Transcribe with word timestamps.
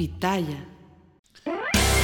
Pitaya. 0.00 0.56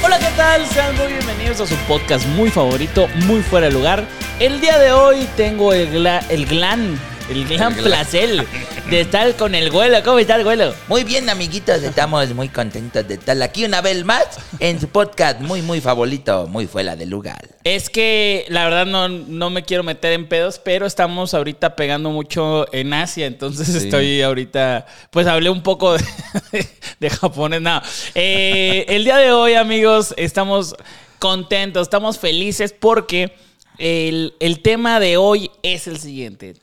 Hola, 0.03 0.19
¿qué 0.19 0.27
tal? 0.37 0.63
Sean 0.67 0.95
muy 0.97 1.07
bienvenidos 1.13 1.61
a 1.61 1.65
su 1.65 1.73
podcast 1.87 2.27
muy 2.27 2.51
favorito, 2.51 3.07
muy 3.25 3.41
fuera 3.41 3.65
de 3.65 3.73
lugar. 3.73 4.05
El 4.39 4.61
día 4.61 4.77
de 4.77 4.91
hoy 4.91 5.27
tengo 5.35 5.73
el, 5.73 5.91
gla- 5.91 6.23
el 6.29 6.45
glan, 6.45 6.95
el 7.27 7.47
glan. 7.47 7.73
placer 7.73 8.45
de 8.89 9.01
estar 9.01 9.35
con 9.35 9.53
el 9.53 9.69
güelo. 9.69 9.97
¿Cómo 10.03 10.17
está 10.19 10.35
el 10.37 10.43
güelo? 10.45 10.73
Muy 10.87 11.03
bien, 11.03 11.29
amiguitos, 11.29 11.83
estamos 11.83 12.33
muy 12.33 12.47
contentos 12.47 13.05
de 13.05 13.15
estar 13.15 13.41
aquí 13.41 13.65
una 13.65 13.81
vez 13.81 14.05
más 14.05 14.25
en 14.59 14.79
su 14.79 14.87
podcast 14.87 15.41
muy, 15.41 15.61
muy 15.61 15.81
favorito, 15.81 16.47
muy 16.47 16.67
fuera 16.67 16.95
de 16.95 17.05
lugar. 17.05 17.49
Es 17.65 17.89
que 17.89 18.45
la 18.47 18.63
verdad 18.63 18.85
no, 18.85 19.09
no 19.09 19.49
me 19.49 19.63
quiero 19.63 19.83
meter 19.83 20.13
en 20.13 20.27
pedos, 20.29 20.59
pero 20.63 20.85
estamos 20.85 21.33
ahorita 21.33 21.75
pegando 21.75 22.11
mucho 22.11 22.65
en 22.73 22.93
Asia, 22.93 23.25
entonces 23.25 23.67
estoy 23.75 24.21
ahorita, 24.21 24.85
pues 25.11 25.27
hablé 25.27 25.49
un 25.49 25.63
poco 25.63 25.97
de, 26.51 26.67
de 26.99 27.09
japonés. 27.09 27.61
No, 27.61 27.81
Eh, 28.15 28.85
el 28.87 29.03
día 29.03 29.17
de 29.17 29.33
hoy, 29.33 29.55
amigos, 29.55 30.13
estamos 30.15 30.75
contentos, 31.19 31.83
estamos 31.83 32.19
felices 32.19 32.73
porque 32.73 33.35
el, 33.77 34.33
el 34.39 34.61
tema 34.61 34.99
de 34.99 35.17
hoy 35.17 35.51
es 35.63 35.87
el 35.87 35.99
siguiente. 35.99 36.55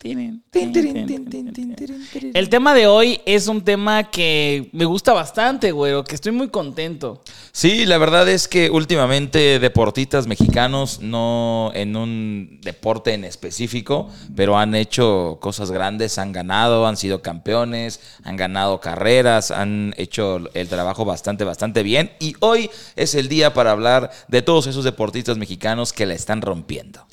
El 2.34 2.48
tema 2.48 2.74
de 2.74 2.86
hoy 2.86 3.20
es 3.26 3.48
un 3.48 3.62
tema 3.62 4.10
que 4.10 4.68
me 4.72 4.84
gusta 4.84 5.12
bastante, 5.12 5.72
güey, 5.72 6.02
que 6.04 6.14
estoy 6.14 6.32
muy 6.32 6.48
contento. 6.48 7.22
Sí, 7.52 7.86
la 7.86 7.98
verdad 7.98 8.28
es 8.28 8.48
que 8.48 8.70
últimamente 8.70 9.58
deportistas 9.58 10.26
mexicanos, 10.26 11.00
no 11.00 11.70
en 11.74 11.96
un 11.96 12.58
deporte 12.62 13.14
en 13.14 13.24
específico, 13.24 14.10
pero 14.34 14.58
han 14.58 14.74
hecho 14.74 15.38
cosas 15.40 15.70
grandes, 15.70 16.18
han 16.18 16.32
ganado, 16.32 16.86
han 16.86 16.96
sido 16.96 17.22
campeones, 17.22 18.00
han 18.24 18.36
ganado 18.36 18.80
carreras, 18.80 19.50
han 19.50 19.94
hecho 19.96 20.40
el 20.54 20.68
trabajo 20.68 21.04
bastante, 21.04 21.44
bastante 21.44 21.82
bien. 21.82 22.12
Y 22.18 22.34
hoy 22.40 22.70
es 22.96 23.14
el 23.14 23.28
día 23.28 23.54
para 23.54 23.70
hablar 23.70 24.10
de 24.28 24.42
todos 24.42 24.66
esos 24.66 24.84
deportistas 24.84 25.38
mexicanos 25.38 25.92
que 25.92 26.06
la 26.06 26.14
están 26.14 26.42
rompiendo. 26.42 27.03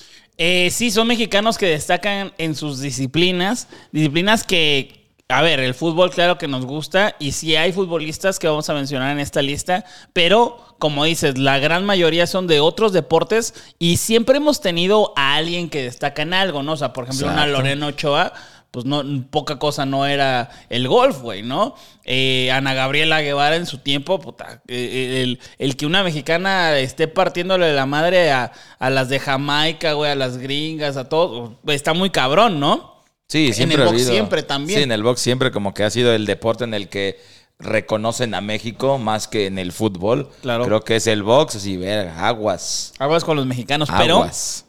Eh, 0.43 0.71
sí, 0.71 0.89
son 0.89 1.07
mexicanos 1.07 1.59
que 1.59 1.67
destacan 1.67 2.33
en 2.39 2.55
sus 2.55 2.79
disciplinas, 2.79 3.67
disciplinas 3.91 4.43
que, 4.43 5.13
a 5.29 5.43
ver, 5.43 5.59
el 5.59 5.75
fútbol 5.75 6.09
claro 6.09 6.39
que 6.39 6.47
nos 6.47 6.65
gusta 6.65 7.15
y 7.19 7.33
sí 7.33 7.55
hay 7.55 7.71
futbolistas 7.71 8.39
que 8.39 8.47
vamos 8.47 8.67
a 8.67 8.73
mencionar 8.73 9.11
en 9.11 9.19
esta 9.19 9.43
lista, 9.43 9.85
pero 10.13 10.57
como 10.79 11.05
dices, 11.05 11.37
la 11.37 11.59
gran 11.59 11.85
mayoría 11.85 12.25
son 12.25 12.47
de 12.47 12.59
otros 12.59 12.91
deportes 12.91 13.53
y 13.77 13.97
siempre 13.97 14.37
hemos 14.37 14.61
tenido 14.61 15.13
a 15.15 15.35
alguien 15.35 15.69
que 15.69 15.83
destaca 15.83 16.23
en 16.23 16.33
algo, 16.33 16.63
¿no? 16.63 16.71
O 16.71 16.77
sea, 16.77 16.91
por 16.91 17.03
ejemplo, 17.03 17.27
una. 17.27 17.45
Lorena 17.45 17.85
Ochoa. 17.85 18.33
Pues 18.71 18.85
no, 18.85 19.03
poca 19.29 19.59
cosa 19.59 19.85
no 19.85 20.05
era 20.05 20.49
el 20.69 20.87
golf, 20.87 21.19
güey, 21.19 21.43
¿no? 21.43 21.75
Eh, 22.05 22.49
Ana 22.53 22.73
Gabriela 22.73 23.21
Guevara 23.21 23.57
en 23.57 23.65
su 23.65 23.79
tiempo, 23.79 24.19
puta, 24.21 24.61
eh, 24.69 25.19
el, 25.23 25.39
el 25.57 25.75
que 25.75 25.85
una 25.85 26.03
mexicana 26.03 26.77
esté 26.79 27.09
partiéndole 27.09 27.73
la 27.73 27.85
madre 27.85 28.31
a, 28.31 28.53
a 28.79 28.89
las 28.89 29.09
de 29.09 29.19
Jamaica, 29.19 29.91
güey, 29.93 30.11
a 30.11 30.15
las 30.15 30.37
gringas, 30.37 30.95
a 30.95 31.09
todos, 31.09 31.51
está 31.67 31.93
muy 31.93 32.11
cabrón, 32.11 32.61
¿no? 32.61 33.01
Sí, 33.27 33.47
En 33.47 33.53
siempre 33.53 33.75
el 33.75 33.81
ha 33.81 33.85
box 33.87 33.95
habido- 33.97 34.11
siempre 34.13 34.43
también. 34.43 34.79
Sí, 34.79 34.83
en 34.83 34.91
el 34.93 35.03
box 35.03 35.19
siempre 35.19 35.51
como 35.51 35.73
que 35.73 35.83
ha 35.83 35.89
sido 35.89 36.13
el 36.13 36.25
deporte 36.25 36.63
en 36.63 36.73
el 36.73 36.87
que 36.87 37.19
reconocen 37.59 38.33
a 38.33 38.41
México 38.41 38.97
más 38.97 39.27
que 39.27 39.47
en 39.47 39.59
el 39.59 39.73
fútbol. 39.73 40.29
Claro. 40.41 40.63
Creo 40.65 40.81
que 40.85 40.95
es 40.95 41.07
el 41.07 41.23
box, 41.23 41.57
así, 41.57 41.75
ver, 41.75 42.07
aguas. 42.07 42.93
Aguas 42.99 43.23
con 43.25 43.35
los 43.35 43.45
mexicanos, 43.45 43.89
pero 43.97 44.15
Aguas. 44.17 44.65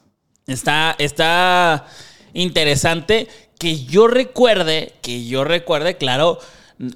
está, 0.48 0.94
está 0.98 1.86
interesante 2.34 3.28
que 3.62 3.84
yo 3.84 4.08
recuerde, 4.08 4.92
que 5.02 5.24
yo 5.24 5.44
recuerde, 5.44 5.96
claro. 5.96 6.40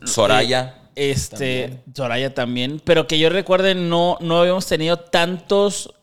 Soraya. 0.04 0.74
eh, 0.96 1.12
este, 1.12 1.84
Soraya 1.94 2.34
también, 2.34 2.82
pero 2.84 3.06
que 3.06 3.20
yo 3.20 3.30
recuerde, 3.30 3.76
no, 3.76 4.18
no 4.20 4.40
habíamos 4.40 4.66
tenido 4.66 4.96
tantos 4.96 5.94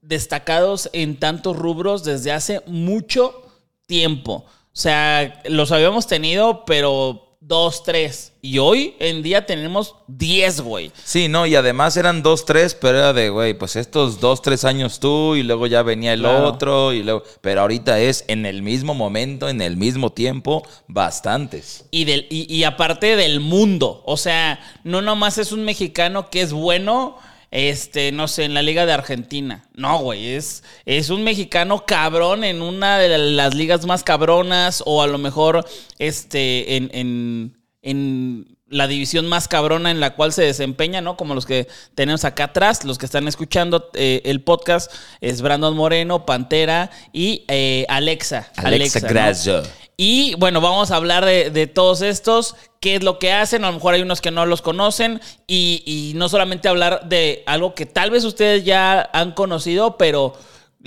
destacados 0.00 0.88
en 0.92 1.16
tantos 1.18 1.56
rubros 1.56 2.04
desde 2.04 2.30
hace 2.30 2.62
mucho 2.66 3.50
tiempo. 3.88 4.44
O 4.46 4.78
sea, 4.78 5.42
los 5.46 5.72
habíamos 5.72 6.06
tenido, 6.06 6.64
pero 6.66 7.25
dos, 7.46 7.82
tres. 7.84 8.32
Y 8.42 8.58
hoy 8.58 8.94
en 8.98 9.22
día 9.22 9.46
tenemos 9.46 9.94
diez, 10.08 10.60
güey. 10.60 10.90
Sí, 11.04 11.28
no, 11.28 11.46
y 11.46 11.54
además 11.54 11.96
eran 11.96 12.22
dos, 12.22 12.44
tres, 12.44 12.74
pero 12.74 12.98
era 12.98 13.12
de, 13.12 13.28
güey, 13.30 13.54
pues 13.54 13.76
estos 13.76 14.20
dos, 14.20 14.42
tres 14.42 14.64
años 14.64 14.98
tú 15.00 15.36
y 15.36 15.42
luego 15.42 15.66
ya 15.66 15.82
venía 15.82 16.12
el 16.12 16.20
Claro. 16.20 16.46
otro 16.48 16.92
y 16.92 17.02
luego... 17.02 17.22
Pero 17.40 17.60
ahorita 17.62 18.00
es 18.00 18.24
en 18.28 18.46
el 18.46 18.62
mismo 18.62 18.94
momento, 18.94 19.48
en 19.48 19.60
el 19.62 19.76
mismo 19.76 20.10
tiempo, 20.12 20.64
bastantes. 20.88 21.84
Y, 21.90 22.04
del, 22.04 22.26
y, 22.30 22.52
y 22.52 22.64
aparte 22.64 23.16
del 23.16 23.40
mundo. 23.40 24.02
O 24.06 24.16
sea, 24.16 24.60
no 24.84 25.02
nomás 25.02 25.38
es 25.38 25.52
un 25.52 25.64
mexicano 25.64 26.30
que 26.30 26.42
es 26.42 26.52
bueno, 26.52 27.16
este, 27.50 28.12
no 28.12 28.28
sé, 28.28 28.44
en 28.44 28.54
la 28.54 28.62
Liga 28.62 28.86
de 28.86 28.92
Argentina. 28.92 29.64
No, 29.74 29.98
güey, 29.98 30.34
es, 30.34 30.62
es 30.84 31.10
un 31.10 31.24
mexicano 31.24 31.84
cabrón 31.86 32.44
en 32.44 32.62
una 32.62 32.98
de 32.98 33.16
las 33.18 33.54
ligas 33.54 33.86
más 33.86 34.02
cabronas 34.02 34.82
o 34.86 35.02
a 35.02 35.06
lo 35.06 35.18
mejor 35.18 35.66
este, 35.98 36.76
en, 36.76 36.90
en, 36.92 37.58
en 37.82 38.56
la 38.68 38.88
división 38.88 39.26
más 39.26 39.46
cabrona 39.48 39.90
en 39.90 40.00
la 40.00 40.14
cual 40.14 40.32
se 40.32 40.42
desempeña, 40.42 41.00
¿no? 41.00 41.16
Como 41.16 41.34
los 41.34 41.46
que 41.46 41.68
tenemos 41.94 42.24
acá 42.24 42.44
atrás, 42.44 42.84
los 42.84 42.98
que 42.98 43.06
están 43.06 43.28
escuchando 43.28 43.90
eh, 43.94 44.22
el 44.24 44.42
podcast, 44.42 44.92
es 45.20 45.40
Brandon 45.40 45.76
Moreno, 45.76 46.26
Pantera 46.26 46.90
y 47.12 47.44
eh, 47.48 47.86
Alexa. 47.88 48.50
Alexa 48.56 49.00
¿no? 49.00 49.62
Y 49.96 50.34
bueno, 50.34 50.60
vamos 50.60 50.90
a 50.90 50.96
hablar 50.96 51.24
de, 51.24 51.50
de 51.50 51.66
todos 51.66 52.02
estos, 52.02 52.54
qué 52.80 52.96
es 52.96 53.02
lo 53.02 53.18
que 53.18 53.32
hacen, 53.32 53.64
a 53.64 53.68
lo 53.68 53.74
mejor 53.74 53.94
hay 53.94 54.02
unos 54.02 54.20
que 54.20 54.30
no 54.30 54.44
los 54.44 54.60
conocen 54.60 55.22
y, 55.46 55.82
y 55.86 56.12
no 56.16 56.28
solamente 56.28 56.68
hablar 56.68 57.08
de 57.08 57.42
algo 57.46 57.74
que 57.74 57.86
tal 57.86 58.10
vez 58.10 58.24
ustedes 58.24 58.64
ya 58.64 59.08
han 59.14 59.32
conocido, 59.32 59.96
pero 59.96 60.34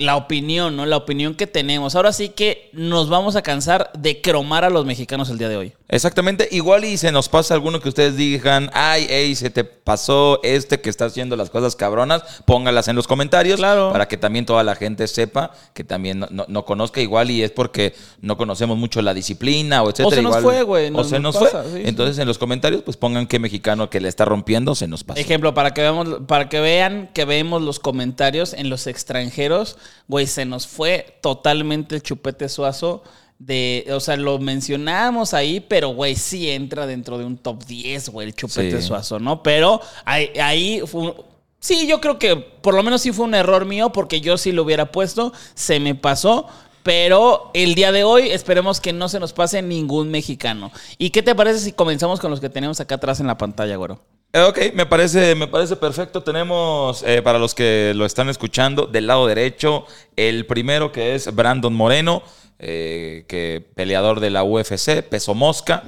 la 0.00 0.16
opinión, 0.16 0.76
¿no? 0.76 0.86
La 0.86 0.96
opinión 0.96 1.34
que 1.34 1.46
tenemos. 1.46 1.94
Ahora 1.94 2.12
sí 2.12 2.30
que 2.30 2.70
nos 2.72 3.08
vamos 3.08 3.36
a 3.36 3.42
cansar 3.42 3.90
de 3.96 4.20
cromar 4.20 4.64
a 4.64 4.70
los 4.70 4.84
mexicanos 4.86 5.28
el 5.30 5.38
día 5.38 5.48
de 5.48 5.56
hoy. 5.56 5.72
Exactamente, 5.88 6.48
igual 6.52 6.84
y 6.84 6.96
se 6.96 7.10
nos 7.10 7.28
pasa 7.28 7.52
alguno 7.54 7.80
que 7.80 7.88
ustedes 7.88 8.16
digan, 8.16 8.70
ay, 8.74 9.06
ey, 9.10 9.34
se 9.34 9.50
te 9.50 9.64
pasó 9.64 10.38
este 10.44 10.80
que 10.80 10.88
está 10.88 11.06
haciendo 11.06 11.34
las 11.36 11.50
cosas 11.50 11.74
cabronas, 11.74 12.22
póngalas 12.46 12.86
en 12.88 12.94
los 12.94 13.08
comentarios 13.08 13.56
Claro. 13.58 13.90
para 13.92 14.06
que 14.06 14.16
también 14.16 14.46
toda 14.46 14.62
la 14.62 14.76
gente 14.76 15.08
sepa, 15.08 15.50
que 15.74 15.82
también 15.82 16.20
no, 16.20 16.28
no- 16.30 16.44
no 16.48 16.64
conozca 16.64 17.00
igual 17.00 17.30
y 17.32 17.42
es 17.42 17.50
porque 17.50 17.94
no 18.20 18.36
conocemos 18.36 18.78
mucho 18.78 19.02
la 19.02 19.14
disciplina 19.14 19.82
o 19.82 19.90
etcétera. 19.90 20.14
se 20.16 20.22
nos 20.22 20.36
igual- 20.38 20.42
fue, 20.44 20.62
güey, 20.62 20.86
O 20.88 20.90
nos- 20.92 21.08
se 21.08 21.18
nos 21.18 21.34
nos 21.34 21.42
pasa, 21.44 21.62
fue. 21.64 21.72
sí, 21.72 21.76
sí. 21.78 21.88
Entonces 21.88 22.18
en 22.18 22.28
los 22.28 22.38
comentarios 22.38 22.82
pues 22.84 22.96
pongan 22.96 23.26
qué 23.26 23.38
mexicano 23.40 23.90
que 23.90 24.00
le 24.00 24.08
está 24.08 24.24
rompiendo 24.24 24.74
se 24.76 24.86
nos 24.86 25.02
pasa. 25.02 25.20
Ejemplo, 25.20 25.54
para 25.54 25.74
que 25.74 25.80
veamos, 25.82 26.08
para 26.28 26.48
que 26.48 26.60
vean 26.60 27.10
que 27.12 27.24
vemos 27.24 27.62
los 27.62 27.80
comentarios 27.80 28.52
en 28.52 28.70
los 28.70 28.86
extranjeros, 28.86 29.76
güey, 30.08 30.26
se 30.26 30.44
nos 30.44 30.66
fue 30.66 31.18
totalmente 31.20 31.94
el 31.96 32.02
chupete 32.02 32.48
suazo. 32.48 33.02
De, 33.38 33.86
o 33.90 34.00
sea, 34.00 34.16
lo 34.18 34.38
mencionábamos 34.38 35.32
ahí, 35.32 35.60
pero 35.60 35.88
güey, 35.94 36.14
sí 36.14 36.50
entra 36.50 36.86
dentro 36.86 37.16
de 37.16 37.24
un 37.24 37.38
top 37.38 37.64
10, 37.64 38.10
güey, 38.10 38.28
el 38.28 38.34
chupete 38.34 38.82
Sí. 38.82 38.86
suazo, 38.88 39.18
¿no? 39.18 39.42
Pero 39.42 39.80
ahí, 40.04 40.28
ahí 40.40 40.82
fue 40.86 41.00
un- 41.02 41.14
Sí, 41.58 41.86
yo 41.86 42.00
creo 42.00 42.18
que 42.18 42.36
por 42.36 42.72
lo 42.74 42.82
menos 42.82 43.02
sí 43.02 43.12
fue 43.12 43.24
un 43.26 43.34
error 43.34 43.66
mío, 43.66 43.92
porque 43.92 44.20
yo 44.22 44.38
sí 44.38 44.50
lo 44.52 44.62
hubiera 44.62 44.92
puesto, 44.92 45.32
se 45.54 45.78
me 45.80 45.94
pasó. 45.94 46.46
Pero 46.82 47.50
el 47.52 47.74
día 47.74 47.92
de 47.92 48.04
hoy 48.04 48.30
esperemos 48.30 48.80
que 48.80 48.94
no 48.94 49.10
se 49.10 49.20
nos 49.20 49.34
pase 49.34 49.60
ningún 49.60 50.10
mexicano. 50.10 50.72
¿Y 50.96 51.10
qué 51.10 51.22
te 51.22 51.34
parece 51.34 51.58
si 51.60 51.72
comenzamos 51.72 52.18
con 52.20 52.30
los 52.30 52.40
que 52.40 52.48
tenemos 52.48 52.80
acá 52.80 52.94
atrás 52.94 53.20
en 53.20 53.26
la 53.26 53.36
pantalla, 53.36 53.76
güero? 53.76 54.00
Eh, 54.32 54.42
Ok, 54.42 54.58
me 54.74 54.86
parece, 54.86 55.34
me 55.34 55.48
parece 55.48 55.76
perfecto. 55.76 56.22
Tenemos, 56.22 57.02
eh, 57.02 57.22
para 57.22 57.38
los 57.38 57.54
que 57.54 57.92
lo 57.94 58.06
están 58.06 58.28
escuchando, 58.28 58.86
del 58.86 59.06
lado 59.06 59.26
derecho, 59.26 59.86
el 60.16 60.46
primero 60.46 60.92
que 60.92 61.14
es 61.14 61.34
Brandon 61.34 61.74
Moreno, 61.74 62.22
eh, 62.58 63.24
que 63.28 63.66
peleador 63.74 64.20
de 64.20 64.30
la 64.30 64.44
UFC, 64.44 65.02
peso 65.02 65.34
mosca. 65.34 65.82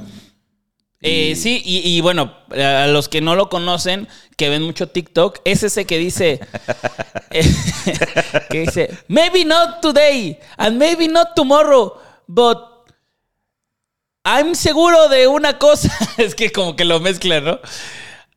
Eh, 1.04 1.34
sí, 1.34 1.60
y, 1.64 1.96
y 1.96 2.00
bueno, 2.00 2.32
a 2.50 2.86
los 2.86 3.08
que 3.08 3.20
no 3.20 3.34
lo 3.34 3.48
conocen, 3.48 4.06
que 4.36 4.48
ven 4.48 4.62
mucho 4.62 4.88
TikTok, 4.88 5.40
es 5.44 5.64
ese 5.64 5.84
que 5.84 5.98
dice, 5.98 6.38
que 8.50 8.60
dice, 8.60 8.90
maybe 9.08 9.44
not 9.44 9.80
today, 9.80 10.38
and 10.56 10.78
maybe 10.78 11.08
not 11.08 11.34
tomorrow, 11.34 11.94
but 12.28 12.58
I'm 14.24 14.54
seguro 14.54 15.08
de 15.08 15.26
una 15.26 15.58
cosa, 15.58 15.90
es 16.18 16.36
que 16.36 16.52
como 16.52 16.76
que 16.76 16.84
lo 16.84 17.00
mezcla, 17.00 17.40
¿no? 17.40 17.58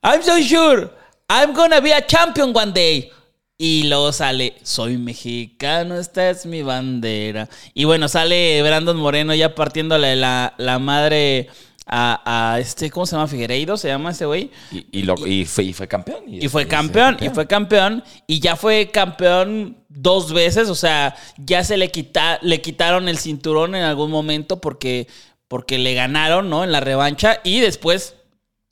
I'm 0.06 0.22
so 0.22 0.40
sure, 0.40 0.90
I'm 1.28 1.54
gonna 1.54 1.82
be 1.82 1.92
a 1.92 2.06
champion 2.06 2.56
one 2.56 2.72
day. 2.72 3.12
Y 3.58 3.84
luego 3.84 4.12
sale, 4.12 4.54
soy 4.64 4.98
mexicano, 4.98 5.98
esta 5.98 6.30
es 6.30 6.46
mi 6.46 6.62
bandera. 6.62 7.48
Y 7.74 7.86
bueno, 7.86 8.08
sale 8.10 8.62
Brandon 8.62 8.98
Moreno 8.98 9.34
ya 9.34 9.56
partiéndole 9.56 10.16
la, 10.18 10.54
la 10.58 10.78
madre 10.78 11.48
a, 11.88 12.54
a 12.54 12.60
este, 12.60 12.90
¿cómo 12.92 13.06
se 13.06 13.16
llama? 13.16 13.28
Figueiredo, 13.28 13.78
se 13.78 13.88
llama 13.88 14.12
ese 14.12 14.26
güey. 14.26 14.52
Y, 14.72 14.86
y 15.00 15.02
lo- 15.04 15.26
y 15.26 15.46
fue, 15.46 15.64
y 15.64 15.74
fue 15.74 15.88
campeón. 15.88 16.24
Y 16.28 16.50
fue 16.50 16.68
campeón, 16.68 17.18
y 17.22 17.30
fue 17.30 17.48
campeón, 17.48 18.04
y 18.28 18.40
ya 18.42 18.58
fue 18.58 18.92
campeón 18.92 19.78
dos 19.88 20.34
veces, 20.34 20.68
o 20.70 20.76
sea, 20.76 21.16
ya 21.38 21.64
se 21.64 21.78
le, 21.78 21.90
quita, 21.92 22.40
le 22.42 22.60
quitaron 22.62 23.08
el 23.08 23.18
cinturón 23.18 23.74
en 23.74 23.84
algún 23.84 24.12
momento 24.12 24.60
porque, 24.60 25.08
porque 25.48 25.78
le 25.78 25.94
ganaron, 25.94 26.50
¿no? 26.50 26.64
En 26.66 26.74
la 26.74 26.82
revancha, 26.82 27.40
y 27.46 27.62
después 27.62 28.16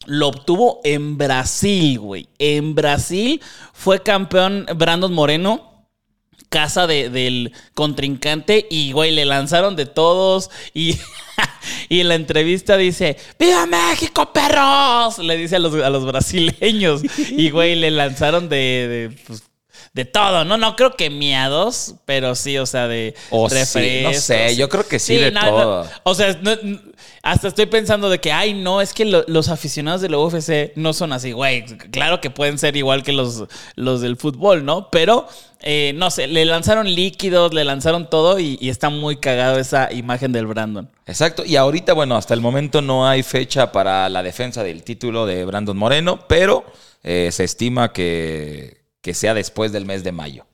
lo 0.05 0.27
obtuvo 0.27 0.81
en 0.83 1.17
Brasil, 1.17 2.00
güey. 2.00 2.27
En 2.39 2.75
Brasil 2.75 3.41
fue 3.73 4.01
campeón 4.01 4.65
Brandon 4.75 5.13
Moreno 5.13 5.73
casa 6.53 6.85
de, 6.85 7.09
del 7.09 7.51
contrincante 7.73 8.67
y, 8.69 8.91
güey, 8.91 9.11
le 9.11 9.25
lanzaron 9.25 9.75
de 9.75 9.88
todos 9.88 10.51
y, 10.71 11.00
y 11.89 12.01
en 12.01 12.09
la 12.09 12.15
entrevista 12.15 12.77
dice, 12.77 13.17
¡Viva 13.39 13.65
México, 13.65 14.31
perros! 14.31 15.17
Le 15.17 15.35
dice 15.35 15.55
a 15.55 15.59
los, 15.59 15.73
a 15.83 15.89
los 15.89 16.06
brasileños 16.06 17.01
y, 17.17 17.49
güey, 17.49 17.73
le 17.75 17.89
lanzaron 17.89 18.49
de, 18.49 18.56
de, 18.56 19.17
pues, 19.25 19.44
de 19.94 20.06
todo, 20.06 20.45
¿no? 20.45 20.57
No 20.57 20.75
creo 20.75 20.95
que 20.95 21.09
miados, 21.09 21.95
pero 22.06 22.35
sí, 22.35 22.59
o 22.59 22.67
sea, 22.67 22.88
de 22.88 23.15
O 23.31 23.49
sí, 23.49 24.01
no 24.03 24.13
sé, 24.13 24.56
yo 24.56 24.69
creo 24.69 24.88
que 24.88 24.99
sí, 24.99 25.15
de 25.15 25.31
no, 25.31 25.41
todo. 25.41 25.83
no. 25.85 25.89
O 26.03 26.13
sea, 26.13 26.38
no- 26.41 26.51
hasta 27.23 27.47
estoy 27.47 27.65
pensando 27.67 28.09
de 28.09 28.19
que, 28.19 28.31
ay, 28.31 28.53
no, 28.53 28.81
es 28.81 28.93
que 28.93 29.05
lo- 29.05 29.23
los 29.27 29.47
aficionados 29.49 30.01
de 30.01 30.09
la 30.09 30.19
UFC 30.19 30.73
no 30.75 30.91
son 30.93 31.13
así, 31.13 31.31
güey. 31.31 31.63
Claro 31.65 32.19
que 32.21 32.29
pueden 32.29 32.57
ser 32.59 32.75
igual 32.75 33.01
que 33.01 33.13
los, 33.13 33.45
los 33.75 34.01
del 34.01 34.17
fútbol, 34.17 34.65
¿no? 34.65 34.89
Pero, 34.91 35.25
eh, 35.61 35.93
no 35.95 36.11
sé, 36.11 36.27
le 36.27 36.43
lanzaron 36.43 36.85
líquidos, 36.93 37.53
le 37.53 37.63
lanzaron 37.63 38.09
todo 38.09 38.39
y, 38.39 38.57
y 38.59 38.67
está 38.69 38.89
muy 38.89 39.15
cagado 39.17 39.57
esa 39.57 39.91
imagen 39.93 40.33
del 40.33 40.47
Brandon. 40.47 40.89
Exacto, 41.07 41.43
y 41.45 41.55
ahorita, 41.55 41.93
bueno, 41.93 42.17
hasta 42.17 42.33
el 42.33 42.41
momento 42.41 42.81
no 42.81 43.07
hay 43.07 43.23
fecha 43.23 43.71
para 43.71 44.09
la 44.09 44.21
defensa 44.21 44.61
del 44.61 44.83
título 44.83 45.25
de 45.25 45.45
Brandon 45.45 45.77
Moreno, 45.77 46.19
pero 46.27 46.65
eh, 47.03 47.29
se 47.31 47.45
estima 47.45 47.93
que, 47.93 48.81
que 49.01 49.13
sea 49.13 49.33
después 49.33 49.71
del 49.71 49.85
mes 49.85 50.03
de 50.03 50.11
mayo. 50.11 50.45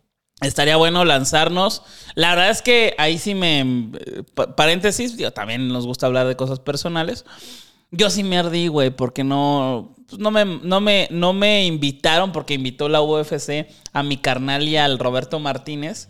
Estaría 0.42 0.78
bueno 0.78 1.04
lanzarnos. 1.06 1.82
La 2.16 2.30
verdad 2.30 2.50
es 2.50 2.62
que 2.62 2.96
ahí 2.98 3.18
sí 3.18 3.36
me. 3.36 3.92
pa- 4.34 4.56
Paréntesis, 4.56 5.18
digo, 5.18 5.32
también 5.32 5.68
nos 5.68 5.86
gusta 5.86 6.06
hablar 6.06 6.28
de 6.28 6.36
cosas 6.36 6.60
personales. 6.60 7.26
Yo 7.92 8.10
sí 8.10 8.24
me 8.24 8.38
ardí, 8.38 8.68
güey, 8.68 8.90
porque 8.92 9.24
no. 9.24 9.96
pues 10.08 10.20
no 10.20 10.32
me, 10.32 10.46
no, 10.46 10.80
me, 10.80 11.08
no 11.12 11.34
me 11.34 11.66
invitaron, 11.66 12.32
porque 12.32 12.54
invitó 12.54 12.88
la 12.88 13.02
UFC 13.02 13.68
a 13.94 14.04
mi 14.04 14.18
carnal 14.18 14.68
y 14.68 14.78
al 14.78 14.98
Roberto 15.00 15.40
Martínez 15.40 16.08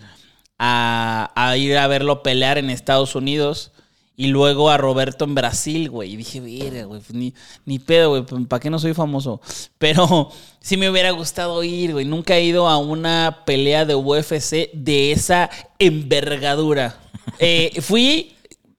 a 0.58 1.56
ir 1.58 1.78
a 1.78 1.88
verlo 1.88 2.22
pelear 2.22 2.58
en 2.58 2.70
Estados 2.70 3.16
Unidos. 3.16 3.72
Y 4.22 4.28
luego 4.28 4.70
a 4.70 4.76
Roberto 4.78 5.24
en 5.24 5.34
Brasil, 5.34 5.90
güey. 5.90 6.12
Y 6.12 6.18
dije, 6.18 6.42
mira, 6.42 6.84
güey, 6.84 7.02
ni, 7.14 7.34
ni 7.66 7.80
pedo, 7.80 8.10
güey, 8.10 8.24
pues, 8.24 8.46
¿para 8.48 8.60
qué 8.60 8.70
no 8.70 8.78
soy 8.78 8.94
famoso? 8.94 9.40
Pero 9.78 10.30
sí 10.60 10.76
me 10.76 10.90
hubiera 10.90 11.12
gustado 11.12 11.64
ir, 11.64 11.94
güey. 11.94 12.04
Nunca 12.04 12.36
he 12.36 12.44
ido 12.44 12.68
a 12.68 12.78
una 12.80 13.44
pelea 13.46 13.86
de 13.86 13.96
UFC 13.96 14.72
de 14.74 15.14
esa 15.14 15.50
envergadura. 15.80 16.98
Eh, 17.38 17.80
fui, 17.82 18.34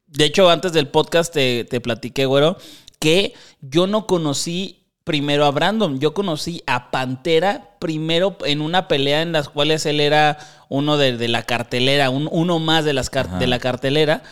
de 0.08 0.24
hecho, 0.24 0.50
antes 0.50 0.72
del 0.72 0.88
podcast 0.88 1.32
te, 1.32 1.64
te 1.64 1.80
platiqué, 1.80 2.26
güero, 2.26 2.56
que 2.98 3.32
yo 3.60 3.86
no 3.86 4.06
conocí 4.06 4.86
primero 5.04 5.44
a 5.46 5.50
Brandon. 5.52 6.00
Yo 6.00 6.12
conocí 6.14 6.62
a 6.66 6.90
Pantera 6.90 7.70
primero 7.78 8.36
en 8.44 8.60
una 8.60 8.88
pelea 8.88 9.22
en 9.22 9.32
las 9.32 9.48
cuales 9.48 9.86
él 9.86 10.00
era 10.00 10.36
uno 10.68 10.96
de, 10.98 11.16
de 11.16 11.28
la 11.28 11.44
cartelera, 11.44 12.10
un- 12.10 12.28
uno 12.32 12.58
más 12.58 12.84
de, 12.84 12.92
las 12.92 13.08
car- 13.08 13.38
de 13.38 13.46
la 13.46 13.58
cartelera. 13.60 14.22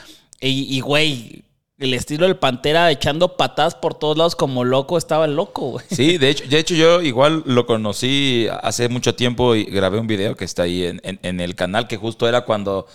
Y, 0.41 0.77
y, 0.77 0.81
güey, 0.81 1.43
el 1.79 1.95
estilo 1.95 2.27
del 2.27 2.37
Pantera 2.37 2.91
echando 2.91 3.37
patadas 3.37 3.75
por 3.75 3.95
todos 3.95 4.17
lados 4.19 4.37
como 4.37 4.65
loco, 4.65 4.99
estaba 4.99 5.27
loco, 5.27 5.71
güey. 5.73 5.87
Sí, 5.91 6.19
de 6.19 6.31
hecho, 6.31 6.45
de 6.49 6.59
hecho 6.59 6.75
yo 6.75 7.03
igual 7.03 7.43
lo 7.47 7.67
conocí 7.67 8.47
hace 8.63 8.89
mucho 8.89 9.15
tiempo 9.15 9.55
y 9.55 9.65
grabé 9.65 9.99
un 9.99 10.07
video 10.07 10.35
que 10.37 10.45
está 10.45 10.65
ahí 10.65 10.85
en, 10.85 11.01
en- 11.05 11.19
en 11.23 11.41
el 11.41 11.55
canal 11.55 11.87
que 11.89 11.97
justo 11.97 12.29
era 12.29 12.43
cuando, 12.43 12.87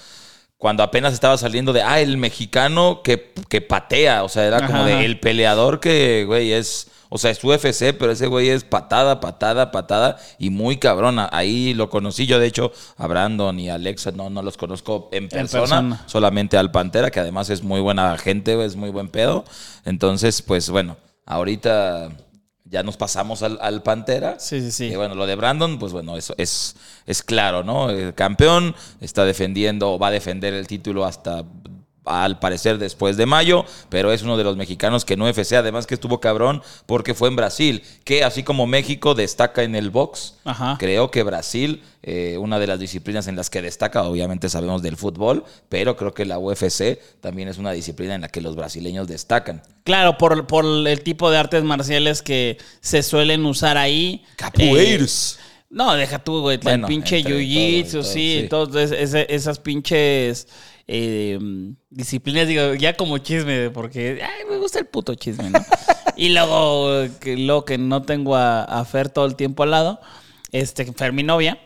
cuando 0.58 0.84
apenas 0.84 1.14
estaba 1.14 1.38
saliendo 1.38 1.72
de, 1.74 1.82
ah, 1.82 2.00
el 2.02 2.18
mexicano 2.18 3.02
que, 3.04 3.32
que 3.50 3.62
patea, 3.62 4.24
o 4.24 4.30
sea, 4.30 4.46
era 4.46 4.66
como 4.66 4.80
Ajá. 4.80 4.86
de 4.88 5.06
el 5.06 5.20
peleador 5.20 5.80
que, 5.80 6.24
güey, 6.26 6.52
es, 6.54 6.88
o 7.16 7.20
sea, 7.20 7.30
es 7.30 7.44
UFC, 7.44 7.96
pero 7.96 8.12
ese 8.12 8.26
güey 8.26 8.50
es 8.50 8.64
patada, 8.64 9.20
patada, 9.20 9.70
patada 9.70 10.18
y 10.40 10.50
muy 10.50 10.78
cabrona. 10.78 11.30
Ahí 11.32 11.76
lo 11.76 11.88
conocí 11.92 12.26
yo, 12.26 12.40
de 12.40 12.48
hecho, 12.48 12.72
a 12.98 13.06
Brandon 13.06 13.60
y 13.60 13.70
a 13.70 13.76
Alexa, 13.76 14.10
no, 14.14 14.32
no 14.32 14.42
los 14.42 14.58
conozco 14.58 15.10
en 15.12 15.30
persona, 15.30 15.60
persona. 15.60 16.04
solamente 16.08 16.58
al 16.58 16.72
Pantera, 16.72 17.12
que 17.12 17.20
además 17.20 17.52
es 17.52 17.62
muy 17.62 17.82
buena 17.82 18.18
gente, 18.18 18.66
es 18.66 18.76
muy 18.76 18.90
buen 18.90 19.10
pedo. 19.10 19.46
Entonces, 19.86 20.42
pues 20.42 20.72
bueno, 20.72 20.98
ahorita 21.28 22.10
ya 22.66 22.82
nos 22.82 22.98
pasamos 22.98 23.44
al, 23.44 23.60
al 23.62 23.84
Pantera. 23.84 24.40
Sí, 24.40 24.60
sí, 24.62 24.72
sí. 24.72 24.86
Y 24.86 24.96
bueno, 24.96 25.14
lo 25.14 25.28
de 25.28 25.36
Brandon, 25.36 25.78
pues 25.78 25.94
bueno, 25.94 26.18
eso 26.18 26.34
es, 26.40 26.76
es 27.06 27.22
claro, 27.22 27.64
¿no? 27.64 27.92
El 27.92 28.16
campeón 28.16 28.74
está 29.02 29.24
defendiendo 29.24 29.92
o 29.92 30.00
va 30.00 30.08
a 30.08 30.12
defender 30.12 30.56
el 30.56 30.66
título 30.66 31.06
hasta 31.06 31.44
al 32.06 32.40
parecer 32.40 32.78
después 32.78 33.18
de 33.18 33.26
mayo, 33.26 33.66
pero 33.90 34.12
es 34.12 34.24
uno 34.24 34.38
de 34.38 34.44
los 34.44 34.58
mexicanos 34.58 35.06
que 35.06 35.14
en 35.14 35.22
UFC, 35.22 35.54
además 35.54 35.88
que 35.88 35.94
estuvo 35.94 36.20
cabrón 36.20 36.62
porque 36.86 37.14
fue 37.14 37.30
en 37.30 37.36
Brasil, 37.36 37.84
que 38.04 38.24
así 38.24 38.44
como 38.44 38.68
México 38.68 39.16
destaca 39.16 39.64
en 39.64 39.76
el 39.76 39.90
box, 39.90 40.36
Ajá. 40.44 40.76
creo 40.80 41.12
que 41.12 41.24
Brasil, 41.24 41.82
eh, 42.02 42.38
una 42.40 42.60
de 42.60 42.68
las 42.68 42.80
disciplinas 42.80 43.28
en 43.28 43.36
las 43.36 43.50
que 43.50 43.62
destaca, 43.62 44.04
obviamente 44.04 44.50
sabemos 44.50 44.82
del 44.82 44.98
fútbol, 44.98 45.46
pero 45.70 45.96
creo 45.96 46.14
que 46.14 46.26
la 46.26 46.40
UFC 46.40 47.00
también 47.22 47.48
es 47.48 47.58
una 47.58 47.72
disciplina 47.72 48.16
en 48.16 48.22
la 48.22 48.30
que 48.30 48.42
los 48.42 48.56
brasileños 48.56 49.08
destacan. 49.08 49.62
Claro, 49.84 50.18
por, 50.18 50.46
por 50.48 50.66
el 50.66 51.02
tipo 51.04 51.32
de 51.32 51.38
artes 51.38 51.64
marciales 51.64 52.22
que 52.22 52.58
se 52.82 53.04
suelen 53.04 53.46
usar 53.46 53.78
ahí. 53.78 54.24
Capoeiras. 54.36 55.40
Eh, 55.40 55.44
no, 55.74 55.96
deja 55.96 56.20
tú, 56.20 56.42
güey. 56.42 56.58
Bueno, 56.58 56.88
el 56.88 56.94
pinche 56.94 57.24
jiu-jitsu, 57.24 58.04
sí, 58.04 58.42
sí. 58.42 58.48
todas 58.48 58.92
esas 58.92 59.60
pinches 59.60 60.48
eh, 60.88 61.40
disciplinas, 61.90 62.48
digo, 62.48 62.74
ya 62.76 62.96
como 62.96 63.18
chisme, 63.20 63.70
porque 63.70 64.22
ay, 64.24 64.46
me 64.50 64.58
gusta 64.58 64.80
el 64.80 64.86
puto 64.86 65.16
chisme, 65.16 65.50
¿no? 65.50 65.60
y 66.18 66.30
luego 66.34 67.08
que, 67.20 67.38
luego 67.38 67.66
que 67.66 67.78
no 67.78 68.02
tengo 68.04 68.36
a, 68.36 68.64
a 68.64 68.84
Fer 68.86 69.10
todo 69.10 69.26
el 69.26 69.36
tiempo 69.36 69.64
al 69.64 69.72
lado, 69.72 70.02
este, 70.52 70.86
Fer, 70.94 71.14
mi 71.14 71.24
novia. 71.24 71.58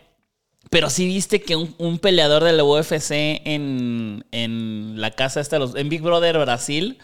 Pero 0.69 0.89
sí 0.89 1.07
viste 1.07 1.41
que 1.41 1.55
un, 1.55 1.73
un 1.77 1.97
peleador 1.97 2.43
de 2.43 2.51
la 2.51 2.63
UFC 2.65 3.11
en, 3.45 4.25
en 4.31 4.99
la 4.99 5.11
casa 5.11 5.39
esta, 5.39 5.59
los, 5.59 5.75
en 5.75 5.87
Big 5.87 6.01
Brother 6.01 6.37
Brasil, 6.39 6.97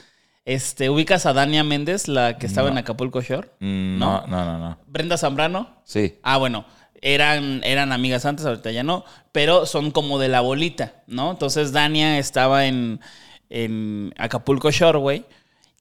este, 0.43 0.89
ubicas 0.89 1.25
a 1.25 1.31
Dania 1.31 1.63
Méndez, 1.63 2.09
la 2.09 2.37
que 2.37 2.45
estaba 2.45 2.67
No. 2.67 2.73
en 2.73 2.77
Acapulco 2.79 3.21
Shore. 3.21 3.51
Mm, 3.61 3.97
no, 3.97 4.27
no, 4.27 4.43
no, 4.43 4.59
no. 4.59 4.77
Brenda 4.87 5.17
Zambrano. 5.17 5.77
Sí. 5.85 6.15
Ah, 6.23 6.37
bueno, 6.37 6.65
eran, 7.03 7.61
eran 7.63 7.91
amigas 7.91 8.25
antes, 8.25 8.45
ahorita 8.45 8.71
ya 8.71 8.83
no, 8.83 9.03
pero 9.31 9.65
son 9.65 9.91
como 9.91 10.17
de 10.19 10.29
la 10.29 10.41
bolita, 10.41 11.03
¿no? 11.05 11.31
Entonces 11.31 11.73
Dania 11.73 12.17
estaba 12.17 12.65
en, 12.65 13.01
en 13.49 14.13
Acapulco 14.17 14.71
Shore, 14.71 14.97
güey. 14.97 15.25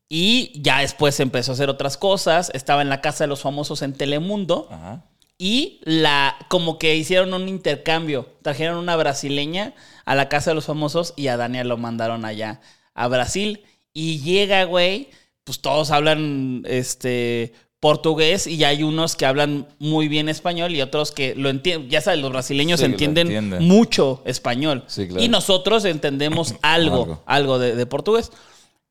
Y 0.09 0.61
ya 0.61 0.81
después 0.81 1.19
empezó 1.21 1.53
a 1.53 1.55
hacer 1.55 1.71
otras 1.71 1.97
cosas. 1.97 2.51
Estaba 2.53 2.83
en 2.83 2.91
la 2.91 3.01
casa 3.01 3.25
de 3.25 3.29
los 3.29 3.41
famosos 3.41 3.81
en 3.81 3.95
Telemundo. 3.95 4.69
Ajá. 4.71 5.05
Y 5.39 5.81
la, 5.85 6.37
como 6.49 6.79
que 6.79 6.97
hicieron 6.97 7.33
un 7.33 7.49
intercambio. 7.49 8.29
Trajeron 8.43 8.77
una 8.77 8.97
brasileña 8.97 9.75
a 10.05 10.15
la 10.15 10.29
casa 10.29 10.51
de 10.51 10.55
los 10.55 10.67
famosos 10.67 11.15
y 11.17 11.29
a 11.29 11.37
Dania 11.37 11.65
lo 11.65 11.79
mandaron 11.79 12.25
allá 12.25 12.61
a 12.95 13.09
Brasil. 13.09 13.65
Y 13.95 14.21
llega, 14.21 14.65
güey, 14.65 15.09
pues 15.45 15.61
todos 15.61 15.91
hablan 15.91 16.63
este 16.67 17.55
portugués 17.83 18.47
y 18.47 18.63
hay 18.63 18.85
unos 18.85 19.17
que 19.17 19.27
hablan 19.27 19.67
muy 19.81 20.07
bien 20.07 20.29
español 20.29 20.73
y 20.73 20.81
otros 20.83 21.11
que 21.11 21.35
lo 21.35 21.49
entienden. 21.49 21.91
Ya 21.91 22.01
sabes, 22.01 22.21
los 22.21 22.31
brasileños 22.31 22.79
Sí, 22.79 22.87
lo 22.87 22.93
entienden, 22.93 23.59
mucho 23.61 24.23
español. 24.25 24.85
Sí, 24.87 25.09
claro. 25.09 25.21
Y 25.21 25.27
nosotros 25.27 25.85
entendemos 25.85 26.55
algo, 26.63 27.03
Algo. 27.03 27.23
algo 27.27 27.59
de, 27.59 27.75
de 27.75 27.87
portugués. 27.87 28.31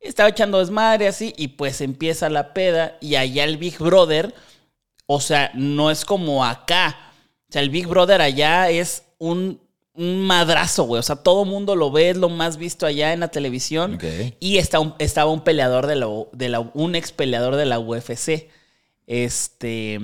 Estaba 0.02 0.28
echando 0.28 0.60
desmadre 0.60 1.08
así 1.08 1.34
y 1.38 1.48
pues 1.50 1.80
empieza 1.80 2.30
la 2.30 2.54
peda 2.54 2.98
y 3.00 3.16
allá 3.16 3.46
el 3.46 3.56
Big 3.56 3.78
Brother 3.80 4.36
o 5.06 5.22
sea, 5.22 5.52
no 5.54 5.90
es 5.90 6.04
como 6.04 6.44
acá. 6.44 6.98
O 7.50 7.54
sea, 7.54 7.62
el 7.62 7.70
Big 7.70 7.88
Brother 7.88 8.20
allá 8.22 8.70
es 8.72 9.04
un, 9.20 9.62
un 9.94 10.20
madrazo, 10.20 10.84
güey. 10.84 11.00
O 11.00 11.04
sea, 11.04 11.16
todo 11.16 11.46
mundo 11.46 11.78
lo 11.78 11.92
ve, 11.92 12.10
es 12.10 12.18
lo 12.18 12.28
más 12.28 12.58
visto 12.58 12.86
allá 12.86 13.14
en 13.14 13.22
la 13.22 13.30
televisión. 13.30 13.98
Y 14.42 14.58
está 14.58 14.82
un- 14.82 14.96
estaba 15.00 15.32
un 15.32 15.42
peleador 15.46 15.88
de 15.88 15.96
la, 15.96 16.08
de 16.34 16.50
la, 16.50 16.60
un 16.60 16.96
ex 16.96 17.12
peleador 17.14 17.56
de 17.56 17.66
la 17.66 17.80
UFC. 17.80 18.50
Este. 19.08 20.00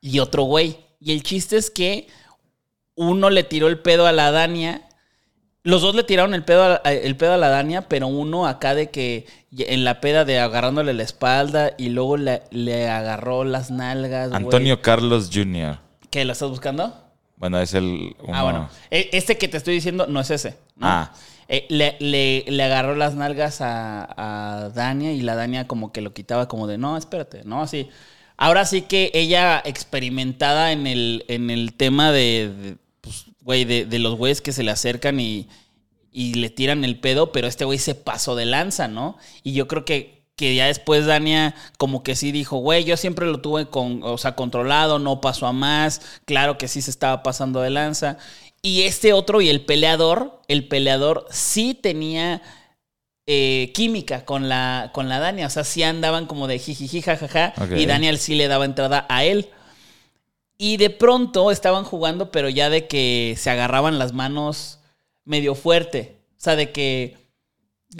Y 0.00 0.18
otro 0.18 0.42
güey. 0.44 0.78
Y 1.00 1.12
el 1.12 1.22
chiste 1.22 1.56
es 1.56 1.70
que 1.70 2.06
uno 2.94 3.30
le 3.30 3.44
tiró 3.44 3.68
el 3.68 3.78
pedo 3.80 4.06
a 4.06 4.12
la 4.12 4.30
Dania. 4.30 4.82
Los 5.62 5.80
dos 5.82 5.94
le 5.94 6.04
tiraron 6.04 6.34
el 6.34 6.44
pedo 6.44 6.62
a, 6.84 6.92
el 6.92 7.16
pedo 7.16 7.32
a 7.34 7.38
la 7.38 7.48
Dania, 7.48 7.88
pero 7.88 8.06
uno 8.06 8.46
acá 8.46 8.74
de 8.74 8.90
que 8.90 9.26
en 9.56 9.84
la 9.84 10.00
peda 10.00 10.24
de 10.26 10.38
agarrándole 10.38 10.92
la 10.92 11.02
espalda 11.02 11.72
y 11.78 11.88
luego 11.88 12.16
le, 12.18 12.42
le 12.50 12.88
agarró 12.88 13.44
las 13.44 13.70
nalgas. 13.70 14.28
güey. 14.30 14.42
Antonio 14.42 14.82
Carlos 14.82 15.30
Jr. 15.32 15.78
¿Qué 16.10 16.24
lo 16.24 16.32
estás 16.32 16.50
buscando? 16.50 16.94
Bueno, 17.36 17.58
es 17.60 17.72
el. 17.74 18.14
uno- 18.20 18.34
Ah, 18.34 18.42
bueno. 18.42 18.68
E- 18.90 19.08
Este 19.12 19.36
que 19.38 19.48
te 19.48 19.56
estoy 19.56 19.74
diciendo 19.74 20.06
no 20.06 20.20
es 20.20 20.30
ese. 20.30 20.50
¿no? 20.76 20.86
Ah. 20.86 21.12
Eh, 21.48 21.66
le, 21.68 21.96
le- 22.00 22.62
agarró 22.62 22.94
las 22.94 23.14
nalgas 23.14 23.60
a, 23.60 24.64
a 24.64 24.68
Dania 24.70 25.12
y 25.12 25.20
la 25.20 25.34
Dania 25.34 25.66
como 25.66 25.92
que 25.92 26.00
lo 26.00 26.12
quitaba 26.14 26.48
como 26.48 26.66
de, 26.66 26.78
no, 26.78 26.96
espérate, 26.96 27.42
¿no? 27.44 27.62
Así. 27.62 27.88
Ahora 28.36 28.64
sí 28.64 28.82
que 28.82 29.10
ella 29.14 29.62
experimentada 29.64 30.72
en 30.72 30.86
el, 30.86 31.24
en 31.28 31.50
el 31.50 31.74
tema 31.74 32.10
de, 32.12 32.52
de, 32.62 32.76
pues, 33.00 33.26
güey, 33.42 33.64
de, 33.64 33.84
de 33.86 33.98
los 33.98 34.16
güeyes 34.16 34.40
que 34.40 34.52
se 34.52 34.62
le 34.64 34.70
acercan 34.72 35.20
y, 35.20 35.48
y 36.12 36.34
le 36.34 36.50
tiran 36.50 36.84
el 36.84 36.98
pedo, 37.00 37.32
pero 37.32 37.46
este 37.46 37.64
güey 37.64 37.78
se 37.78 37.94
pasó 37.94 38.36
de 38.36 38.46
lanza, 38.46 38.88
¿no? 38.88 39.16
Y 39.42 39.52
yo 39.52 39.68
creo 39.68 39.84
que 39.84 40.14
que 40.36 40.56
ya 40.56 40.66
después 40.66 41.06
Dania 41.06 41.54
como 41.78 42.02
que 42.02 42.16
sí 42.16 42.32
dijo, 42.32 42.56
güey, 42.56 42.82
yo 42.82 42.96
siempre 42.96 43.24
lo 43.26 43.40
tuve 43.40 43.66
con, 43.68 44.00
o 44.02 44.18
sea, 44.18 44.34
controlado, 44.34 44.98
no 44.98 45.20
pasó 45.20 45.46
a 45.46 45.52
más, 45.52 46.00
claro 46.24 46.58
que 46.58 46.66
sí 46.66 46.82
se 46.82 46.90
estaba 46.90 47.22
pasando 47.22 47.60
de 47.60 47.70
lanza. 47.70 48.18
Y 48.64 48.84
este 48.84 49.12
otro 49.12 49.42
y 49.42 49.50
el 49.50 49.60
peleador, 49.60 50.40
el 50.48 50.66
peleador 50.66 51.26
sí 51.28 51.74
tenía 51.74 52.40
eh, 53.26 53.72
química 53.74 54.24
con 54.24 54.48
la, 54.48 54.90
con 54.94 55.10
la 55.10 55.18
Dania, 55.18 55.48
o 55.48 55.50
sea, 55.50 55.64
sí 55.64 55.82
andaban 55.82 56.24
como 56.24 56.46
de 56.46 56.58
jijiji, 56.58 57.02
jajaja, 57.02 57.52
y 57.76 57.84
Daniel 57.84 58.16
sí 58.16 58.34
le 58.34 58.48
daba 58.48 58.64
entrada 58.64 59.04
a 59.10 59.22
él. 59.22 59.50
Y 60.56 60.78
de 60.78 60.88
pronto 60.88 61.50
estaban 61.50 61.84
jugando, 61.84 62.30
pero 62.30 62.48
ya 62.48 62.70
de 62.70 62.86
que 62.86 63.34
se 63.36 63.50
agarraban 63.50 63.98
las 63.98 64.14
manos 64.14 64.78
medio 65.26 65.54
fuerte. 65.54 66.16
O 66.30 66.40
sea, 66.40 66.56
de 66.56 66.72
que 66.72 67.18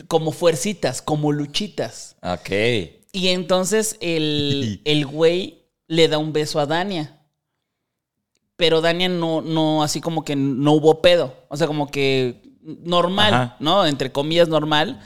como 0.08 0.32
fuercitas, 0.32 1.02
como 1.02 1.30
luchitas. 1.30 2.16
Ok. 2.22 2.48
Y 3.12 3.28
entonces 3.28 3.98
el, 4.00 4.80
el 4.86 5.04
güey 5.04 5.66
le 5.88 6.08
da 6.08 6.16
un 6.16 6.32
beso 6.32 6.58
a 6.58 6.64
Dania. 6.64 7.20
Pero 8.56 8.80
Dania 8.80 9.08
no, 9.08 9.40
no, 9.42 9.82
así 9.82 10.00
como 10.00 10.24
que 10.24 10.36
no 10.36 10.72
hubo 10.72 11.00
pedo. 11.02 11.34
O 11.48 11.56
sea, 11.56 11.66
como 11.66 11.90
que 11.90 12.42
normal, 12.62 13.34
Ajá. 13.34 13.56
¿no? 13.60 13.86
Entre 13.86 14.12
comillas, 14.12 14.48
normal. 14.48 15.00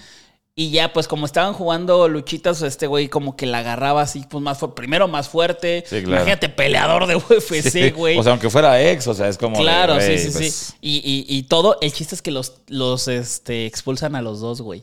Y 0.55 0.71
ya, 0.71 0.93
pues 0.93 1.07
como 1.07 1.25
estaban 1.25 1.55
jugando 1.55 2.09
luchitas, 2.09 2.63
este 2.63 2.89
güey 2.89 3.09
como 3.09 3.37
que 3.37 3.47
la 3.47 3.59
agarraba 3.59 4.03
así, 4.03 4.25
pues 4.29 4.43
más 4.43 4.59
fuerte. 4.59 4.75
Primero 4.75 5.07
más 5.07 5.29
fuerte. 5.29 5.85
Sí, 5.87 6.03
claro. 6.03 6.17
Imagínate, 6.23 6.49
peleador 6.49 7.07
de 7.07 7.15
UFC, 7.17 7.95
güey. 7.97 8.19
O 8.19 8.23
sea, 8.25 8.33
aunque 8.33 8.51
fuera 8.51 8.83
ex, 8.83 9.07
o 9.07 9.15
sea, 9.15 9.29
es 9.29 9.39
como. 9.39 9.57
de, 9.57 9.63
Claro, 9.63 9.95
güey, 9.95 10.19
sí, 10.19 10.25
sí, 10.31 10.37
pues, 10.37 10.55
sí. 10.55 10.75
Y, 10.81 10.97
y- 11.29 11.39
y 11.39 11.43
todo, 11.45 11.79
el 11.81 11.93
chiste 11.93 12.17
es 12.17 12.23
que 12.23 12.33
los, 12.33 12.55
los 12.67 13.07
este, 13.07 13.67
expulsan 13.67 14.17
a 14.17 14.21
los 14.23 14.41
dos, 14.41 14.61
güey. 14.61 14.83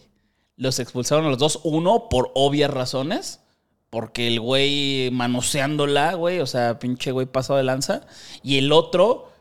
Los 0.55 0.79
expulsaron 0.79 1.25
a 1.25 1.29
los 1.29 1.38
dos, 1.39 1.60
uno 1.65 2.07
por 2.10 2.31
obvias 2.36 2.72
razones, 2.72 3.41
porque 3.96 4.28
el 4.28 4.42
güey 4.42 5.10
manoseándola, 5.14 6.16
güey, 6.16 6.42
o 6.42 6.46
sea, 6.46 6.80
pinche 6.80 7.14
güey 7.14 7.28
pasado 7.28 7.56
de 7.56 7.64
lanza. 7.64 8.06
Y 8.44 8.58
el 8.58 8.74
otro, 8.74 9.32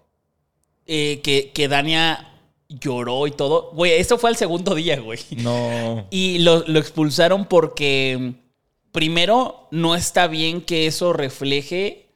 eh, 0.86 1.20
que, 1.24 1.50
que 1.50 1.66
Dania 1.66 2.38
lloró 2.68 3.26
y 3.26 3.32
todo. 3.32 3.72
Güey, 3.72 3.94
esto 3.94 4.16
fue 4.16 4.30
el 4.30 4.36
segundo 4.36 4.76
día, 4.76 5.00
güey. 5.00 5.18
No. 5.38 6.06
Y 6.12 6.38
lo, 6.38 6.62
lo 6.68 6.78
expulsaron 6.78 7.46
porque, 7.46 8.34
primero, 8.92 9.66
no 9.72 9.96
está 9.96 10.28
bien 10.28 10.60
que 10.60 10.86
eso 10.86 11.12
refleje 11.12 12.06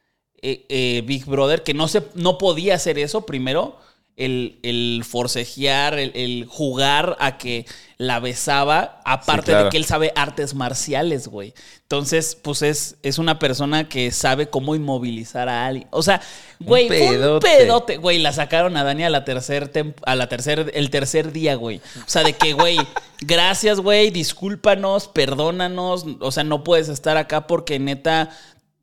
eh, 0.41 0.65
eh, 0.69 1.03
Big 1.05 1.25
Brother, 1.25 1.63
que 1.63 1.73
no, 1.73 1.89
se, 1.89 2.03
no 2.13 2.37
podía 2.37 2.75
hacer 2.75 2.99
eso, 2.99 3.25
primero, 3.25 3.75
el, 4.19 4.59
el 4.63 5.03
forcejear, 5.07 5.97
el, 5.97 6.11
el 6.13 6.45
jugar 6.47 7.17
a 7.19 7.37
que 7.37 7.65
la 7.97 8.19
besaba, 8.19 9.01
aparte 9.03 9.47
Sí, 9.47 9.51
claro. 9.51 9.63
de 9.65 9.69
que 9.71 9.77
él 9.77 9.85
sabe 9.85 10.13
artes 10.15 10.53
marciales, 10.53 11.27
güey. 11.27 11.53
Entonces, 11.81 12.35
pues 12.41 12.61
es, 12.61 12.95
es 13.03 13.17
una 13.17 13.39
persona 13.39 13.89
que 13.89 14.11
sabe 14.11 14.49
cómo 14.49 14.75
inmovilizar 14.75 15.49
a 15.49 15.65
alguien. 15.65 15.87
O 15.91 16.03
sea, 16.03 16.21
güey, 16.59 16.83
un 16.83 16.89
pedote. 16.89 17.47
pedote, 17.47 17.97
güey. 17.97 18.19
La 18.19 18.31
sacaron 18.31 18.77
a 18.77 18.83
Dani 18.83 19.03
a 19.03 19.09
la 19.09 19.25
tercer 19.25 19.71
a 20.05 20.15
la 20.15 20.29
tercer, 20.29 20.71
el 20.75 20.89
tercer 20.91 21.31
día, 21.31 21.55
güey. 21.55 21.77
O 21.77 22.03
sea, 22.09 22.23
de 22.23 22.33
que, 22.33 22.53
güey, 22.53 22.77
gracias, 23.21 23.79
güey, 23.79 24.11
discúlpanos, 24.11 25.07
perdónanos. 25.07 26.05
O 26.19 26.31
sea, 26.31 26.43
no 26.43 26.63
puedes 26.63 26.89
estar 26.89 27.17
acá 27.17 27.47
porque 27.47 27.79
neta. 27.79 28.29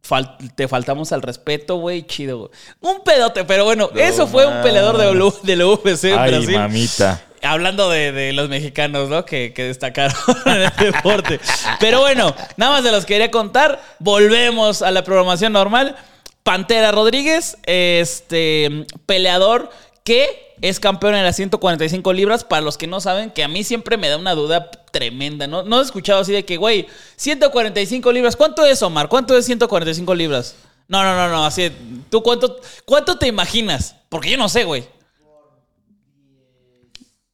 Fal- 0.03 0.37
te 0.55 0.69
faltamos 0.69 1.12
al 1.12 1.23
respeto, 1.23 1.76
güey, 1.76 2.07
chido, 2.07 2.38
güey. 2.38 2.50
Un 2.81 3.03
pedote, 3.05 3.45
pero 3.45 3.65
bueno, 3.65 3.91
No 3.93 4.00
eso 4.00 4.26
fue 4.26 4.47
un 4.47 4.62
peleador 4.62 4.97
de, 4.99 5.11
Ulu- 5.11 5.41
de 5.43 5.57
la 5.57 5.67
UFC 5.67 6.05
Ay, 6.17 6.31
Brasil. 6.31 6.59
mamita. 6.59 7.23
Hablando 7.43 7.91
de, 7.91 8.11
de 8.12 8.33
los 8.33 8.49
mexicanos, 8.49 9.09
¿no? 9.09 9.25
Que, 9.25 9.53
que 9.53 9.65
destacaron 9.65 10.17
en 10.47 10.62
el 10.62 10.93
deporte. 10.93 11.38
Pero 11.79 12.00
bueno, 12.00 12.35
nada 12.57 12.73
más 12.73 12.85
de 12.85 12.91
los 12.93 13.05
quería 13.05 13.31
contar. 13.31 13.81
Volvemos 14.00 14.83
a 14.83 14.91
la 14.91 15.05
programación 15.05 15.53
normal. 15.53 15.97
Pantera 16.43 16.93
Rodríguez, 16.93 17.57
este 17.67 18.87
peleador 19.05 19.71
que 20.05 20.46
es 20.63 20.81
campeón 20.81 21.15
en 21.15 21.25
las 21.25 21.37
145 21.37 22.13
libras. 22.13 22.45
Para 22.45 22.63
los 22.63 22.77
que 22.79 22.87
no 22.87 23.01
saben, 23.01 23.31
que 23.31 23.45
a 23.45 23.49
mí 23.49 23.65
siempre 23.65 23.97
me 23.97 24.09
da 24.09 24.17
una 24.17 24.35
duda 24.35 24.71
tremenda. 24.93 25.47
No, 25.47 25.63
no 25.63 25.81
he 25.81 25.83
escuchado 25.83 26.21
así 26.21 26.33
de 26.33 26.45
que, 26.45 26.57
güey, 26.57 26.87
145 27.17 28.13
libras. 28.13 28.37
¿Cuánto 28.37 28.65
es, 28.65 28.83
Omar? 28.83 29.09
¿Cuánto 29.09 29.37
es 29.37 29.45
145 29.47 30.15
libras? 30.15 30.57
No, 30.89 31.03
no, 31.03 31.15
no, 31.17 31.29
no. 31.29 31.45
Así, 31.45 31.71
¿tú 32.11 32.23
cuánto, 32.23 32.61
cuánto 32.85 33.19
te 33.19 33.27
imaginas? 33.27 33.97
Porque 34.09 34.31
yo 34.31 34.37
no 34.39 34.49
sé, 34.49 34.65
güey. 34.65 34.85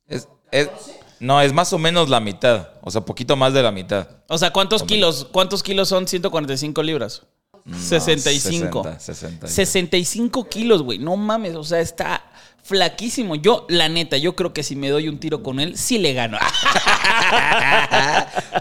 Es, 0.07 0.29
es- 0.50 0.69
no, 1.21 1.41
es 1.41 1.52
más 1.52 1.73
o 1.73 1.79
menos 1.79 2.09
la 2.09 2.19
mitad. 2.19 2.71
O 2.81 2.91
sea, 2.91 3.02
poquito 3.02 3.37
más 3.37 3.52
de 3.55 3.62
la 3.62 3.71
mitad. 3.71 4.09
O 4.29 4.37
sea, 4.38 4.52
¿cuántos 4.52 4.83
kilos? 4.83 5.29
¿Cuántos 5.31 5.62
kilos 5.62 5.88
son 5.88 6.09
145 6.09 6.83
libras? 6.83 7.23
65. 7.79 8.83
60, 8.83 8.99
60. 8.99 9.47
65 9.47 10.49
kilos, 10.49 10.83
güey. 10.83 10.99
No 10.99 11.17
mames, 11.17 11.55
o 11.55 11.62
sea, 11.62 11.79
está 11.79 12.32
flaquísimo. 12.62 13.35
Yo, 13.37 13.66
la 13.69 13.88
neta, 13.88 14.16
yo 14.16 14.35
creo 14.37 14.52
que 14.52 14.62
si 14.62 14.76
me 14.76 14.88
doy 14.88 15.09
un 15.09 15.19
tiro 15.19 15.42
con 15.42 15.61
él, 15.61 15.76
sí 15.76 15.99
le 15.99 16.12
gano. 16.14 16.38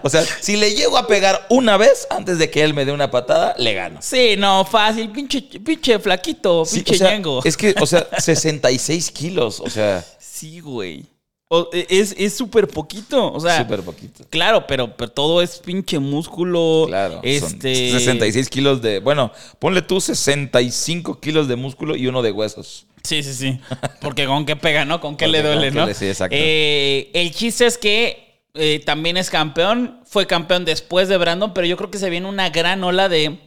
O 0.02 0.08
sea, 0.08 0.24
si 0.40 0.56
le 0.56 0.74
llego 0.74 0.96
a 0.98 1.06
pegar 1.06 1.46
una 1.50 1.76
vez 1.76 2.06
antes 2.10 2.38
de 2.38 2.50
que 2.50 2.62
él 2.64 2.74
me 2.74 2.84
dé 2.84 2.92
una 2.92 3.10
patada, 3.10 3.54
le 3.58 3.74
gano. 3.74 4.00
Sí, 4.02 4.34
no, 4.38 4.64
fácil. 4.64 5.10
Pinche, 5.10 5.42
pinche 5.42 5.98
flaquito, 5.98 6.64
Sí, 6.64 6.76
pinche 6.80 6.94
o 6.94 6.98
sea, 6.98 7.20
es 7.44 7.56
que, 7.56 7.74
o 7.80 7.86
sea, 7.86 8.06
66 8.18 9.10
kilos. 9.10 9.60
O 9.60 9.70
sea, 9.70 10.04
Sí, 10.18 10.60
güey. 10.60 11.04
O- 11.48 11.68
e, 11.72 11.86
es 11.88 12.14
es 12.18 12.34
súper 12.34 12.66
poquito. 12.66 13.32
O 13.32 13.38
sea, 13.38 13.58
súper 13.58 13.82
poquito. 13.82 14.24
claro, 14.30 14.66
pero, 14.66 14.96
pero 14.96 15.10
todo 15.10 15.42
es 15.42 15.58
pinche 15.58 15.98
músculo. 15.98 16.86
Claro. 16.88 17.14
son 17.16 17.20
Este. 17.24 17.92
66 17.92 18.48
kilos 18.48 18.80
de. 18.82 18.98
Bueno, 19.00 19.30
ponle 19.58 19.82
tú 19.82 20.00
65 20.00 21.20
kilos 21.20 21.46
de 21.48 21.56
músculo 21.56 21.94
y 21.94 22.06
uno 22.06 22.22
de 22.22 22.32
huesos. 22.32 22.86
Sí, 23.04 23.22
sí, 23.22 23.34
sí. 23.34 23.60
Porque 24.00 24.26
con 24.26 24.46
qué 24.46 24.56
pega, 24.56 24.84
¿no? 24.84 25.00
Con 25.00 25.16
qué 25.16 25.26
Porque 25.26 25.38
le 25.38 25.42
duele, 25.42 25.70
¿no? 25.70 25.86
le- 25.86 25.94
sí, 25.94 26.06
exacto. 26.06 26.36
Eh, 26.38 27.10
el 27.14 27.32
chiste 27.34 27.66
es 27.66 27.78
que 27.78 28.44
eh, 28.54 28.80
también 28.84 29.16
es 29.16 29.28
campeón. 29.30 30.00
Fue 30.06 30.26
campeón 30.26 30.64
después 30.64 31.08
de 31.08 31.16
Brandon, 31.16 31.52
pero 31.54 31.66
yo 31.66 31.76
creo 31.76 31.90
que 31.90 31.98
se 31.98 32.10
viene 32.10 32.28
una 32.28 32.50
gran 32.50 32.82
ola 32.84 33.08
de 33.08 33.38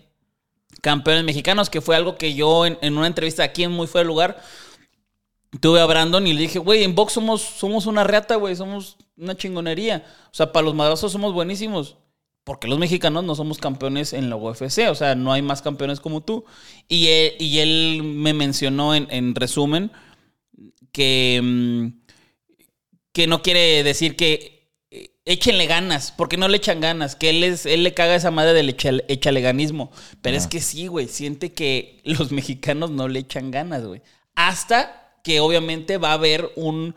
campeones 0.81 1.24
mexicanos, 1.24 1.69
que 1.69 1.81
fue 1.81 1.95
algo 1.95 2.17
que 2.17 2.33
yo 2.35 2.65
en, 2.65 2.77
en 2.81 2.97
una 2.97 3.07
entrevista 3.07 3.43
aquí 3.43 3.63
en 3.63 3.71
Muy 3.71 3.88
Fue 3.88 4.01
el 4.01 4.07
Lugar 4.07 4.39
tuve 5.62 5.79
a 5.79 5.85
Brandon 5.85 6.25
y 6.27 6.33
le 6.33 6.41
dije, 6.41 6.59
güey, 6.59 6.83
en 6.83 6.95
box 6.95 7.13
somos, 7.13 7.41
somos 7.41 7.85
una 7.85 8.03
reata, 8.03 8.35
güey, 8.35 8.55
somos 8.57 8.97
una 9.17 9.35
chingonería. 9.35 10.03
O 10.25 10.33
sea, 10.33 10.51
para 10.51 10.65
los 10.65 10.75
madrazos 10.75 11.12
somos 11.13 11.33
buenísimos. 11.33 11.95
Porque 12.45 12.67
los 12.69 12.79
mexicanos 12.79 13.23
no 13.25 13.35
somos 13.35 13.57
campeones 13.57 14.13
en 14.13 14.29
la 14.29 14.37
UFC, 14.37 14.87
o 14.89 14.95
sea, 14.95 15.15
no 15.15 15.33
hay 15.33 15.41
más 15.41 15.61
campeones 15.61 15.99
como 15.99 16.21
tú. 16.23 16.45
Y 16.87 17.07
él, 17.07 17.33
y 17.39 17.59
él 17.59 18.01
me 18.03 18.33
mencionó 18.33 18.95
en, 18.95 19.07
en 19.09 19.35
resumen 19.35 19.91
que, 20.93 21.41
mm, 21.43 21.87
que 23.11 23.27
no 23.27 23.41
quiere 23.41 23.83
decir 23.83 24.15
que 24.15 24.69
eh, 24.91 25.09
échenle 25.25 25.65
ganas, 25.67 26.11
porque 26.15 26.37
no 26.37 26.47
le 26.47 26.57
echan 26.57 26.81
ganas, 26.81 27.15
que 27.15 27.29
él, 27.31 27.43
es, 27.43 27.65
él 27.65 27.83
le 27.83 27.93
caga 27.93 28.15
esa 28.15 28.31
madre 28.31 28.53
del 28.53 28.69
echale- 28.69 29.05
echaleganismo. 29.07 29.91
Pero 30.21 30.37
es 30.37 30.47
que 30.47 30.61
sí, 30.61 30.87
güey, 30.87 31.07
siente 31.07 31.51
que 31.53 31.99
los 32.05 32.31
mexicanos 32.31 32.91
no 32.91 33.07
le 33.07 33.19
echan 33.19 33.51
ganas, 33.51 33.83
güey. 33.85 34.01
Hasta 34.35 35.17
que 35.23 35.39
obviamente 35.39 35.97
va 35.97 36.11
a 36.11 36.13
haber 36.13 36.51
un- 36.55 36.93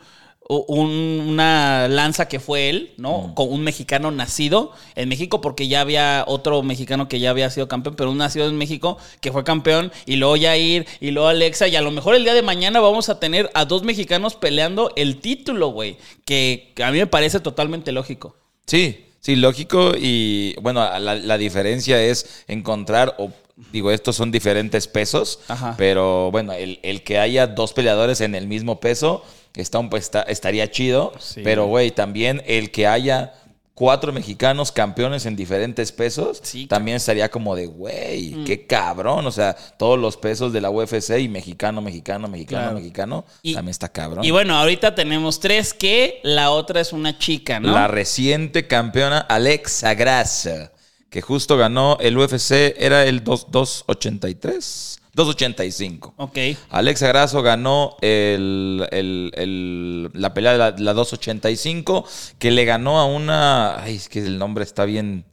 una 0.49 1.88
lanza 1.88 2.26
que 2.26 2.40
fue 2.40 2.71
él, 2.71 2.93
¿no? 2.97 3.33
Con 3.35 3.52
un 3.52 3.62
mexicano 3.62 4.11
nacido 4.11 4.73
en 4.95 5.09
México, 5.09 5.40
porque 5.43 5.69
ya 5.69 5.83
había 5.83 6.25
otro 6.26 6.62
mexicano 6.62 7.07
que 7.07 7.21
ya 7.21 7.31
había 7.31 7.50
sido 7.50 7.69
campeón, 7.69 7.97
pero 7.97 8.11
un 8.11 8.19
nacido 8.19 8.49
en 8.49 8.57
México 8.57 8.97
que 9.21 9.31
fue 9.31 9.45
campeón, 9.45 9.93
y 10.07 10.17
luego 10.17 10.37
Jair, 10.40 10.87
y 11.00 11.11
luego 11.11 11.28
Alexa, 11.28 11.69
y 11.69 11.76
a 11.76 11.83
lo 11.83 11.90
mejor 11.90 12.14
el 12.14 12.25
día 12.25 12.35
de 12.35 12.43
mañana 12.43 12.81
vamos 12.81 13.11
a 13.11 13.21
tener 13.21 13.50
a 13.52 13.67
dos 13.67 13.83
mexicanos 13.83 14.37
peleando 14.37 14.90
el 14.97 15.21
título, 15.21 15.69
güey, 15.69 15.99
que 16.25 16.73
a 16.83 16.90
mí 16.90 16.99
me 16.99 17.07
parece 17.07 17.40
totalmente 17.40 17.93
lógico. 17.93 18.37
Sí, 18.67 19.05
sí, 19.21 19.37
lógico. 19.37 19.93
Y 19.99 20.55
bueno, 20.62 20.81
la, 20.99 21.14
la 21.14 21.38
diferencia 21.38 22.02
es 22.02 22.45
encontrar, 22.49 23.14
o 23.19 23.31
digo, 23.73 23.91
estos 23.91 24.17
son 24.17 24.31
diferentes 24.31 24.87
pesos, 24.88 25.41
Ajá. 25.49 25.75
pero 25.77 26.31
bueno, 26.31 26.53
el, 26.53 26.79
el 26.83 27.03
que 27.03 27.19
haya 27.19 27.47
dos 27.47 27.73
peleadores 27.73 28.21
en 28.21 28.35
el 28.35 28.47
mismo 28.47 28.81
peso 28.81 29.25
está, 29.55 29.79
un- 29.79 29.91
está- 29.97 30.23
estaría 30.23 30.71
chido. 30.71 31.12
Sí. 31.19 31.41
Pero, 31.43 31.67
güey, 31.67 31.91
también 31.91 32.43
el 32.47 32.71
que 32.71 32.87
haya 32.87 33.35
cuatro 33.75 34.12
mexicanos 34.12 34.73
campeones 34.73 35.25
en 35.27 35.37
diferentes 35.37 35.93
pesos, 35.93 36.41
Sí, 36.43 36.67
también 36.67 36.97
estaría 36.97 37.31
como 37.31 37.55
de, 37.55 37.67
güey, 37.67 38.35
Mm. 38.35 38.45
qué 38.45 38.67
cabrón. 38.67 39.25
O 39.27 39.31
sea, 39.31 39.55
todos 39.79 39.97
los 39.99 40.17
pesos 40.17 40.53
de 40.53 40.61
la 40.61 40.69
UFC 40.71 41.21
y 41.21 41.29
mexicano, 41.29 41.81
mexicano, 41.81 42.27
mexicano, 42.27 42.62
Claro. 42.62 42.75
mexicano, 42.77 43.25
Y- 43.43 43.55
también 43.55 43.71
está 43.71 43.88
cabrón. 43.88 44.25
Y 44.25 44.33
bueno, 44.33 44.57
ahorita 44.57 44.97
tenemos 44.97 45.38
tres 45.38 45.75
que 45.75 46.19
la 46.25 46.50
otra 46.50 46.81
es 46.81 46.93
una 46.93 47.19
chica, 47.19 47.61
¿no? 47.61 47.71
La 47.73 47.87
reciente 47.87 48.67
campeona 48.67 49.19
Alexa 49.21 49.95
Grasso, 49.95 50.71
que 51.11 51.23
justo 51.23 51.57
ganó 51.57 51.97
el 52.00 52.17
UFC, 52.19 52.75
era 52.79 53.05
el 53.05 53.25
2- 53.25 53.47
283, 53.50 55.00
285. 55.15 56.15
Ok. 56.17 56.38
Alexa 56.71 57.09
Grasso 57.09 57.43
ganó 57.43 57.97
el, 58.00 58.87
el- 58.93 59.33
el- 59.35 60.11
la 60.12 60.35
pelea 60.35 60.53
de 60.53 60.59
la, 60.59 60.71
la 60.79 60.93
285, 60.95 62.07
que 62.38 62.50
le 62.50 62.65
ganó 62.65 62.99
a 63.00 63.05
una. 63.07 63.83
Ay, 63.83 63.97
es 63.97 64.09
que 64.09 64.21
el 64.21 64.38
nombre 64.38 64.65
está 64.65 64.85
bien. 64.85 65.25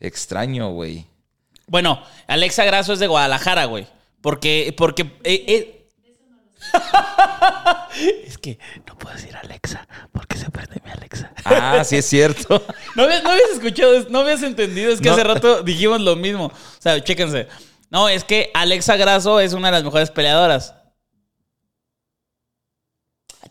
Extraño, 0.00 0.70
güey. 0.72 1.06
Bueno, 1.66 2.00
Alexa 2.26 2.64
Grasso 2.64 2.92
es 2.92 2.98
de 2.98 3.06
Guadalajara, 3.08 3.64
güey. 3.64 3.86
Porque, 4.20 4.74
porque. 4.76 5.02
eh, 5.24 5.44
eh- 5.48 5.72
es 8.26 8.38
que 8.38 8.58
no 8.86 8.96
puedo 8.98 9.14
decir 9.14 9.34
Alexa 9.36 9.86
porque 10.12 10.36
se 10.36 10.50
prende 10.50 10.80
mi 10.84 10.90
Alexa. 10.90 11.32
Ah, 11.44 11.82
sí 11.84 11.96
es 11.96 12.06
cierto. 12.06 12.62
¿No 12.94 13.04
habías, 13.04 13.22
no 13.22 13.30
habías 13.30 13.50
escuchado, 13.50 14.06
no 14.10 14.20
habías 14.20 14.42
entendido? 14.42 14.92
Es 14.92 15.00
que 15.00 15.08
No. 15.08 15.14
hace 15.14 15.24
rato 15.24 15.62
dijimos 15.62 16.00
lo 16.00 16.16
mismo. 16.16 16.46
O 16.46 16.80
sea, 16.80 17.02
chéquense. 17.02 17.46
No, 17.90 18.08
es 18.08 18.24
que 18.24 18.50
Alexa 18.54 18.96
Grasso 18.96 19.38
es 19.40 19.52
una 19.52 19.68
de 19.68 19.72
las 19.72 19.84
mejores 19.84 20.10
peleadoras. 20.10 20.74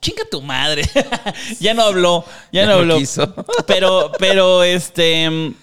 Chinga 0.02 0.25
tu 0.30 0.42
madre. 0.42 0.84
ya 1.60 1.74
no 1.74 1.84
habló. 1.84 2.25
Ya, 2.52 2.62
Ya 2.62 2.68
no 2.68 2.74
habló. 2.74 2.98
quiso. 2.98 3.34
pero, 3.66 4.12
pero, 4.20 4.64
este. 4.64 5.54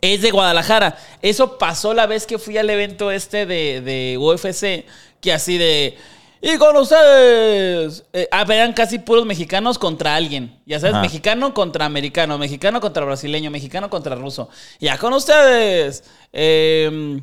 Es 0.00 0.22
de 0.22 0.30
Guadalajara. 0.30 0.96
Eso 1.20 1.58
pasó 1.58 1.92
la 1.92 2.06
vez 2.06 2.26
que 2.26 2.38
fui 2.38 2.56
al 2.56 2.70
evento 2.70 3.10
este 3.10 3.44
de, 3.46 3.80
de 3.82 4.16
UFC. 4.18 4.86
Que 5.20 5.32
así 5.32 5.58
de. 5.58 5.98
Y 6.42 6.56
con 6.56 6.76
ustedes. 6.76 8.04
Eh, 8.12 8.28
ah, 8.32 8.44
eran 8.48 8.72
casi 8.72 8.98
puros 8.98 9.26
mexicanos 9.26 9.78
contra 9.78 10.14
alguien. 10.16 10.58
Ya 10.64 10.80
sabes, 10.80 10.96
mexicano 11.02 11.52
contra 11.52 11.84
americano, 11.84 12.38
mexicano 12.38 12.80
contra 12.80 13.04
brasileño, 13.04 13.50
mexicano 13.50 13.90
contra 13.90 14.14
ruso. 14.14 14.48
Ya 14.80 14.96
con 14.96 15.12
ustedes. 15.12 16.04
eh, 16.32 17.20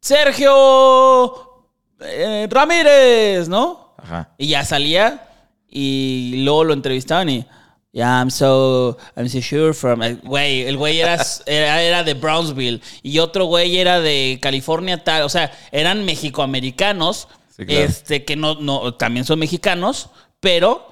Sergio 0.00 1.64
eh, 2.00 2.46
Ramírez, 2.50 3.48
¿no? 3.48 3.94
Ajá. 3.98 4.34
Y 4.38 4.48
ya 4.48 4.64
salía 4.64 5.28
y 5.68 6.42
luego 6.44 6.64
lo 6.64 6.72
entrevistaban 6.74 7.28
y. 7.28 7.46
Yeah, 7.92 8.18
I'm 8.18 8.30
so, 8.30 8.98
I'm 9.16 9.28
so 9.28 9.40
sure 9.40 9.72
from. 9.72 10.02
eh, 10.02 10.18
Güey, 10.24 10.62
el 10.62 10.76
güey 10.76 11.00
era, 11.00 11.16
era, 11.46 11.80
era 11.80 12.02
de 12.02 12.14
Brownsville 12.14 12.80
y 13.04 13.20
otro 13.20 13.44
güey 13.44 13.78
era 13.78 14.00
de 14.00 14.38
California, 14.42 15.02
tal. 15.04 15.22
O 15.22 15.28
sea, 15.28 15.52
eran 15.70 16.04
mexicoamericanos, 16.04 17.28
Este, 17.58 18.24
que 18.24 18.36
no, 18.36 18.56
no, 18.56 18.94
también 18.94 19.24
son 19.24 19.38
mexicanos, 19.38 20.10
pero 20.40 20.88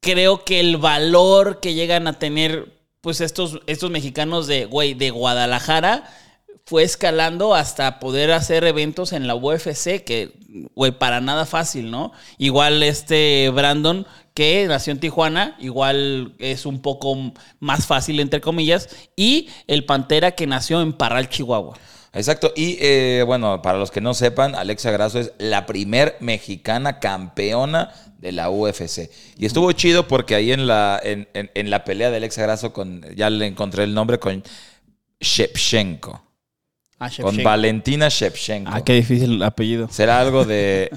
creo 0.00 0.44
que 0.44 0.60
el 0.60 0.76
valor 0.76 1.60
que 1.60 1.74
llegan 1.74 2.06
a 2.06 2.18
tener, 2.18 2.80
pues, 3.00 3.20
estos, 3.20 3.60
estos 3.66 3.90
mexicanos 3.90 4.46
de, 4.46 4.64
güey, 4.64 4.94
de 4.94 5.10
Guadalajara 5.10 6.10
fue 6.68 6.82
escalando 6.82 7.54
hasta 7.54 7.98
poder 7.98 8.30
hacer 8.30 8.64
eventos 8.64 9.14
en 9.14 9.26
la 9.26 9.34
UFC, 9.34 10.04
que, 10.04 10.34
güey, 10.74 10.92
para 10.92 11.22
nada 11.22 11.46
fácil, 11.46 11.90
¿no? 11.90 12.12
Igual 12.36 12.82
este 12.82 13.50
Brandon, 13.54 14.06
que 14.34 14.66
nació 14.66 14.92
en 14.92 15.00
Tijuana, 15.00 15.56
igual 15.60 16.34
es 16.38 16.66
un 16.66 16.82
poco 16.82 17.16
más 17.58 17.86
fácil, 17.86 18.20
entre 18.20 18.42
comillas, 18.42 18.88
y 19.16 19.48
el 19.66 19.86
Pantera, 19.86 20.32
que 20.32 20.46
nació 20.46 20.82
en 20.82 20.92
Parral, 20.92 21.30
Chihuahua. 21.30 21.78
Exacto. 22.12 22.52
Y 22.56 22.78
eh, 22.80 23.22
bueno, 23.26 23.60
para 23.62 23.78
los 23.78 23.90
que 23.90 24.00
no 24.00 24.14
sepan, 24.14 24.54
Alexa 24.54 24.90
Grasso 24.90 25.18
es 25.20 25.32
la 25.38 25.66
primer 25.66 26.16
mexicana 26.20 26.98
campeona 27.00 27.92
de 28.18 28.32
la 28.32 28.50
UFC. 28.50 29.10
Y 29.38 29.46
estuvo 29.46 29.70
chido 29.72 30.08
porque 30.08 30.34
ahí 30.34 30.50
en 30.52 30.66
la, 30.66 30.98
en, 31.02 31.28
en- 31.34 31.50
en 31.54 31.70
la 31.70 31.84
pelea 31.84 32.10
de 32.10 32.16
Alexa 32.16 32.42
Grasso, 32.42 32.72
con, 32.72 33.02
ya 33.14 33.30
le 33.30 33.46
encontré 33.46 33.84
el 33.84 33.94
nombre, 33.94 34.18
con 34.18 34.42
Shevchenko. 35.20 36.22
Ah, 36.98 37.08
Con 37.08 37.10
Shevchenko. 37.10 37.42
Valentina 37.48 38.08
Shevchenko. 38.08 38.70
Ah, 38.74 38.82
qué 38.84 38.94
difícil 38.94 39.34
el 39.34 39.42
apellido. 39.42 39.88
¿Será 39.90 40.20
algo 40.20 40.44
de, 40.44 40.90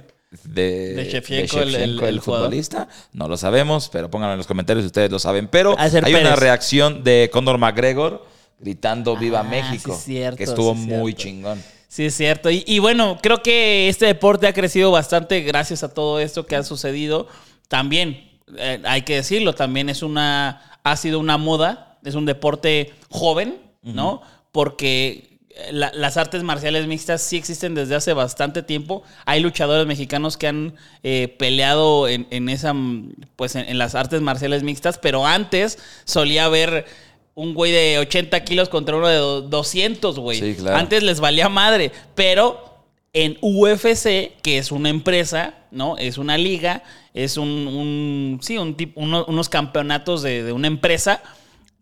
de, 0.45 0.93
De 0.95 1.09
Shevchenko, 1.11 1.59
de 1.65 1.83
el- 2.09 2.21
futbolista? 2.21 2.87
No 3.13 3.27
lo 3.27 3.37
sabemos, 3.37 3.89
pero 3.89 4.09
pónganlo 4.09 4.33
en 4.33 4.37
los 4.39 4.47
comentarios 4.47 4.83
si 4.83 4.87
ustedes 4.87 5.11
lo 5.11 5.19
saben. 5.19 5.47
Pero 5.47 5.75
hay 5.77 6.13
una 6.15 6.35
reacción 6.35 7.03
de 7.03 7.29
Conor 7.31 7.57
McGregor 7.57 8.25
gritando 8.61 9.17
Viva 9.17 9.39
Ah, 9.41 9.43
México, 9.43 9.93
sí, 9.95 10.13
cierto, 10.13 10.37
que 10.37 10.43
estuvo 10.43 10.73
sí, 10.75 10.79
muy 10.81 11.11
cierto. 11.13 11.21
chingón. 11.23 11.63
Sí, 11.87 12.05
es 12.05 12.15
cierto. 12.15 12.49
Y, 12.49 12.63
y 12.67 12.79
bueno, 12.79 13.17
creo 13.21 13.41
que 13.43 13.89
este 13.89 14.05
deporte 14.05 14.47
ha 14.47 14.53
crecido 14.53 14.91
bastante 14.91 15.41
gracias 15.41 15.83
a 15.83 15.93
todo 15.93 16.19
esto 16.19 16.45
que 16.45 16.55
ha 16.55 16.63
sucedido. 16.63 17.27
También, 17.67 18.29
eh, 18.57 18.81
hay 18.85 19.01
que 19.01 19.15
decirlo, 19.15 19.53
también 19.55 19.89
es 19.89 20.01
una, 20.01 20.79
ha 20.83 20.95
sido 20.95 21.19
una 21.19 21.37
moda, 21.37 21.97
es 22.05 22.15
un 22.15 22.25
deporte 22.25 22.93
joven, 23.09 23.57
¿no? 23.83 24.21
Porque 24.53 25.37
eh, 25.49 25.69
la- 25.73 25.91
las 25.93 26.15
artes 26.17 26.43
marciales 26.43 26.87
mixtas 26.87 27.21
sí 27.21 27.35
existen 27.37 27.75
desde 27.75 27.95
hace 27.95 28.13
bastante 28.13 28.63
tiempo. 28.63 29.03
Hay 29.25 29.41
luchadores 29.41 29.85
mexicanos 29.85 30.37
que 30.37 30.47
han 30.47 30.75
eh, 31.03 31.35
peleado 31.39 32.07
en, 32.07 32.25
en 32.31 32.47
esa, 32.47 32.73
mm, 32.73 33.13
pues 33.35 33.55
en, 33.55 33.67
en 33.67 33.77
las 33.77 33.95
artes 33.95 34.21
marciales 34.21 34.63
mixtas, 34.63 34.97
pero 34.97 35.25
antes 35.25 35.77
solía 36.05 36.45
haber 36.45 36.85
un 37.35 37.53
güey 37.53 37.71
de 37.71 37.97
80 37.99 38.43
kilos 38.43 38.69
contra 38.69 38.95
uno 38.95 39.07
de 39.07 39.15
do- 39.17 39.41
200, 39.41 40.19
güey. 40.19 40.39
Sí, 40.39 40.55
claro. 40.59 40.77
Antes 40.77 41.03
les 41.03 41.19
valía 41.19 41.49
madre, 41.49 41.91
pero 42.15 42.69
en 43.13 43.37
UFC, 43.41 44.31
que 44.41 44.57
es 44.57 44.71
una 44.71 44.89
empresa, 44.89 45.55
¿no? 45.71 45.97
Es 45.97 46.17
una 46.17 46.37
liga, 46.37 46.83
es 47.13 47.37
un, 47.37 47.47
un- 47.49 48.39
sí, 48.41 48.57
un 48.57 48.75
tip- 48.77 48.93
uno- 48.95 49.25
unos 49.27 49.49
campeonatos 49.49 50.21
de, 50.21 50.43
de 50.43 50.51
una 50.53 50.67
empresa. 50.67 51.21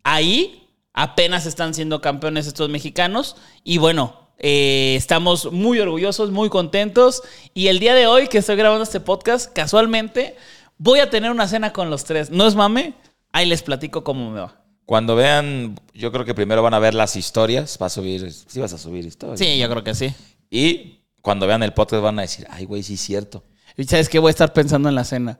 Ahí 0.03 0.67
apenas 0.93 1.45
están 1.45 1.73
siendo 1.73 2.01
campeones 2.01 2.47
estos 2.47 2.69
mexicanos. 2.69 3.35
Y 3.63 3.77
bueno, 3.77 4.29
eh, 4.38 4.95
estamos 4.97 5.51
muy 5.51 5.79
orgullosos, 5.79 6.31
muy 6.31 6.49
contentos. 6.49 7.21
Y 7.53 7.67
el 7.67 7.79
día 7.79 7.93
de 7.95 8.07
hoy 8.07 8.27
que 8.27 8.38
estoy 8.39 8.55
grabando 8.55 8.83
este 8.83 8.99
podcast, 8.99 9.51
casualmente, 9.53 10.35
voy 10.77 10.99
a 10.99 11.09
tener 11.09 11.31
una 11.31 11.47
cena 11.47 11.73
con 11.73 11.89
los 11.89 12.05
tres. 12.05 12.29
¿No 12.31 12.47
es 12.47 12.55
mame? 12.55 12.93
Ahí 13.31 13.45
les 13.45 13.62
platico 13.62 14.03
cómo 14.03 14.31
me 14.31 14.39
va. 14.39 14.59
Cuando 14.89 15.15
vean, 15.15 15.80
yo 15.93 16.12
creo 16.12 16.25
que 16.25 16.34
primero 16.34 16.63
van 16.63 16.73
a 16.73 16.80
ver 16.80 16.95
las 16.95 17.15
historias. 17.15 17.78
Va 17.80 17.86
a 17.86 17.89
subir, 17.91 18.34
sí 18.34 18.60
vas 18.60 18.73
a 18.73 18.80
subir 18.80 19.06
historias. 19.06 19.38
Sí, 19.38 19.60
yo 19.60 19.69
creo 19.69 19.84
que 19.84 19.93
sí. 19.93 20.12
Y 20.49 21.02
cuando 21.21 21.45
vean 21.45 21.62
el 21.62 21.73
podcast 21.73 22.02
van 22.02 22.17
a 22.17 22.23
decir, 22.23 22.47
ay, 22.49 22.65
güey, 22.65 22.82
sí 22.82 22.95
es 22.95 22.99
cierto. 22.99 23.43
Y 23.78 23.84
sabes 23.84 24.10
qué 24.10 24.17
voy 24.17 24.30
a 24.30 24.32
estar 24.32 24.52
pensando 24.52 24.89
en 24.89 24.95
la 24.95 25.04
cena. 25.04 25.38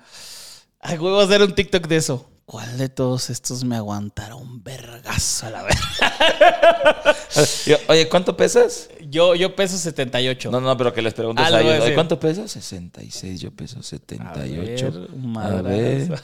Ay, 0.80 0.98
güey, 0.98 1.14
voy 1.14 1.24
a 1.24 1.26
hacer 1.26 1.42
un 1.42 1.56
TikTok 1.56 1.88
de 1.88 1.96
eso. 1.96 2.30
¿Cuál 2.46 2.78
de 2.78 2.90
todos 2.90 3.32
estos 3.32 3.64
me 3.64 3.76
aguantará 3.76 4.36
un 4.36 4.64
vergazo 4.64 5.48
a 5.48 5.50
la 5.50 5.64
vez? 5.64 5.80
Yo, 7.66 7.78
Oye, 7.88 8.10
¿cuánto 8.10 8.36
pesas? 8.36 8.90
Yo, 9.10 9.36
yo 9.36 9.56
peso 9.56 9.78
78. 9.78 10.52
No, 10.52 10.60
no, 10.62 10.76
pero 10.78 10.94
que 10.94 11.02
les 11.02 11.14
preguntes 11.14 11.46
Ah, 11.46 11.56
a 11.56 11.62
ellos. 11.62 11.84
Oye. 11.86 11.94
¿Cuánto 11.94 12.20
pesas? 12.20 12.52
66, 12.52 13.40
yo 13.40 13.52
peso 13.52 13.82
78. 13.84 15.08
A 15.38 15.48
ver, 15.48 15.58
A 15.58 15.62
ver. 15.62 16.22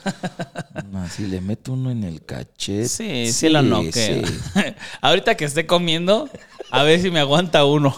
No, 0.91 1.07
si 1.09 1.27
le 1.27 1.41
meto 1.41 1.73
uno 1.73 1.91
en 1.91 2.03
el 2.03 2.23
cachete. 2.23 2.87
Sí, 2.87 3.31
sí 3.31 3.49
lo 3.49 3.61
noqueo. 3.61 3.91
sí. 4.25 4.35
Ahorita 5.01 5.35
que 5.35 5.45
esté 5.45 5.65
comiendo, 5.65 6.29
a 6.71 6.83
ver 6.83 7.01
si 7.01 7.09
me 7.11 7.19
aguanta 7.19 7.63
uno. 7.65 7.95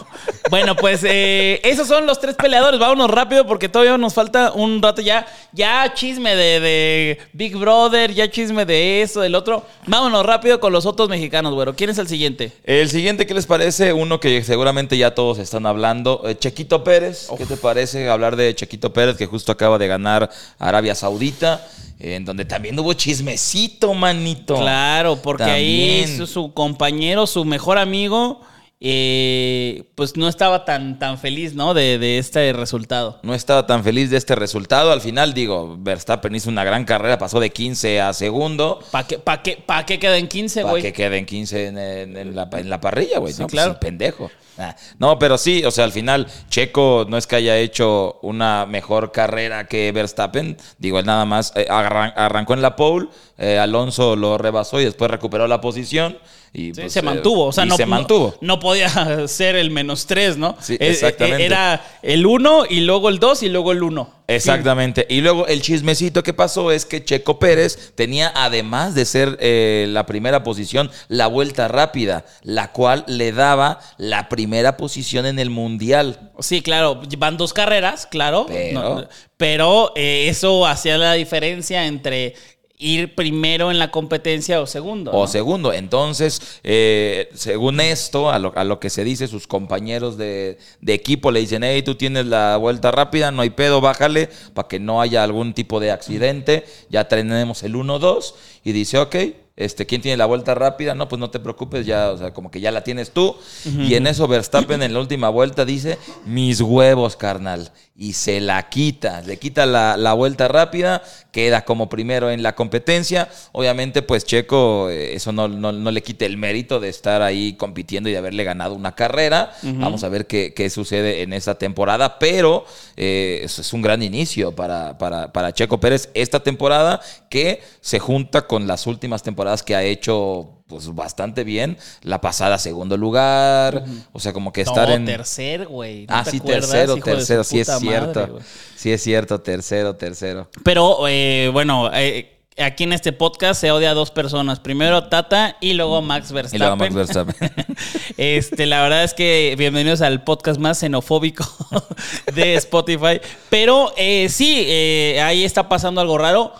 Bueno, 0.50 0.76
pues 0.76 1.00
eh, 1.04 1.60
esos 1.64 1.88
son 1.88 2.06
los 2.06 2.20
tres 2.20 2.34
peleadores. 2.36 2.78
Vámonos 2.78 3.10
rápido 3.10 3.46
porque 3.46 3.68
todavía 3.68 3.98
nos 3.98 4.14
falta 4.14 4.52
un 4.52 4.80
rato 4.80 5.00
ya. 5.02 5.26
Ya 5.52 5.92
chisme 5.94 6.36
de, 6.36 6.60
de 6.60 7.18
Big 7.32 7.56
Brother, 7.56 8.12
ya 8.14 8.30
chisme 8.30 8.64
de 8.64 9.02
eso, 9.02 9.20
del 9.20 9.34
otro. 9.34 9.64
Vámonos 9.86 10.24
rápido 10.24 10.60
con 10.60 10.72
los 10.72 10.86
otros 10.86 11.08
mexicanos, 11.08 11.54
güero. 11.54 11.74
¿Quién 11.74 11.90
es 11.90 11.98
el 11.98 12.08
siguiente? 12.08 12.52
El 12.64 12.88
siguiente, 12.88 13.26
¿qué 13.26 13.34
les 13.34 13.46
parece? 13.46 13.92
Uno 13.92 14.20
que 14.20 14.42
seguramente 14.44 14.96
ya 14.96 15.14
todos 15.14 15.38
están 15.38 15.66
hablando. 15.66 16.22
eh, 16.26 16.36
Chequito 16.38 16.84
Pérez. 16.84 17.28
¿Qué 17.36 17.46
te 17.46 17.56
parece 17.56 18.08
hablar 18.08 18.36
de 18.36 18.54
Chequito 18.54 18.92
Pérez 18.92 19.16
que 19.16 19.26
justo 19.26 19.50
acaba 19.52 19.78
de 19.78 19.88
ganar 19.88 20.30
Arabia 20.58 20.94
Saudita? 20.94 21.66
En 22.00 22.24
donde 22.24 22.44
también 22.44 22.78
hubo 22.78 22.92
chismecito, 22.92 23.92
manito. 23.92 24.54
Claro, 24.56 25.16
porque 25.16 25.42
ahí 25.42 26.06
su 26.26 26.52
compañero, 26.54 27.26
su 27.26 27.44
mejor 27.44 27.76
amigo, 27.76 28.40
eh, 28.80 29.90
pues 29.94 30.16
no 30.16 30.28
estaba 30.28 30.64
tan, 30.64 30.98
tan 30.98 31.18
feliz, 31.18 31.54
¿no? 31.54 31.74
De, 31.74 31.98
de 31.98 32.18
este 32.18 32.52
resultado. 32.52 33.18
No 33.22 33.34
estaba 33.34 33.66
tan 33.66 33.82
feliz 33.84 34.10
de 34.10 34.16
este 34.16 34.34
resultado. 34.34 34.92
Al 34.92 35.00
final, 35.00 35.34
digo, 35.34 35.76
Verstappen 35.78 36.34
hizo 36.34 36.48
una 36.48 36.64
gran 36.64 36.84
carrera, 36.84 37.18
pasó 37.18 37.40
de 37.40 37.50
15 37.50 38.00
a 38.00 38.12
segundo. 38.12 38.80
¿Para 38.90 39.06
qué, 39.06 39.18
pa 39.18 39.42
qué, 39.42 39.62
pa 39.64 39.84
qué 39.84 39.98
queda 39.98 40.16
en 40.16 40.28
15, 40.28 40.60
Para 40.62 40.70
güey? 40.70 40.82
que 40.82 40.92
queden 40.92 41.26
15 41.26 41.66
en, 41.66 41.78
en- 41.78 42.16
en 42.16 42.36
la, 42.36 42.48
en 42.52 42.70
la 42.70 42.80
parrilla, 42.80 43.18
güey. 43.18 43.32
Sí, 43.32 43.40
no, 43.40 43.46
Pues, 43.46 43.52
claro. 43.52 43.72
sí, 43.72 43.78
pendejo. 43.80 44.30
Ah, 44.60 44.74
No, 44.98 45.18
pero 45.20 45.38
sí, 45.38 45.64
o 45.64 45.70
sea, 45.70 45.84
al 45.84 45.92
final, 45.92 46.26
Checo 46.48 47.06
no 47.08 47.16
es 47.16 47.26
que 47.28 47.36
haya 47.36 47.56
hecho 47.58 48.18
una 48.22 48.66
mejor 48.66 49.12
carrera 49.12 49.66
que 49.68 49.92
Verstappen. 49.92 50.56
Digo, 50.78 50.98
él 50.98 51.06
nada 51.06 51.24
más 51.24 51.52
eh, 51.54 51.66
arran- 51.68 52.12
arrancó 52.16 52.54
en 52.54 52.62
la 52.62 52.74
pole, 52.74 53.06
eh, 53.38 53.58
Alonso 53.58 54.16
lo 54.16 54.36
rebasó 54.36 54.80
y 54.80 54.84
después 54.84 55.10
recuperó 55.10 55.46
la 55.46 55.60
posición. 55.60 56.18
Y, 56.52 56.72
Sí, 56.74 56.80
pues, 56.80 56.92
se 56.94 57.00
eh, 57.00 57.02
mantuvo, 57.02 57.44
o 57.46 57.52
sea, 57.52 57.66
no, 57.66 57.76
se 57.76 57.84
mantuvo. 57.84 58.34
No, 58.40 58.58
podía 58.58 58.88
ser 59.28 59.54
el 59.54 59.70
menos 59.70 60.06
3, 60.06 60.38
¿no? 60.38 60.56
Sí, 60.60 60.74
Eh, 60.74 60.88
exactamente. 60.88 61.44
Era 61.44 61.84
el 62.02 62.24
1 62.24 62.64
y 62.70 62.80
luego 62.80 63.10
el 63.10 63.18
2 63.18 63.42
y 63.42 63.48
luego 63.50 63.72
el 63.72 63.82
1. 63.82 64.14
Exactamente. 64.28 65.06
Y 65.10 65.20
luego 65.20 65.46
el 65.46 65.60
chismecito 65.60 66.22
que 66.22 66.32
pasó 66.34 66.72
es 66.72 66.84
que 66.86 67.04
Checo 67.04 67.38
Pérez 67.38 67.92
tenía, 67.94 68.32
además 68.34 68.94
de 68.94 69.04
ser 69.04 69.36
eh, 69.40 69.86
la 69.90 70.06
primera 70.06 70.42
posición, 70.42 70.90
la 71.08 71.26
vuelta 71.26 71.68
rápida, 71.68 72.24
la 72.42 72.72
cual 72.72 73.04
le 73.06 73.32
daba 73.32 73.80
la 73.98 74.28
primera 74.30 74.76
posición 74.78 75.26
en 75.26 75.38
el 75.38 75.50
mundial. 75.50 76.32
Sí, 76.40 76.62
claro, 76.62 77.00
van 77.18 77.36
dos 77.36 77.52
carreras, 77.52 78.06
claro. 78.06 78.46
Pero- 78.48 78.80
No, 78.80 79.08
pero, 79.36 79.92
eh, 79.96 80.28
eso 80.28 80.66
hacía 80.66 80.96
la 80.98 81.12
diferencia 81.12 81.86
entre 81.86 82.34
ir 82.78 83.14
primero 83.14 83.70
en 83.70 83.78
la 83.78 83.90
competencia 83.90 84.60
o 84.60 84.66
segundo. 84.66 85.10
O 85.12 85.26
segundo. 85.26 85.72
Entonces, 85.72 86.60
eh, 86.62 87.28
según 87.34 87.80
esto, 87.80 88.30
a 88.30 88.38
lo, 88.38 88.52
a 88.56 88.64
lo 88.64 88.78
que 88.78 88.90
se 88.90 89.04
dice, 89.04 89.26
sus 89.26 89.46
compañeros 89.46 90.16
de, 90.16 90.58
de 90.80 90.94
equipo 90.94 91.30
le 91.30 91.40
dicen, 91.40 91.64
hey, 91.64 91.82
tú 91.82 91.96
tienes 91.96 92.26
la 92.26 92.56
vuelta 92.56 92.90
rápida, 92.90 93.30
no 93.30 93.42
hay 93.42 93.50
pedo, 93.50 93.80
bájale, 93.80 94.28
para 94.54 94.68
que 94.68 94.78
no 94.78 95.00
haya 95.00 95.24
algún 95.24 95.54
tipo 95.54 95.80
de 95.80 95.90
accidente. 95.90 96.64
Ya 96.88 97.08
tenemos 97.08 97.62
el 97.62 97.74
1-2. 97.74 98.34
Y 98.64 98.72
dice, 98.72 98.98
ok, 98.98 99.16
este, 99.58 99.86
¿quién 99.86 100.00
tiene 100.00 100.16
la 100.16 100.26
vuelta 100.26 100.54
rápida? 100.54 100.94
No, 100.94 101.08
pues 101.08 101.18
no 101.18 101.30
te 101.30 101.40
preocupes, 101.40 101.84
ya, 101.84 102.12
o 102.12 102.18
sea, 102.18 102.32
como 102.32 102.48
que 102.48 102.60
ya 102.60 102.70
la 102.70 102.84
tienes 102.84 103.10
tú. 103.10 103.34
Y 103.64 103.94
en 103.94 104.06
eso 104.06 104.28
Verstappen 104.28 104.82
en 104.82 104.92
la 104.92 105.00
última 105.00 105.30
vuelta 105.30 105.64
dice, 105.64 105.98
mis 106.24 106.60
huevos, 106.60 107.16
carnal. 107.16 107.72
Y 108.00 108.12
se 108.12 108.40
la 108.40 108.68
quita, 108.68 109.22
le 109.22 109.38
quita 109.38 109.66
la, 109.66 109.96
la 109.96 110.12
vuelta 110.12 110.46
rápida, 110.46 111.02
queda 111.32 111.64
como 111.64 111.88
primero 111.88 112.30
en 112.30 112.44
la 112.44 112.54
competencia. 112.54 113.28
Obviamente, 113.50 114.02
pues 114.02 114.24
Checo, 114.24 114.88
eh, 114.88 115.16
eso 115.16 115.32
no, 115.32 115.48
no- 115.48 115.72
no 115.72 115.90
le 115.90 116.00
quita 116.00 116.24
el 116.24 116.36
mérito 116.36 116.78
de 116.78 116.90
estar 116.90 117.22
ahí 117.22 117.54
compitiendo 117.54 118.08
y 118.08 118.12
de 118.12 118.18
haberle 118.18 118.44
ganado 118.44 118.74
una 118.74 118.94
carrera. 118.94 119.52
Vamos 119.80 120.04
a 120.04 120.08
ver 120.10 120.28
qué, 120.28 120.54
qué 120.54 120.70
sucede 120.70 121.22
en 121.22 121.32
esta 121.32 121.56
temporada, 121.56 122.20
pero 122.20 122.64
eh, 122.96 123.40
eso 123.42 123.62
es 123.62 123.72
un 123.72 123.82
gran 123.82 124.00
inicio 124.00 124.52
para, 124.54 124.96
para, 124.96 125.32
para 125.32 125.52
Checo 125.52 125.80
Pérez 125.80 126.08
esta 126.14 126.40
temporada 126.40 127.00
que 127.28 127.60
se 127.80 127.98
junta 127.98 128.46
con 128.46 128.68
las 128.68 128.86
últimas 128.86 129.24
temporadas 129.24 129.64
que 129.64 129.74
ha 129.74 129.82
hecho 129.82 130.57
pues 130.68 130.94
bastante 130.94 131.42
bien. 131.44 131.76
La 132.02 132.20
pasada 132.20 132.58
segundo 132.58 132.96
lugar, 132.96 133.84
o 134.12 134.20
sea, 134.20 134.32
como 134.32 134.52
que 134.52 134.60
estar 134.60 134.88
no, 134.88 134.94
en... 134.94 135.04
tercer, 135.06 135.66
güey. 135.66 136.06
¿No 136.06 136.14
Ah, 136.14 136.24
te 136.24 136.30
sí, 136.32 136.36
acuerdas, 136.38 136.70
tercero, 136.70 136.96
tercero, 136.98 137.44
sí 137.44 137.60
es 137.60 137.68
cierto. 137.78 138.38
sí 138.76 138.92
es 138.92 139.02
cierto, 139.02 139.40
tercero, 139.40 139.96
tercero. 139.96 140.48
Pero 140.62 141.08
eh, 141.08 141.50
bueno, 141.52 141.90
eh, 141.94 142.38
aquí 142.58 142.84
en 142.84 142.92
este 142.92 143.12
podcast 143.12 143.60
se 143.60 143.70
odia 143.72 143.90
a 143.92 143.94
dos 143.94 144.10
personas. 144.10 144.60
Primero 144.60 145.08
Tata 145.08 145.56
y 145.60 145.72
luego 145.72 146.02
Max 146.02 146.30
Y 146.30 146.34
Verstappen. 146.34 146.60
luego 146.60 146.76
Max 146.76 146.94
Verstappen. 146.94 147.50
Este, 148.16 148.66
la 148.66 148.82
verdad 148.82 149.04
es 149.04 149.14
que 149.14 149.54
bienvenidos 149.56 150.00
al 150.00 150.24
podcast 150.24 150.58
más 150.58 150.78
xenofóbico 150.78 151.44
de 152.34 152.56
Spotify. 152.56 153.20
Pero 153.48 153.92
eh, 153.96 154.28
sí, 154.28 154.64
eh, 154.66 155.20
ahí 155.22 155.44
está 155.44 155.68
pasando 155.68 156.00
algo 156.00 156.18
raro. 156.18 156.52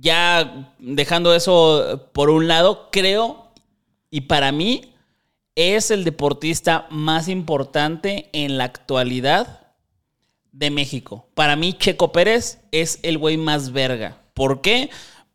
Ya 0.00 0.74
dejando 0.78 1.34
eso 1.34 2.08
por 2.12 2.30
un 2.30 2.46
lado, 2.48 2.88
creo, 2.92 3.52
y 4.10 4.22
para 4.22 4.52
mí, 4.52 4.94
es 5.58 5.90
el 5.90 6.04
deportista 6.04 6.86
más 6.88 7.26
importante 7.26 8.28
en 8.32 8.58
la 8.58 8.64
actualidad 8.64 9.72
de 10.52 10.70
México. 10.70 11.28
Para 11.34 11.56
mí, 11.56 11.72
Checo 11.72 12.12
Pérez 12.12 12.60
es 12.70 13.00
el 13.02 13.18
güey 13.18 13.36
más 13.36 13.72
verga. 13.72 14.18
¿Por 14.34 14.60
qué? 14.60 14.88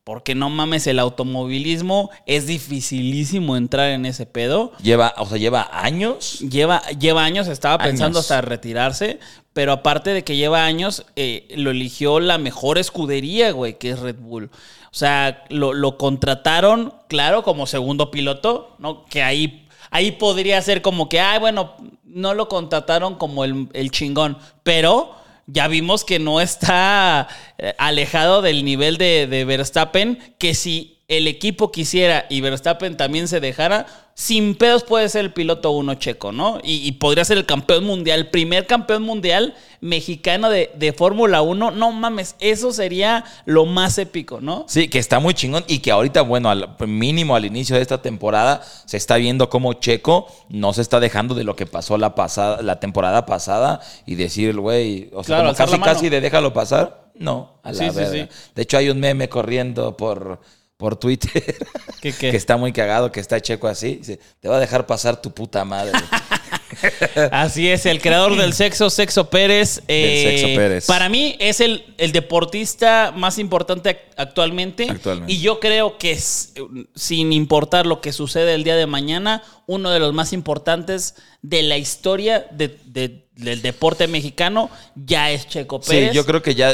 Porque 0.06 0.34
no 0.34 0.49
mames, 0.49 0.88
el 0.88 0.99
automovilismo 0.99 2.10
es 2.26 2.47
dificilísimo 2.47 3.58
entrar 3.58 3.89
en 3.89 4.06
ese 4.06 4.26
pedo. 4.26 4.71
lleva, 4.82 5.13
o 5.17 5.26
sea, 5.26 5.38
lleva 5.38 5.69
años. 5.71 6.39
Lleva, 6.39 6.82
lleva 6.91 7.23
años, 7.26 7.47
estaba 7.49 7.78
pensando 7.78 8.19
Años. 8.19 8.32
hasta 8.32 8.41
retirarse, 8.41 9.19
pero 9.54 9.72
aparte 9.72 10.12
de 10.12 10.24
que 10.24 10.36
lleva 10.36 10.66
años, 10.66 11.06
eh, 11.16 11.48
lo 11.56 11.72
eligió 11.72 12.20
la 12.20 12.38
mejor 12.38 12.78
escudería, 12.78 13.52
güey, 13.52 13.78
que 13.78 13.92
es 13.92 14.00
Red 14.00 14.18
Bull. 14.18 14.50
O 14.92 14.96
sea, 14.96 15.44
lo, 15.50 15.74
lo 15.74 15.98
contrataron, 15.98 16.94
claro, 17.08 17.44
como 17.44 17.68
segundo 17.68 18.12
piloto, 18.12 18.76
¿no? 18.80 19.06
Que 19.06 19.24
ahí, 19.24 19.68
ahí 19.92 20.12
podría 20.12 20.62
ser 20.62 20.82
como 20.82 21.08
que, 21.10 21.20
ay, 21.20 21.39
bueno, 21.39 21.76
no 22.04 22.34
lo 22.34 22.48
contrataron 22.48 23.16
como 23.16 23.44
el, 23.44 23.70
el 23.74 23.92
chingón, 23.92 24.38
pero 24.63 25.16
ya 25.46 25.68
vimos 25.68 26.04
que 26.04 26.20
no 26.20 26.42
está 26.42 27.28
eh, 27.58 27.74
alejado 27.78 28.42
del 28.42 28.63
nivel 28.63 28.98
de, 28.98 29.28
de 29.28 29.46
Verstappen, 29.46 30.36
que 30.38 30.54
si 30.54 30.93
el 31.08 31.28
equipo 31.28 31.72
quisiera 31.72 32.26
y 32.30 32.42
Verstappen 32.42 32.96
también 32.96 33.28
se 33.28 33.39
dejara, 33.39 33.86
sin 34.16 34.56
pedos 34.56 34.84
puede 34.84 35.10
ser 35.10 35.26
el 35.26 35.34
piloto 35.34 35.72
uno 35.72 35.96
checo, 35.96 36.32
¿no? 36.32 36.60
Y, 36.63 36.88
y 36.88 36.94
podría 36.94 37.26
ser 37.26 37.38
el 37.38 37.46
campeón 37.46 37.84
mundial, 37.84 38.20
el 38.20 38.30
primer 38.30 38.68
campeón 38.68 39.04
mundial 39.04 39.56
mexicano 39.82 40.50
de, 40.50 40.72
de 40.76 40.94
Fórmula 40.94 41.42
1. 41.42 41.72
No 41.72 41.92
mames, 41.92 42.36
eso 42.39 42.72
sería 42.72 43.26
lo 43.46 43.66
más 43.66 43.98
épico, 43.98 44.39
¿no? 44.39 44.66
Sí, 44.68 44.88
que 44.88 45.00
está 45.00 45.20
muy 45.20 45.34
chingón 45.34 45.66
y 45.68 45.80
que 45.80 45.92
ahorita, 45.92 46.22
bueno, 46.22 46.50
al 46.50 46.76
mínimo 46.88 47.36
al 47.36 47.46
inicio 47.46 47.76
de 47.76 47.82
esta 47.82 48.02
temporada 48.02 48.62
se 48.86 48.98
está 48.98 49.18
viendo 49.18 49.50
cómo 49.50 49.74
Checo 49.74 50.28
no 50.50 50.74
se 50.74 50.82
está 50.82 51.00
dejando 51.00 51.36
de 51.36 51.44
lo 51.44 51.56
que 51.56 51.66
pasó 51.66 51.98
la 51.98 52.16
pasada, 52.16 52.62
la 52.62 52.80
temporada 52.80 53.26
pasada 53.26 53.82
y 54.06 54.16
decir, 54.16 54.58
güey, 54.58 55.10
o 55.13 55.24
sea, 55.24 55.39
Claro, 55.39 55.56
casi 55.56 55.80
casi 55.80 56.10
de 56.10 56.22
déjalo 56.22 56.54
pasar. 56.54 57.04
No, 57.16 57.60
a 57.63 57.72
la 57.72 57.92
Sí, 57.92 58.00
sí, 58.00 58.06
sí. 58.12 58.28
De 58.56 58.62
hecho, 58.62 58.78
hay 58.78 58.89
un 58.89 59.00
meme 59.00 59.30
corriendo 59.30 59.96
por, 59.98 60.39
por 60.78 60.96
Twitter 60.98 61.32
¿Qué, 62.02 62.12
qué? 62.14 62.32
que 62.32 62.38
está 62.38 62.58
muy 62.58 62.74
cagado, 62.74 63.12
que 63.12 63.20
está 63.20 63.40
Checo 63.40 63.68
así. 63.68 63.96
Dice, 63.96 64.20
te 64.40 64.48
va 64.50 64.58
a 64.58 64.60
dejar 64.60 64.86
pasar 64.86 65.22
tu 65.22 65.32
puta 65.32 65.64
madre. 65.66 65.94
Así 67.32 67.70
es, 67.70 67.86
el 67.86 68.02
creador 68.02 68.36
del 68.36 68.54
sexo, 68.54 68.90
Sexo 68.90 69.30
Pérez. 69.30 69.82
eh, 69.88 70.38
Sexo 70.40 70.56
Pérez. 70.56 70.86
Para 70.86 71.08
mí 71.08 71.36
es 71.40 71.62
el, 71.62 71.94
el 71.98 72.12
deportista 72.12 73.14
más 73.16 73.38
importante 73.38 73.92
ac- 73.92 74.14
actualmente. 74.18 74.88
Actualmente. 74.90 75.32
Y 75.32 75.40
yo 75.40 75.60
creo 75.60 75.98
que 75.98 76.12
es, 76.12 76.54
sin 76.96 77.32
importar 77.32 77.86
lo 77.86 78.02
que 78.02 78.12
sucede 78.12 78.54
el 78.56 78.64
día 78.64 78.76
de 78.76 78.88
mañana, 78.88 79.44
uno 79.68 79.92
de 79.92 80.00
los 80.00 80.14
más 80.14 80.34
importantes 80.34 81.16
de 81.42 81.64
la 81.64 81.78
historia 81.78 82.48
de- 82.52 82.80
de- 82.86 83.28
del 83.36 83.62
deporte 83.62 84.08
mexicano 84.08 84.69
ya 84.96 85.32
es 85.32 85.48
Checo 85.48 85.80
Sí, 85.82 85.89
Pérez. 85.89 86.13
yo 86.13 86.26
creo 86.26 86.41
que 86.43 86.54
ya, 86.56 86.74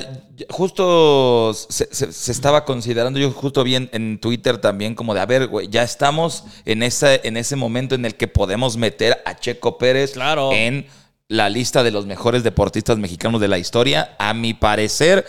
justo 0.49 1.53
se, 1.53 1.87
se- 1.93 2.11
se 2.11 2.31
estaba 2.31 2.65
considerando, 2.65 3.19
yo 3.19 3.31
justo 3.31 3.63
vi 3.63 3.75
en, 3.75 3.89
en 3.93 4.19
Twitter 4.19 4.57
también 4.57 4.95
como 4.95 5.13
de, 5.13 5.21
a 5.21 5.25
ver, 5.25 5.47
güey, 5.47 5.67
ya 5.69 5.83
estamos 5.83 6.43
en, 6.65 6.83
esa, 6.83 7.15
en 7.15 7.37
ese 7.37 7.55
momento 7.55 7.95
en 7.95 8.05
el 8.05 8.15
que 8.15 8.27
podemos 8.27 8.77
meter 8.77 9.21
a 9.25 9.35
Checo 9.39 9.77
Pérez 9.77 10.11
Claro. 10.11 10.51
en 10.51 10.87
la 11.27 11.49
lista 11.49 11.83
de 11.83 11.91
los 11.91 12.05
mejores 12.05 12.43
deportistas 12.43 12.97
mexicanos 12.97 13.39
de 13.39 13.47
la 13.47 13.57
historia. 13.59 14.15
A 14.17 14.33
mi 14.33 14.53
parecer, 14.53 15.25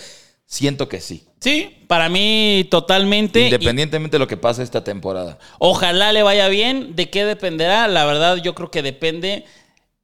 siento 0.46 0.88
que 0.88 1.00
sí. 1.00 1.24
Sí, 1.40 1.84
para 1.88 2.08
mí 2.08 2.66
totalmente. 2.70 3.40
Y 3.40 3.44
Independientemente 3.44 4.16
de 4.16 4.18
lo 4.18 4.26
que 4.26 4.36
pase 4.36 4.62
esta 4.62 4.82
temporada. 4.84 5.38
Ojalá 5.58 6.12
le 6.12 6.22
vaya 6.22 6.48
bien. 6.48 6.96
¿De 6.96 7.08
qué 7.10 7.24
dependerá? 7.24 7.86
La 7.88 8.04
verdad, 8.04 8.36
yo 8.36 8.54
creo 8.54 8.70
que 8.70 8.82
depende 8.82 9.44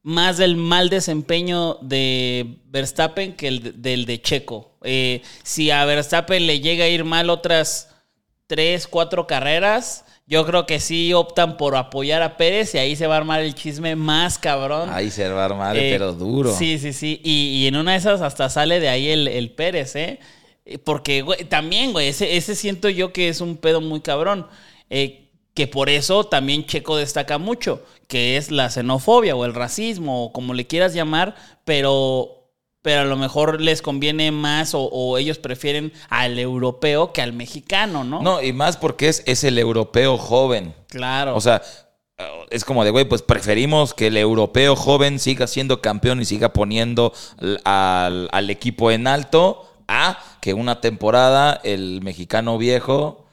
más 0.06 0.36
del 0.36 0.54
mal 0.54 0.88
desempeño 0.88 1.78
de 1.82 2.58
Verstappen 2.66 3.32
que 3.34 3.48
el 3.48 3.60
de- 3.60 3.72
del 3.72 4.06
de 4.06 4.22
Checo. 4.22 4.76
Eh, 4.84 5.20
si 5.42 5.72
a 5.72 5.84
Verstappen 5.84 6.46
le 6.46 6.60
llega 6.60 6.84
a 6.84 6.88
ir 6.88 7.02
mal 7.02 7.28
otras 7.28 7.88
tres, 8.46 8.86
cuatro 8.86 9.26
carreras, 9.26 10.04
yo 10.28 10.46
creo 10.46 10.64
que 10.64 10.78
sí 10.78 11.12
optan 11.12 11.56
por 11.56 11.74
apoyar 11.74 12.22
a 12.22 12.36
Pérez 12.36 12.72
y 12.76 12.78
ahí 12.78 12.94
se 12.94 13.08
va 13.08 13.14
a 13.14 13.18
armar 13.18 13.40
el 13.40 13.56
chisme 13.56 13.96
más 13.96 14.38
cabrón. 14.38 14.90
Ahí 14.92 15.10
se 15.10 15.28
va 15.28 15.42
a 15.42 15.46
armar, 15.46 15.76
Eh, 15.76 15.88
pero 15.90 16.12
duro. 16.12 16.54
Sí, 16.56 16.78
sí, 16.78 16.92
sí. 16.92 17.20
Y, 17.24 17.62
y 17.64 17.66
en 17.66 17.74
una 17.74 17.92
de 17.92 17.98
esas 17.98 18.20
hasta 18.22 18.48
sale 18.48 18.78
de 18.78 18.88
ahí 18.88 19.08
el, 19.08 19.26
el 19.26 19.50
Pérez, 19.50 19.96
¿eh? 19.96 20.20
Eh, 20.64 20.78
Porque, 20.78 21.22
güey, 21.22 21.44
también, 21.46 21.90
güey, 21.92 22.06
ese, 22.08 22.36
ese 22.36 22.54
siento 22.54 22.88
yo 22.88 23.12
que 23.12 23.28
es 23.28 23.40
un 23.40 23.56
pedo 23.56 23.80
muy 23.80 24.00
cabrón. 24.02 24.46
Eh, 24.88 25.25
que 25.56 25.66
por 25.66 25.88
eso 25.90 26.22
también 26.24 26.66
Checo 26.66 26.96
destaca 26.96 27.38
mucho, 27.38 27.82
que 28.06 28.36
es 28.36 28.52
la 28.52 28.70
xenofobia 28.70 29.34
o 29.34 29.44
el 29.44 29.54
racismo, 29.54 30.26
o 30.26 30.32
como 30.32 30.54
le 30.54 30.66
quieras 30.68 30.94
llamar, 30.94 31.34
pero, 31.64 32.50
pero 32.82 33.00
a 33.00 33.04
lo 33.04 33.16
mejor 33.16 33.60
les 33.60 33.82
conviene 33.82 34.30
más 34.30 34.74
o, 34.74 34.82
o 34.84 35.18
ellos 35.18 35.38
prefieren 35.38 35.92
al 36.10 36.38
europeo 36.38 37.12
que 37.12 37.22
al 37.22 37.32
mexicano, 37.32 38.04
¿no? 38.04 38.22
No, 38.22 38.40
y 38.42 38.52
más 38.52 38.76
porque 38.76 39.08
es, 39.08 39.22
es 39.26 39.42
el 39.42 39.58
europeo 39.58 40.18
joven. 40.18 40.74
Claro. 40.88 41.34
O 41.34 41.40
sea, 41.40 41.62
es 42.50 42.64
como 42.64 42.84
de, 42.84 42.90
güey, 42.90 43.04
pues 43.06 43.22
preferimos 43.22 43.92
que 43.92 44.06
el 44.06 44.16
europeo 44.16 44.76
joven 44.76 45.18
siga 45.18 45.46
siendo 45.46 45.80
campeón 45.80 46.20
y 46.20 46.24
siga 46.24 46.52
poniendo 46.52 47.12
al, 47.38 47.60
al- 47.64 48.28
al 48.30 48.50
equipo 48.50 48.90
en 48.90 49.06
alto 49.06 49.68
a 49.88 50.18
que 50.40 50.54
una 50.54 50.80
temporada 50.80 51.60
el 51.64 52.02
mexicano 52.02 52.56
viejo, 52.58 53.25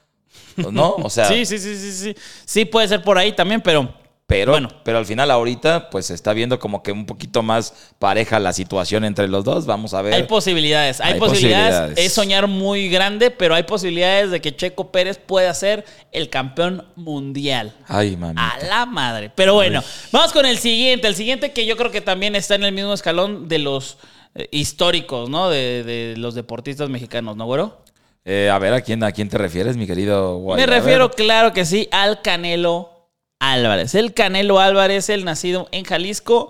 ¿no? 0.72 0.96
O 0.96 1.10
sea, 1.10 1.26
sí, 1.28 1.46
sí, 1.46 1.58
sí, 1.60 1.76
sí, 1.76 1.92
sí. 1.92 2.16
Sí 2.46 2.66
puede 2.66 2.88
ser 2.88 3.02
por 3.02 3.18
ahí 3.18 3.34
también, 3.34 3.62
pero 3.62 3.94
pero, 4.26 4.54
bueno. 4.54 4.70
pero 4.84 4.98
al 4.98 5.06
final 5.06 5.30
ahorita 5.30 5.90
pues 5.90 6.06
se 6.06 6.14
está 6.14 6.32
viendo 6.34 6.58
como 6.58 6.82
que 6.82 6.92
un 6.94 7.06
poquito 7.06 7.44
más 7.44 7.92
pareja 8.00 8.40
la 8.40 8.54
situación 8.54 9.04
entre 9.04 9.28
los 9.28 9.44
dos. 9.44 9.66
Vamos 9.66 9.94
a 9.94 10.02
ver. 10.02 10.14
Hay 10.14 10.24
posibilidades, 10.24 11.02
hay, 11.02 11.14
Hay 11.14 11.20
posibilidades. 11.20 11.66
posibilidades. 11.66 12.06
Es 12.06 12.14
soñar 12.14 12.48
muy 12.48 12.90
grande, 12.90 13.32
pero 13.32 13.54
hay 13.54 13.64
posibilidades 13.64 14.32
de 14.32 14.40
que 14.40 14.56
Checo 14.56 14.92
Pérez 14.92 15.20
pueda 15.20 15.54
ser 15.54 15.84
el 16.12 16.30
campeón 16.30 16.88
mundial. 16.96 17.76
Ay, 17.88 18.16
mami. 18.16 18.36
A 18.38 18.58
la 18.66 18.86
madre. 18.86 19.30
Pero 19.36 19.56
bueno, 19.56 19.84
vamos 20.12 20.32
con 20.32 20.46
el 20.46 20.58
siguiente. 20.58 21.08
El 21.08 21.16
siguiente 21.16 21.52
que 21.52 21.66
yo 21.66 21.76
creo 21.76 21.92
que 21.92 22.02
también 22.02 22.36
está 22.36 22.56
en 22.56 22.64
el 22.64 22.72
mismo 22.72 22.94
escalón 22.94 23.50
de 23.50 23.60
los 23.60 23.98
eh, 24.36 24.48
históricos, 24.52 25.30
¿no? 25.30 25.50
De, 25.50 25.84
de 25.84 26.16
los 26.18 26.34
deportistas 26.34 26.90
mexicanos, 26.90 27.36
¿no, 27.36 27.46
güero? 27.46 27.84
Eh, 28.26 28.50
a 28.50 28.58
ver, 28.60 28.74
¿a 28.74 28.82
quién, 28.82 29.04
¿a 29.04 29.12
quién 29.12 29.28
te 29.30 29.38
refieres, 29.38 29.76
mi 29.76 29.86
querido 29.86 30.38
Guay? 30.38 30.60
Me 30.62 30.66
refiero, 30.66 31.12
claro 31.12 31.52
que 31.54 31.66
sí, 31.66 31.90
al 31.92 32.22
Canelo 32.22 33.10
Álvarez. 33.40 33.96
El 33.96 34.14
Canelo 34.14 34.60
Álvarez, 34.60 35.10
el 35.10 35.26
nacido 35.26 35.68
en 35.72 35.84
Jalisco, 35.84 36.50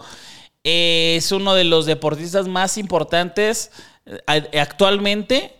eh, 0.64 1.16
es 1.18 1.32
uno 1.32 1.56
de 1.56 1.64
los 1.64 1.86
deportistas 1.88 2.48
más 2.48 2.78
importantes 2.78 3.72
eh, 4.06 4.60
actualmente 4.60 5.52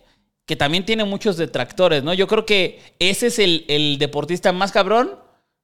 que 0.46 0.56
también 0.56 0.84
tiene 0.84 1.04
muchos 1.04 1.36
detractores, 1.38 2.04
¿no? 2.04 2.12
Yo 2.14 2.26
creo 2.28 2.44
que 2.46 2.80
ese 2.98 3.28
es 3.28 3.38
el, 3.38 3.64
el 3.66 3.98
deportista 3.98 4.52
más 4.52 4.72
cabrón 4.72 5.12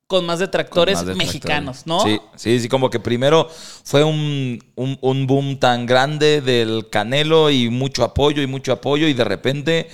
con 0.07 0.25
más 0.27 0.39
detractores 0.41 0.99
Con 0.99 1.07
más 1.07 1.19
detractores. 1.19 1.35
mexicanos, 1.35 1.87
¿no? 1.87 2.01
Sí, 2.01 2.19
sí, 2.35 2.59
sí, 2.61 2.69
como 2.69 2.89
que 2.91 2.99
primero 2.99 3.49
fue 3.85 4.03
un, 4.03 4.59
un- 4.75 4.99
un 5.03 5.27
boom 5.27 5.59
tan 5.59 5.87
grande 5.87 6.41
del 6.41 6.89
Canelo 6.91 7.51
y 7.51 7.69
mucho 7.69 8.03
apoyo 8.03 8.43
y 8.43 8.47
mucho 8.49 8.73
apoyo 8.73 9.07
y 9.07 9.13
de 9.13 9.25
repente 9.25 9.89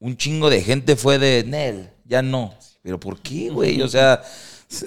un 0.00 0.16
chingo 0.16 0.50
de 0.50 0.62
gente 0.62 0.96
fue 0.96 1.18
de 1.18 1.44
Nel, 1.44 1.90
ya 2.04 2.22
no. 2.22 2.54
Pero 2.82 2.98
¿por 2.98 3.20
qué, 3.20 3.50
güey? 3.50 3.82
O 3.82 3.88
sea, 3.88 4.22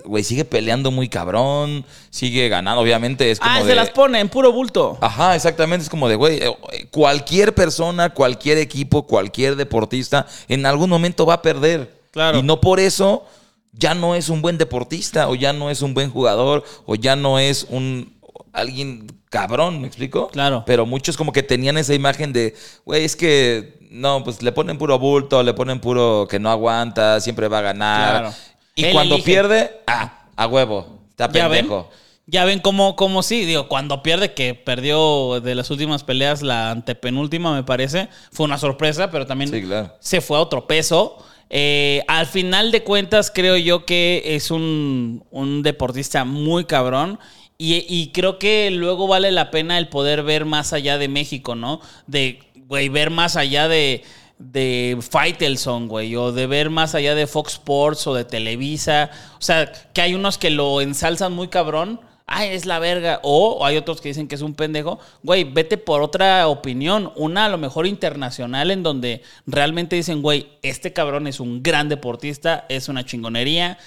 güey, 0.06 0.24
sigue 0.24 0.44
peleando 0.44 0.90
muy 0.92 1.08
cabrón, 1.08 1.86
sigue 2.10 2.50
ganando, 2.50 2.82
obviamente 2.82 3.30
es 3.30 3.40
como 3.40 3.52
Ah, 3.52 3.62
de... 3.62 3.70
se 3.70 3.76
las 3.76 3.92
pone 3.92 4.20
en 4.20 4.30
puro 4.30 4.52
bulto. 4.52 4.98
Ajá, 5.00 5.36
exactamente. 5.36 5.84
Es 5.84 5.90
como 5.90 6.10
de, 6.10 6.16
güey, 6.16 6.40
eh, 6.42 6.88
cualquier 6.90 7.54
persona, 7.54 8.10
cualquier 8.10 8.58
equipo, 8.58 9.06
cualquier 9.06 9.56
deportista, 9.56 10.26
en 10.48 10.66
algún 10.66 10.90
momento 10.90 11.26
va 11.26 11.36
a 11.36 11.42
perder. 11.42 12.02
Claro. 12.12 12.40
Y 12.40 12.44
no 12.44 12.60
por 12.60 12.80
eso 12.80 13.26
ya 13.72 13.94
no 13.94 14.16
es 14.16 14.30
un 14.30 14.42
buen 14.42 14.58
deportista, 14.58 15.30
o 15.30 15.36
ya 15.36 15.54
no 15.54 15.70
es 15.70 15.82
un 15.82 15.94
buen 15.94 16.10
jugador, 16.10 16.64
o 16.86 16.96
ya 16.96 17.16
no 17.16 17.40
es 17.40 17.68
un 17.70 18.14
alguien 18.54 19.08
cabrón, 19.30 19.82
¿me 19.82 19.88
explico? 19.88 20.28
Claro. 20.30 20.64
Pero 20.66 20.86
muchos 20.86 21.18
como 21.18 21.32
que 21.34 21.44
tenían 21.44 21.78
esa 21.78 21.94
imagen 21.94 22.32
de, 22.32 22.56
güey, 22.86 23.04
es 23.04 23.16
que 23.16 23.78
no, 23.92 24.24
pues 24.24 24.42
le 24.42 24.52
ponen 24.52 24.78
puro 24.78 24.98
bulto, 25.00 25.44
le 25.44 25.54
ponen 25.54 25.80
puro 25.80 26.28
que 26.30 26.40
no 26.40 26.50
aguanta, 26.50 27.20
siempre 27.20 27.48
va 27.48 27.60
a 27.60 27.64
ganar. 27.64 28.20
Claro. 28.22 28.36
Y 28.76 28.86
Él 28.86 28.94
cuando 28.94 29.16
elige. 29.16 29.32
pierde, 29.32 29.72
ah, 29.88 30.28
a 30.36 30.48
huevo, 30.48 31.00
está 31.10 31.30
pendejo. 31.30 31.90
Ya 32.26 32.46
ven 32.46 32.60
cómo, 32.60 32.96
cómo 32.96 33.22
sí, 33.22 33.44
digo, 33.44 33.68
cuando 33.68 34.02
pierde, 34.02 34.34
que 34.34 34.56
perdió 34.56 35.42
de 35.42 35.56
las 35.56 35.70
últimas 35.72 36.04
peleas, 36.06 36.42
la 36.42 36.72
antepenúltima 36.72 37.54
me 37.54 37.64
parece, 37.64 38.08
fue 38.32 38.46
una 38.46 38.58
sorpresa, 38.58 39.12
pero 39.12 39.26
también 39.28 39.52
Sí, 39.52 39.62
claro. 39.62 39.94
se 40.00 40.22
fue 40.22 40.38
a 40.38 40.42
otro 40.42 40.66
peso. 40.66 41.18
Eh, 41.50 42.02
al 42.08 42.26
final 42.26 42.72
de 42.72 42.84
cuentas, 42.84 43.30
creo 43.30 43.58
yo 43.58 43.86
que 43.86 44.24
es 44.26 44.52
un, 44.52 45.24
un 45.32 45.62
deportista 45.64 46.24
muy 46.24 46.64
cabrón. 46.66 47.20
Y, 47.66 48.12
creo 48.14 48.40
que 48.40 48.70
luego 48.72 49.08
vale 49.08 49.32
la 49.32 49.50
pena 49.50 49.78
el 49.78 49.88
poder 49.88 50.24
ver 50.24 50.44
más 50.44 50.74
allá 50.74 50.98
de 50.98 51.08
México, 51.08 51.56
¿no? 51.56 51.80
De, 52.08 52.40
güey, 52.68 52.90
ver 52.90 53.10
más 53.10 53.38
allá 53.38 53.70
de, 53.70 54.04
de 54.38 54.98
Faitelson, 55.00 55.88
güey, 55.88 56.14
o 56.18 56.34
de 56.34 56.46
ver 56.46 56.70
más 56.70 56.94
allá 56.94 57.16
de 57.16 57.26
Fox 57.26 57.54
Sports 57.54 58.06
o 58.08 58.16
de 58.16 58.26
Televisa. 58.26 59.12
O 59.40 59.42
sea, 59.42 59.72
que 59.94 60.02
hay 60.02 60.14
unos 60.14 60.38
que 60.38 60.50
lo 60.50 60.82
ensalzan 60.82 61.32
muy 61.32 61.48
cabrón. 61.48 62.02
Ay, 62.26 62.50
es 62.50 62.66
la 62.66 62.80
verga. 62.80 63.22
O, 63.24 63.52
o 63.52 63.66
hay 63.66 63.78
otros 63.78 64.02
que 64.02 64.10
dicen 64.10 64.28
que 64.28 64.36
es 64.36 64.42
un 64.42 64.56
pendejo. 64.56 65.00
Güey, 65.24 65.46
vete 65.46 65.78
por 65.78 66.02
otra 66.02 66.50
opinión. 66.50 67.14
Una 67.16 67.46
a 67.46 67.50
lo 67.50 67.58
mejor 67.58 67.88
internacional 67.88 68.72
en 68.72 68.84
donde 68.84 69.22
realmente 69.46 69.96
dicen, 69.96 70.22
güey, 70.22 70.50
este 70.64 70.92
cabrón 70.92 71.28
es 71.28 71.40
un 71.40 71.64
gran 71.64 71.88
deportista, 71.88 72.66
es 72.68 72.90
una 72.90 73.06
chingonería 73.06 73.78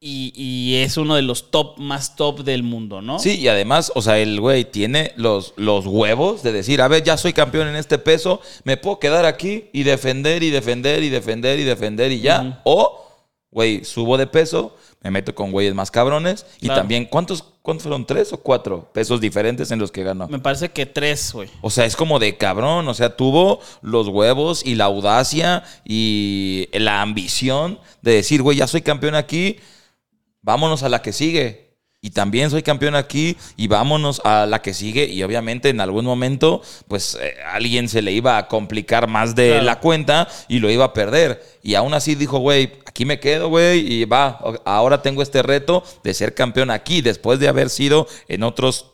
y, 0.00 0.32
y 0.36 0.76
es 0.82 0.96
uno 0.98 1.14
de 1.14 1.22
los 1.22 1.50
top 1.50 1.78
más 1.78 2.14
top 2.16 2.40
del 2.44 2.62
mundo, 2.62 3.00
¿no? 3.00 3.18
Sí, 3.18 3.38
y 3.40 3.48
además, 3.48 3.90
o 3.94 4.02
sea, 4.02 4.18
el 4.18 4.38
güey 4.40 4.64
tiene 4.70 5.12
los, 5.16 5.54
los 5.56 5.86
huevos 5.86 6.42
de 6.42 6.52
decir, 6.52 6.82
a 6.82 6.88
ver, 6.88 7.02
ya 7.02 7.16
soy 7.16 7.32
campeón 7.32 7.68
en 7.68 7.76
este 7.76 7.98
peso, 7.98 8.40
me 8.64 8.76
puedo 8.76 8.98
quedar 8.98 9.24
aquí 9.24 9.64
y 9.72 9.82
defender 9.84 10.42
y 10.42 10.50
defender 10.50 11.02
y 11.02 11.08
defender 11.08 11.58
y 11.58 11.64
defender 11.64 12.12
y 12.12 12.20
ya. 12.20 12.60
O, 12.64 13.00
güey, 13.50 13.84
subo 13.84 14.18
de 14.18 14.26
peso, 14.26 14.76
me 15.00 15.10
meto 15.10 15.34
con 15.34 15.50
güeyes 15.52 15.74
más 15.74 15.90
cabrones 15.90 16.44
y 16.60 16.66
Claro. 16.66 16.80
también, 16.82 17.06
¿cuántos, 17.06 17.42
¿cuántos 17.62 17.84
fueron? 17.84 18.04
¿Tres 18.04 18.32
o 18.32 18.38
cuatro 18.38 18.90
pesos 18.92 19.20
diferentes 19.22 19.70
en 19.70 19.78
los 19.78 19.90
que 19.92 20.02
ganó? 20.02 20.28
Me 20.28 20.38
parece 20.38 20.70
que 20.70 20.84
tres, 20.86 21.32
güey. 21.32 21.48
O 21.62 21.70
sea, 21.70 21.84
es 21.86 21.94
como 21.96 22.18
de 22.18 22.36
cabrón. 22.36 22.88
O 22.88 22.94
sea, 22.94 23.16
tuvo 23.16 23.60
los 23.80 24.08
huevos 24.08 24.66
y 24.66 24.74
la 24.74 24.84
audacia 24.84 25.62
y 25.84 26.68
la 26.72 27.00
ambición 27.00 27.78
de 28.02 28.12
decir, 28.12 28.42
güey, 28.42 28.58
ya 28.58 28.66
soy 28.66 28.82
campeón 28.82 29.14
aquí, 29.14 29.56
vámonos 30.44 30.82
a 30.82 30.88
la 30.88 31.02
que 31.02 31.12
sigue. 31.12 31.64
Y 32.00 32.10
también 32.10 32.50
soy 32.50 32.62
campeón 32.62 32.96
aquí 32.96 33.34
y 33.56 33.66
vámonos 33.66 34.20
a 34.26 34.44
la 34.44 34.60
que 34.60 34.74
sigue. 34.74 35.06
Y 35.06 35.22
obviamente 35.22 35.70
en 35.70 35.80
algún 35.80 36.04
momento, 36.04 36.60
pues 36.86 37.16
eh, 37.18 37.34
alguien 37.50 37.88
se 37.88 38.02
le 38.02 38.12
iba 38.12 38.36
a 38.36 38.46
complicar 38.46 39.08
más 39.08 39.34
de 39.34 39.48
Claro. 39.52 39.64
la 39.64 39.80
cuenta 39.80 40.28
y 40.46 40.58
lo 40.58 40.70
iba 40.70 40.84
a 40.84 40.92
perder. 40.92 41.42
Y 41.62 41.74
aún 41.76 41.94
así 41.94 42.14
dijo, 42.14 42.40
güey, 42.40 42.72
aquí 42.84 43.06
me 43.06 43.20
quedo, 43.20 43.48
güey, 43.48 43.90
y 43.90 44.04
va, 44.04 44.38
ahora 44.66 45.00
tengo 45.00 45.22
este 45.22 45.42
reto 45.42 45.82
de 46.02 46.12
ser 46.12 46.34
campeón 46.34 46.70
aquí, 46.70 47.00
después 47.00 47.38
de 47.38 47.48
haber 47.48 47.70
sido 47.70 48.06
en 48.28 48.42
otros 48.42 48.90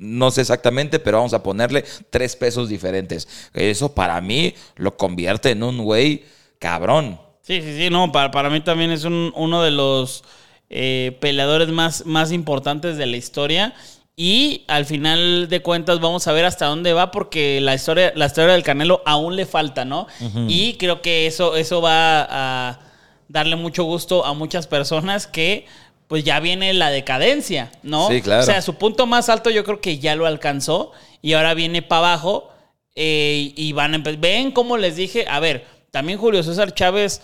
no 0.00 0.30
sé 0.30 0.42
exactamente, 0.42 1.00
pero 1.00 1.16
vamos 1.16 1.34
a 1.34 1.42
ponerle 1.42 1.84
tres 2.10 2.36
pesos 2.36 2.68
diferentes. 2.68 3.26
Eso 3.52 3.92
para 3.96 4.20
mí 4.20 4.54
lo 4.76 4.96
convierte 4.96 5.50
en 5.50 5.64
un 5.64 5.78
güey 5.78 6.24
cabrón. 6.60 7.20
Sí, 7.42 7.60
sí, 7.62 7.76
sí, 7.76 7.90
no, 7.90 8.12
para, 8.12 8.30
para 8.30 8.48
mí 8.48 8.60
también 8.60 8.92
es 8.92 9.02
un- 9.02 9.32
uno 9.34 9.60
de 9.60 9.72
los 9.72 10.22
eh, 10.70 11.16
peleadores 11.20 11.68
más, 11.68 12.06
más 12.06 12.32
importantes 12.32 12.96
de 12.96 13.06
la 13.06 13.16
historia. 13.16 13.74
Y 14.16 14.64
al 14.66 14.84
final 14.84 15.48
de 15.48 15.62
cuentas 15.62 16.00
vamos 16.00 16.26
a 16.26 16.32
ver 16.32 16.44
hasta 16.44 16.66
dónde 16.66 16.92
va 16.92 17.12
porque 17.12 17.60
la 17.60 17.74
historia, 17.74 18.12
la 18.16 18.26
historia 18.26 18.52
del 18.52 18.64
Canelo 18.64 19.00
aún 19.06 19.36
le 19.36 19.46
falta, 19.46 19.84
¿no? 19.84 20.08
Y 20.48 20.74
creo 20.74 21.02
que 21.02 21.28
eso, 21.28 21.54
eso 21.54 21.80
va 21.80 22.26
a 22.28 22.80
darle 23.28 23.54
mucho 23.54 23.84
gusto 23.84 24.24
a 24.24 24.34
muchas 24.34 24.66
personas 24.66 25.28
que 25.28 25.66
pues 26.08 26.24
ya 26.24 26.40
viene 26.40 26.72
la 26.72 26.90
decadencia, 26.90 27.70
¿no? 27.82 28.08
Sí, 28.08 28.22
claro. 28.22 28.42
O 28.42 28.46
sea, 28.46 28.60
su 28.62 28.74
punto 28.74 29.06
más 29.06 29.28
alto 29.28 29.50
yo 29.50 29.62
creo 29.62 29.80
que 29.80 29.98
ya 29.98 30.16
lo 30.16 30.26
alcanzó 30.26 30.90
y 31.22 31.34
ahora 31.34 31.54
viene 31.54 31.82
para 31.82 31.98
abajo 31.98 32.50
eh, 32.96 33.52
y 33.54 33.72
van 33.72 33.92
a 33.92 33.96
empezar. 33.96 34.18
Ven 34.18 34.50
como 34.50 34.78
les 34.78 34.96
dije, 34.96 35.26
a 35.28 35.38
ver, 35.38 35.64
también 35.92 36.18
Julio 36.18 36.42
César 36.42 36.74
Chávez 36.74 37.22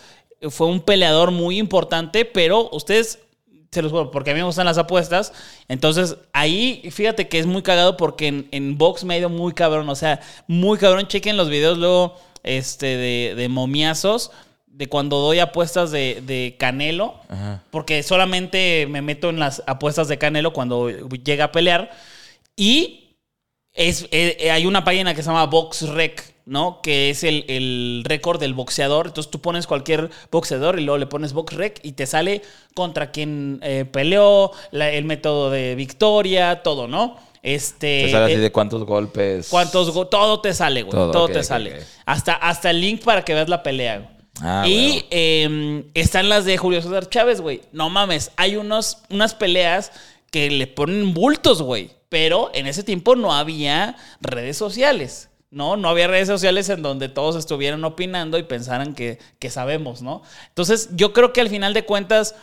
fue 0.50 0.66
un 0.66 0.80
peleador 0.80 1.30
muy 1.30 1.58
importante, 1.58 2.24
pero 2.24 2.68
ustedes, 2.72 3.18
se 3.74 3.82
los 3.82 3.92
juro, 3.92 4.10
porque 4.10 4.30
a 4.30 4.34
mí 4.34 4.40
me 4.40 4.46
gustan 4.46 4.64
las 4.64 4.78
apuestas, 4.78 5.32
entonces 5.68 6.16
ahí 6.32 6.88
fíjate 6.90 7.28
que 7.28 7.38
es 7.38 7.46
muy 7.46 7.62
cagado 7.62 7.96
porque 7.96 8.28
en, 8.28 8.48
en 8.52 8.78
box 8.78 9.04
me 9.04 9.14
ha 9.14 9.18
ido 9.18 9.28
muy 9.28 9.52
cabrón, 9.52 9.88
o 9.88 9.94
sea, 9.94 10.20
muy 10.46 10.78
cabrón, 10.78 11.06
chequen 11.08 11.36
los 11.36 11.50
videos 11.50 11.76
luego 11.76 12.16
este, 12.42 12.86
de, 12.86 13.34
de 13.36 13.48
momiazos. 13.48 14.30
De 14.66 14.88
cuando 14.88 15.18
doy 15.18 15.38
apuestas 15.38 15.92
de, 15.92 16.20
de 16.26 16.56
Canelo, 16.58 17.14
porque 17.70 18.02
solamente 18.02 18.88
me 18.90 19.02
meto 19.02 19.30
en 19.30 19.38
las 19.38 19.62
apuestas 19.68 20.08
de 20.08 20.18
Canelo 20.18 20.52
cuando 20.52 20.90
llega 20.90 21.44
a 21.44 21.52
pelear. 21.52 21.92
Y 22.56 23.16
es, 23.72 24.08
eh, 24.10 24.50
hay 24.50 24.66
una 24.66 24.82
página 24.82 25.14
que 25.14 25.22
se 25.22 25.28
llama 25.28 25.46
BoxRec, 25.46 26.33
¿no? 26.46 26.80
Que 26.82 27.10
es 27.10 27.24
el, 27.24 27.44
el 27.48 28.02
récord 28.04 28.38
del 28.40 28.54
boxeador. 28.54 29.06
Entonces 29.08 29.30
tú 29.30 29.40
pones 29.40 29.66
cualquier 29.66 30.10
boxeador 30.30 30.78
y 30.78 30.84
luego 30.84 30.98
le 30.98 31.06
pones 31.06 31.32
BoxRec 31.32 31.80
y 31.82 31.92
te 31.92 32.06
sale 32.06 32.42
contra 32.74 33.10
quien 33.10 33.60
eh, 33.62 33.84
peleó, 33.90 34.50
la- 34.70 34.90
el 34.90 35.04
método 35.04 35.50
de 35.50 35.74
victoria, 35.74 36.62
todo, 36.62 36.88
¿no? 36.88 37.16
Este, 37.42 38.04
Te 38.06 38.10
sale 38.12 38.24
así 38.24 38.34
eh, 38.34 38.38
de 38.38 38.52
cuántos 38.52 38.84
golpes. 38.84 39.48
cuántos 39.50 39.90
go- 39.90 40.06
todo 40.06 40.40
te 40.40 40.54
sale, 40.54 40.82
güey. 40.82 40.90
Todo, 40.92 41.28
te 41.28 41.42
sale. 41.44 41.82
Hasta, 42.06 42.34
hasta 42.34 42.70
el 42.70 42.80
link 42.80 43.02
para 43.04 43.22
que 43.24 43.34
veas 43.34 43.48
la 43.48 43.62
pelea, 43.62 43.98
güey. 43.98 44.08
Ah, 44.40 44.64
y 44.66 45.04
eh, 45.10 45.84
están 45.94 46.28
las 46.28 46.44
de 46.44 46.56
Julio 46.58 46.82
César 46.82 47.08
Chávez, 47.08 47.40
güey. 47.40 47.60
No 47.72 47.88
mames, 47.90 48.32
hay 48.36 48.56
unos, 48.56 48.98
unas 49.10 49.34
peleas 49.34 49.92
que 50.32 50.50
le 50.50 50.66
ponen 50.66 51.14
bultos, 51.14 51.62
güey. 51.62 51.90
Pero 52.08 52.50
en 52.54 52.66
ese 52.66 52.82
tiempo 52.82 53.14
no 53.14 53.32
había 53.32 53.96
redes 54.20 54.56
sociales. 54.56 55.28
No, 55.54 55.76
no 55.76 55.88
había 55.88 56.08
redes 56.08 56.26
sociales 56.26 56.68
en 56.68 56.82
donde 56.82 57.08
todos 57.08 57.36
estuvieran 57.36 57.84
opinando 57.84 58.38
y 58.38 58.42
pensaran 58.42 58.92
que, 58.92 59.20
que 59.38 59.50
sabemos, 59.50 60.02
¿no? 60.02 60.22
Entonces, 60.48 60.88
yo 60.96 61.12
creo 61.12 61.32
que 61.32 61.40
al 61.40 61.48
final 61.48 61.74
de 61.74 61.84
cuentas, 61.84 62.34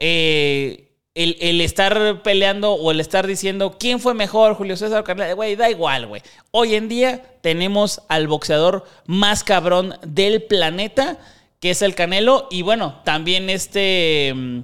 eh, 0.00 0.90
el, 1.14 1.36
el 1.40 1.60
estar 1.60 2.22
peleando 2.24 2.72
o 2.72 2.90
el 2.90 2.98
estar 2.98 3.24
diciendo 3.28 3.76
quién 3.78 4.00
fue 4.00 4.14
mejor, 4.14 4.54
Julio 4.54 4.76
César 4.76 5.04
Canelo, 5.04 5.36
güey, 5.36 5.54
da 5.54 5.70
igual, 5.70 6.08
güey. 6.08 6.22
Hoy 6.50 6.74
en 6.74 6.88
día 6.88 7.22
tenemos 7.40 8.02
al 8.08 8.26
boxeador 8.26 8.84
más 9.06 9.44
cabrón 9.44 9.94
del 10.04 10.42
planeta, 10.42 11.18
que 11.60 11.70
es 11.70 11.82
el 11.82 11.94
Canelo, 11.94 12.48
y 12.50 12.62
bueno, 12.62 13.00
también 13.04 13.48
este. 13.48 14.32
mm, 14.34 14.58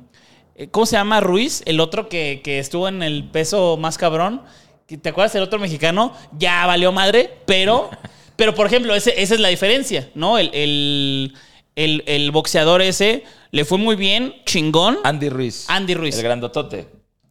eh, 0.56 0.68
¿Cómo 0.72 0.86
se 0.86 0.96
llama? 0.96 1.20
Ruiz, 1.20 1.62
el 1.66 1.78
otro 1.78 2.08
que, 2.08 2.40
que 2.42 2.58
estuvo 2.58 2.88
en 2.88 3.04
el 3.04 3.30
peso 3.30 3.76
más 3.76 3.96
cabrón. 3.96 4.42
¿Te 4.98 5.08
acuerdas 5.10 5.32
del 5.32 5.42
otro 5.42 5.58
mexicano? 5.58 6.14
Ya 6.38 6.66
valió 6.66 6.92
madre, 6.92 7.30
pero. 7.46 7.90
Pero, 8.34 8.54
por 8.54 8.66
ejemplo, 8.66 8.94
ese- 8.94 9.20
esa 9.22 9.34
es 9.34 9.40
la 9.40 9.48
diferencia, 9.50 10.08
¿no? 10.14 10.38
El, 10.38 10.50
el, 10.54 11.34
el- 11.76 12.02
el 12.06 12.30
boxeador 12.32 12.80
ese 12.80 13.24
le 13.50 13.64
fue 13.66 13.76
muy 13.78 13.94
bien, 13.94 14.34
chingón. 14.46 14.98
Andy 15.04 15.28
Ruiz. 15.28 15.66
Andy 15.68 15.94
Ruiz. 15.94 16.16
El 16.16 16.22
grandotote. 16.24 16.88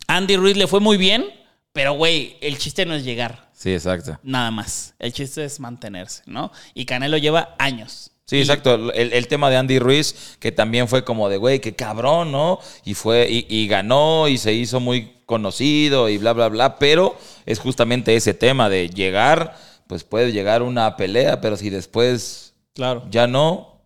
Andy 0.07 0.37
Ruiz 0.37 0.55
le 0.55 0.67
fue 0.67 0.79
muy 0.79 0.97
bien, 0.97 1.25
pero, 1.73 1.93
güey, 1.93 2.37
el 2.39 2.57
chiste 2.59 2.85
no 2.85 2.93
es 2.93 3.03
llegar, 3.03 3.49
Sí, 3.51 3.73
exacto. 3.73 4.19
nada 4.23 4.51
más. 4.51 4.93
El 4.99 5.11
chiste 5.11 5.43
es 5.43 5.59
mantenerse, 5.59 6.21
¿no? 6.27 6.51
Y 6.75 6.85
Canelo 6.85 7.17
lleva 7.17 7.55
años. 7.57 8.11
Sí, 8.25 8.39
exacto. 8.39 8.75
El, 8.93 9.11
el 9.11 9.27
tema 9.27 9.49
de 9.49 9.57
Andy 9.57 9.79
Ruiz, 9.79 10.37
que 10.39 10.51
también 10.53 10.87
fue 10.87 11.03
como 11.03 11.27
de, 11.29 11.37
güey, 11.37 11.59
qué 11.59 11.75
cabrón, 11.75 12.31
¿no? 12.31 12.59
Y 12.85 12.93
fue, 12.93 13.27
y, 13.29 13.47
y 13.49 13.67
ganó 13.67 14.27
y 14.29 14.37
se 14.37 14.53
hizo 14.53 14.79
muy 14.79 15.20
conocido 15.31 16.07
y 16.09 16.17
bla, 16.19 16.33
bla, 16.33 16.47
bla. 16.49 16.77
Pero 16.77 17.15
es 17.47 17.57
justamente 17.59 18.15
ese 18.15 18.33
tema 18.35 18.69
de 18.69 18.89
llegar, 18.89 19.55
pues 19.87 20.03
puede 20.03 20.31
llegar 20.31 20.61
una 20.61 20.95
pelea, 20.97 21.41
pero 21.41 21.57
si 21.57 21.69
después 21.71 22.53
Claro. 22.75 23.03
Ya 23.09 23.25
no, 23.27 23.79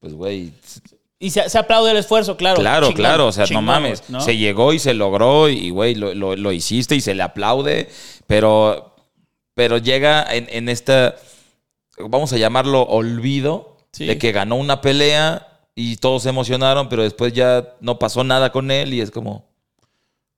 pues 0.00 0.14
güey. 0.14 0.52
Y 1.20 1.30
se, 1.30 1.48
se 1.48 1.58
aplaude 1.58 1.92
el 1.92 1.96
esfuerzo, 1.98 2.36
claro. 2.36 2.56
Claro, 2.58 2.86
Chingón, 2.88 2.96
claro, 3.02 3.26
o 3.28 3.32
sea, 3.32 3.44
chingón, 3.44 3.66
no 3.66 3.72
mames. 3.72 4.02
Se 4.18 4.36
llegó 4.36 4.72
y 4.72 4.78
se 4.80 4.94
logró 4.94 5.48
y, 5.48 5.70
güey, 5.70 5.94
lo, 5.94 6.12
lo- 6.14 6.34
lo 6.34 6.50
hiciste 6.52 6.96
y 6.96 7.00
se 7.00 7.14
le 7.14 7.22
aplaude, 7.22 7.88
pero, 8.26 8.96
pero 9.54 9.78
llega 9.78 10.26
en, 10.34 10.48
en 10.50 10.68
esta, 10.68 11.14
vamos 11.98 12.32
a 12.32 12.38
llamarlo 12.38 12.82
olvido, 12.82 13.76
Sí. 13.92 14.06
de 14.06 14.16
que 14.18 14.32
ganó 14.32 14.56
una 14.56 14.80
pelea 14.80 15.46
y 15.76 15.96
todos 15.98 16.22
se 16.22 16.30
emocionaron, 16.30 16.88
pero 16.88 17.02
después 17.02 17.32
ya 17.34 17.74
no 17.80 17.98
pasó 17.98 18.24
nada 18.24 18.50
con 18.50 18.70
él 18.70 18.94
y 18.94 19.00
es 19.02 19.10
como, 19.10 19.44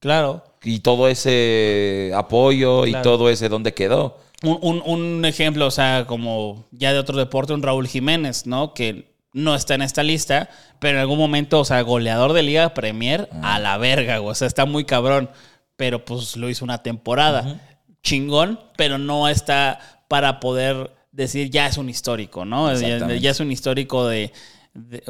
Claro. 0.04 0.44
y 0.62 0.80
todo 0.80 1.08
ese 1.08 2.12
apoyo 2.14 2.86
y 2.86 2.92
todo 3.02 3.30
ese, 3.30 3.48
¿dónde 3.48 3.72
quedó? 3.72 4.18
Un, 4.42 4.58
un- 4.60 4.82
un 4.84 5.24
ejemplo, 5.24 5.66
o 5.66 5.70
sea, 5.70 6.04
como 6.06 6.64
ya 6.72 6.92
de 6.92 6.98
otro 6.98 7.16
deporte, 7.16 7.54
un 7.54 7.62
Raúl 7.62 7.88
Jiménez, 7.88 8.46
¿no? 8.46 8.74
Que 8.74 9.08
no 9.32 9.54
está 9.54 9.74
en 9.74 9.80
esta 9.82 10.02
lista, 10.02 10.50
pero 10.78 10.96
en 10.98 11.00
algún 11.00 11.18
momento, 11.18 11.60
o 11.60 11.64
sea, 11.64 11.80
goleador 11.80 12.34
de 12.34 12.42
Liga 12.42 12.74
Premier 12.74 13.28
Ah. 13.32 13.54
a 13.54 13.58
la 13.58 13.78
verga, 13.78 14.18
güey. 14.18 14.32
O 14.32 14.34
sea, 14.34 14.46
está 14.46 14.66
muy 14.66 14.84
cabrón. 14.84 15.30
Pero 15.76 16.04
pues 16.04 16.36
lo 16.36 16.48
hizo 16.50 16.64
una 16.64 16.82
temporada. 16.82 17.60
Chingón, 18.02 18.60
pero 18.76 18.98
no 18.98 19.26
está 19.28 19.80
para 20.08 20.38
poder 20.38 20.90
decir 21.10 21.48
ya 21.50 21.66
es 21.66 21.78
un 21.78 21.88
histórico, 21.88 22.44
¿no? 22.44 22.72
Ya 23.18 23.30
es 23.30 23.40
un 23.40 23.50
histórico 23.50 24.06
de. 24.06 24.32
De- 24.74 25.02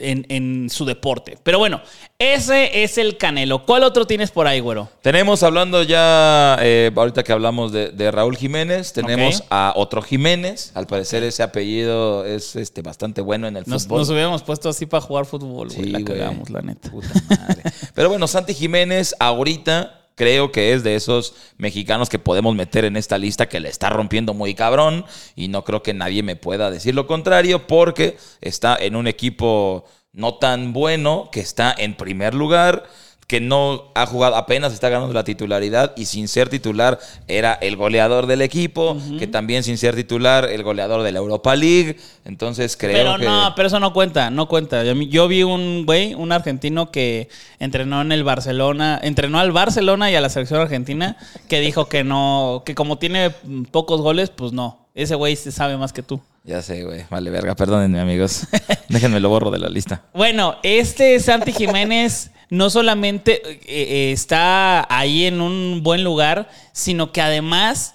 en, 0.00 0.26
en 0.28 0.70
su 0.70 0.84
deporte. 0.84 1.38
Pero 1.42 1.58
bueno, 1.58 1.80
ese 2.18 2.82
es 2.82 2.98
el 2.98 3.16
Canelo. 3.16 3.64
¿Cuál 3.64 3.84
otro 3.84 4.06
tienes 4.06 4.30
por 4.30 4.46
ahí, 4.46 4.60
güero? 4.60 4.88
Tenemos 5.02 5.42
hablando 5.42 5.82
ya, 5.82 6.58
eh, 6.60 6.90
ahorita 6.94 7.22
que 7.22 7.32
hablamos 7.32 7.72
de, 7.72 7.90
de 7.90 8.10
Raúl 8.10 8.36
Jiménez, 8.36 8.92
tenemos 8.92 9.44
a 9.50 9.72
otro 9.76 10.02
Jiménez. 10.02 10.72
Al 10.74 10.86
parecer 10.86 11.22
ese 11.22 11.42
apellido 11.42 12.24
es 12.24 12.56
este, 12.56 12.82
bastante 12.82 13.20
bueno 13.20 13.46
en 13.46 13.56
el 13.56 13.64
Nos, 13.66 13.84
fútbol. 13.84 13.98
nos 14.00 14.10
hubiéramos 14.10 14.42
puesto 14.42 14.68
así 14.68 14.86
para 14.86 15.00
jugar 15.00 15.26
fútbol, 15.26 15.68
güey. 15.68 15.84
Sí, 15.84 15.90
la 15.90 16.02
cagamos, 16.04 16.50
la 16.50 16.60
neta. 16.62 16.90
Puta 16.90 17.08
madre. 17.30 17.62
Pero 17.94 18.08
bueno, 18.08 18.26
Santi 18.26 18.52
Jiménez 18.54 19.14
ahorita 19.20 20.00
creo 20.14 20.52
que 20.52 20.72
es 20.72 20.82
de 20.82 20.94
esos 20.94 21.34
mexicanos 21.56 22.08
que 22.08 22.18
podemos 22.18 22.54
meter 22.54 22.84
en 22.84 22.96
esta 22.96 23.18
lista 23.18 23.48
que 23.48 23.60
le 23.60 23.68
está 23.68 23.90
rompiendo 23.90 24.34
muy 24.34 24.54
cabrón 24.54 25.04
y 25.34 25.48
no 25.48 25.64
creo 25.64 25.82
que 25.82 25.94
nadie 25.94 26.22
me 26.22 26.36
pueda 26.36 26.70
decir 26.70 26.94
lo 26.94 27.06
contrario 27.06 27.66
porque 27.66 28.16
está 28.40 28.76
en 28.76 28.96
un 28.96 29.06
equipo 29.06 29.84
no 30.12 30.34
tan 30.34 30.72
bueno, 30.72 31.28
que 31.32 31.40
está 31.40 31.74
en 31.76 31.96
primer 31.96 32.34
lugar, 32.34 32.84
que 33.26 33.40
no 33.40 33.84
ha 33.94 34.06
jugado, 34.06 34.36
apenas 34.36 34.72
está 34.72 34.88
ganando 34.88 35.12
la 35.14 35.24
titularidad 35.24 35.92
y 35.96 36.04
sin 36.06 36.28
ser 36.28 36.48
titular 36.48 36.98
era 37.26 37.54
el 37.54 37.76
goleador 37.76 38.26
del 38.26 38.42
equipo, 38.42 38.96
que 39.18 39.26
también 39.26 39.62
sin 39.62 39.78
ser 39.78 39.94
titular 39.94 40.44
el 40.50 40.62
goleador 40.62 41.02
de 41.02 41.12
la 41.12 41.18
Europa 41.18 41.56
League. 41.56 41.96
Entonces 42.24 42.76
creo 42.76 42.92
Pero 42.92 43.18
que... 43.18 43.24
no, 43.24 43.52
pero 43.56 43.68
eso 43.68 43.80
no 43.80 43.92
cuenta, 43.92 44.30
no 44.30 44.48
cuenta. 44.48 44.84
Yo, 44.84 44.94
yo 44.94 45.28
vi 45.28 45.42
un 45.42 45.86
güey, 45.86 46.14
un 46.14 46.32
argentino 46.32 46.90
que 46.90 47.28
entrenó 47.58 48.02
en 48.02 48.12
el 48.12 48.24
Barcelona, 48.24 49.00
entrenó 49.02 49.38
al 49.38 49.52
Barcelona 49.52 50.10
y 50.10 50.16
a 50.16 50.20
la 50.20 50.28
selección 50.28 50.60
argentina, 50.60 51.16
que 51.48 51.60
dijo 51.60 51.86
que 51.86 52.04
no, 52.04 52.62
que 52.66 52.74
como 52.74 52.98
tiene 52.98 53.30
pocos 53.70 54.00
goles, 54.00 54.30
pues 54.30 54.52
no. 54.52 54.86
Ese 54.94 55.16
güey 55.16 55.34
se 55.34 55.50
sabe 55.50 55.76
más 55.76 55.92
que 55.92 56.02
tú. 56.02 56.20
Ya 56.44 56.60
sé, 56.60 56.84
güey. 56.84 57.04
Vale, 57.10 57.30
verga. 57.30 57.56
Perdónenme, 57.56 57.98
amigos. 58.00 58.46
Déjenme 58.88 59.18
lo 59.18 59.30
borro 59.30 59.50
de 59.50 59.58
la 59.58 59.68
lista. 59.68 60.02
Bueno, 60.12 60.56
este 60.62 61.18
Santi 61.18 61.52
Jiménez 61.52 62.30
no 62.50 62.70
solamente 62.70 63.42
eh, 63.44 63.60
eh, 63.66 64.12
está 64.12 64.86
ahí 64.94 65.24
en 65.24 65.40
un 65.40 65.82
buen 65.82 66.04
lugar, 66.04 66.48
sino 66.72 67.12
que 67.12 67.20
además, 67.20 67.94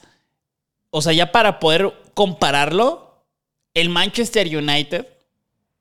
o 0.90 1.02
sea, 1.02 1.14
ya 1.14 1.32
para 1.32 1.60
poder 1.60 1.94
compararlo, 2.14 3.24
el 3.74 3.90
Manchester 3.90 4.48
United 4.56 5.08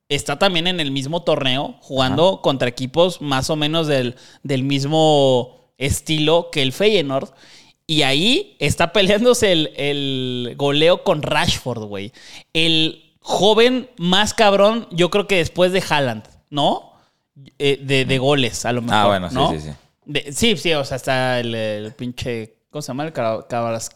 está 0.08 0.38
también 0.38 0.66
en 0.66 0.80
el 0.80 0.90
mismo 0.90 1.22
torneo, 1.22 1.76
jugando 1.80 2.40
contra 2.40 2.68
equipos 2.68 3.20
más 3.20 3.50
o 3.50 3.56
menos 3.56 3.86
del, 3.86 4.16
del 4.42 4.62
mismo 4.62 5.72
estilo 5.76 6.48
que 6.50 6.62
el 6.62 6.72
Feyenoord. 6.72 7.30
Y 7.86 8.02
ahí 8.02 8.56
está 8.58 8.92
peleándose 8.92 9.52
el, 9.52 9.72
el 9.76 10.54
goleo 10.56 11.04
con 11.04 11.22
Rashford, 11.22 11.84
güey. 11.84 12.12
El 12.52 13.14
joven 13.20 13.90
más 13.98 14.32
cabrón, 14.34 14.86
yo 14.90 15.10
creo 15.10 15.26
que 15.26 15.36
después 15.36 15.72
de 15.72 15.82
Haaland, 15.86 16.24
¿no? 16.50 16.92
Eh, 17.58 17.78
de, 17.82 18.04
de 18.04 18.18
goles, 18.18 18.64
a 18.64 18.72
lo 18.72 18.82
mejor. 18.82 18.96
Ah, 18.96 19.06
bueno, 19.06 19.28
sí, 19.28 19.34
¿no? 19.34 19.50
sí, 19.52 19.60
sí. 19.60 19.70
De- 20.04 20.32
sí, 20.32 20.56
sí, 20.56 20.72
o 20.74 20.84
sea, 20.84 20.96
está 20.96 21.40
el, 21.40 21.54
el 21.54 21.92
pinche. 21.94 22.54
¿Cómo 22.70 22.82
se 22.82 22.88
llama? 22.88 23.04
El 23.04 23.12
Cara- 23.12 23.46
Cabras- 23.48 23.90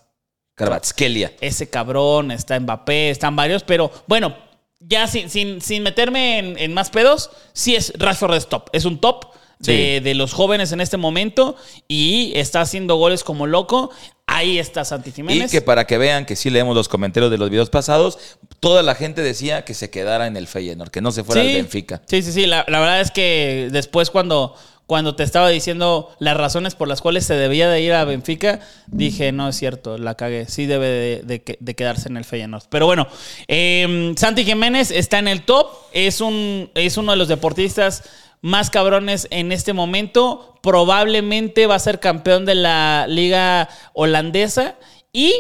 Carvatskelia. 0.54 1.32
ese 1.40 1.68
cabrón, 1.70 2.30
está 2.30 2.58
Mbappé, 2.60 3.10
están 3.10 3.34
varios, 3.36 3.62
pero 3.64 3.90
bueno, 4.06 4.36
ya 4.80 5.06
sin, 5.06 5.30
sin, 5.30 5.60
sin 5.60 5.82
meterme 5.82 6.38
en, 6.38 6.58
en 6.58 6.74
más 6.74 6.90
pedos, 6.90 7.30
sí 7.52 7.74
es 7.74 7.92
Rashford 7.98 8.34
es 8.34 8.48
top, 8.48 8.68
es 8.72 8.84
un 8.84 8.98
top 9.00 9.26
de, 9.60 10.00
de 10.00 10.14
los 10.14 10.32
jóvenes 10.32 10.72
en 10.72 10.80
este 10.80 10.96
momento 10.96 11.56
y 11.88 12.32
está 12.34 12.60
haciendo 12.62 12.96
goles 12.96 13.22
como 13.24 13.46
loco. 13.46 13.90
Ahí 14.26 14.58
está 14.58 14.84
Santi 14.84 15.10
Y 15.10 15.12
Jiménez. 15.12 15.50
que 15.50 15.60
para 15.60 15.86
que 15.86 15.98
vean 15.98 16.24
que 16.24 16.36
sí 16.36 16.48
leemos 16.48 16.74
los 16.74 16.88
comentarios 16.88 17.30
de 17.30 17.38
los 17.38 17.50
videos 17.50 17.70
pasados, 17.70 18.18
toda 18.60 18.82
la 18.82 18.94
gente 18.94 19.20
decía 19.20 19.64
que 19.64 19.74
se 19.74 19.90
quedara 19.90 20.26
en 20.26 20.36
el 20.36 20.46
Feyenoord, 20.46 20.90
que 20.90 21.00
no 21.00 21.10
se 21.12 21.22
fuera 21.24 21.42
al 21.42 21.48
Benfica. 21.48 22.00
Sí, 22.06 22.22
sí, 22.22 22.32
sí. 22.32 22.46
La, 22.46 22.64
la 22.68 22.80
verdad 22.80 23.00
es 23.00 23.10
que 23.10 23.68
después 23.72 24.10
cuando, 24.10 24.54
cuando 24.86 25.16
te 25.16 25.22
estaba 25.24 25.48
diciendo 25.50 26.08
las 26.18 26.36
razones 26.36 26.74
por 26.74 26.88
las 26.88 27.02
cuales 27.02 27.26
se 27.26 27.34
debía 27.34 27.68
de 27.68 27.82
ir 27.82 27.92
a 27.92 28.04
Benfica, 28.04 28.60
dije, 28.86 29.32
no 29.32 29.48
es 29.48 29.56
cierto, 29.56 29.98
la 29.98 30.14
cagué. 30.14 30.46
Sí 30.48 30.66
debe 30.66 30.86
de, 30.88 31.22
de 31.24 31.42
que- 31.42 31.58
de 31.60 31.74
quedarse 31.74 32.08
en 32.08 32.16
el 32.16 32.24
Feyenoord. 32.24 32.64
Pero 32.70 32.86
bueno, 32.86 33.08
eh, 33.48 34.14
Santi 34.16 34.44
Jiménez 34.44 34.92
está 34.92 35.18
en 35.18 35.28
el 35.28 35.42
top. 35.42 35.66
Es, 35.92 36.20
un, 36.22 36.70
es 36.74 36.96
uno 36.96 37.12
de 37.12 37.18
los 37.18 37.28
deportistas 37.28 38.04
más 38.42 38.68
cabrones 38.68 39.26
en 39.30 39.50
este 39.50 39.72
momento. 39.72 40.58
Probablemente 40.62 41.66
va 41.66 41.76
a 41.76 41.78
ser 41.78 41.98
campeón 41.98 42.44
de 42.44 42.56
la 42.56 43.06
liga 43.08 43.70
holandesa 43.94 44.76
y... 45.12 45.32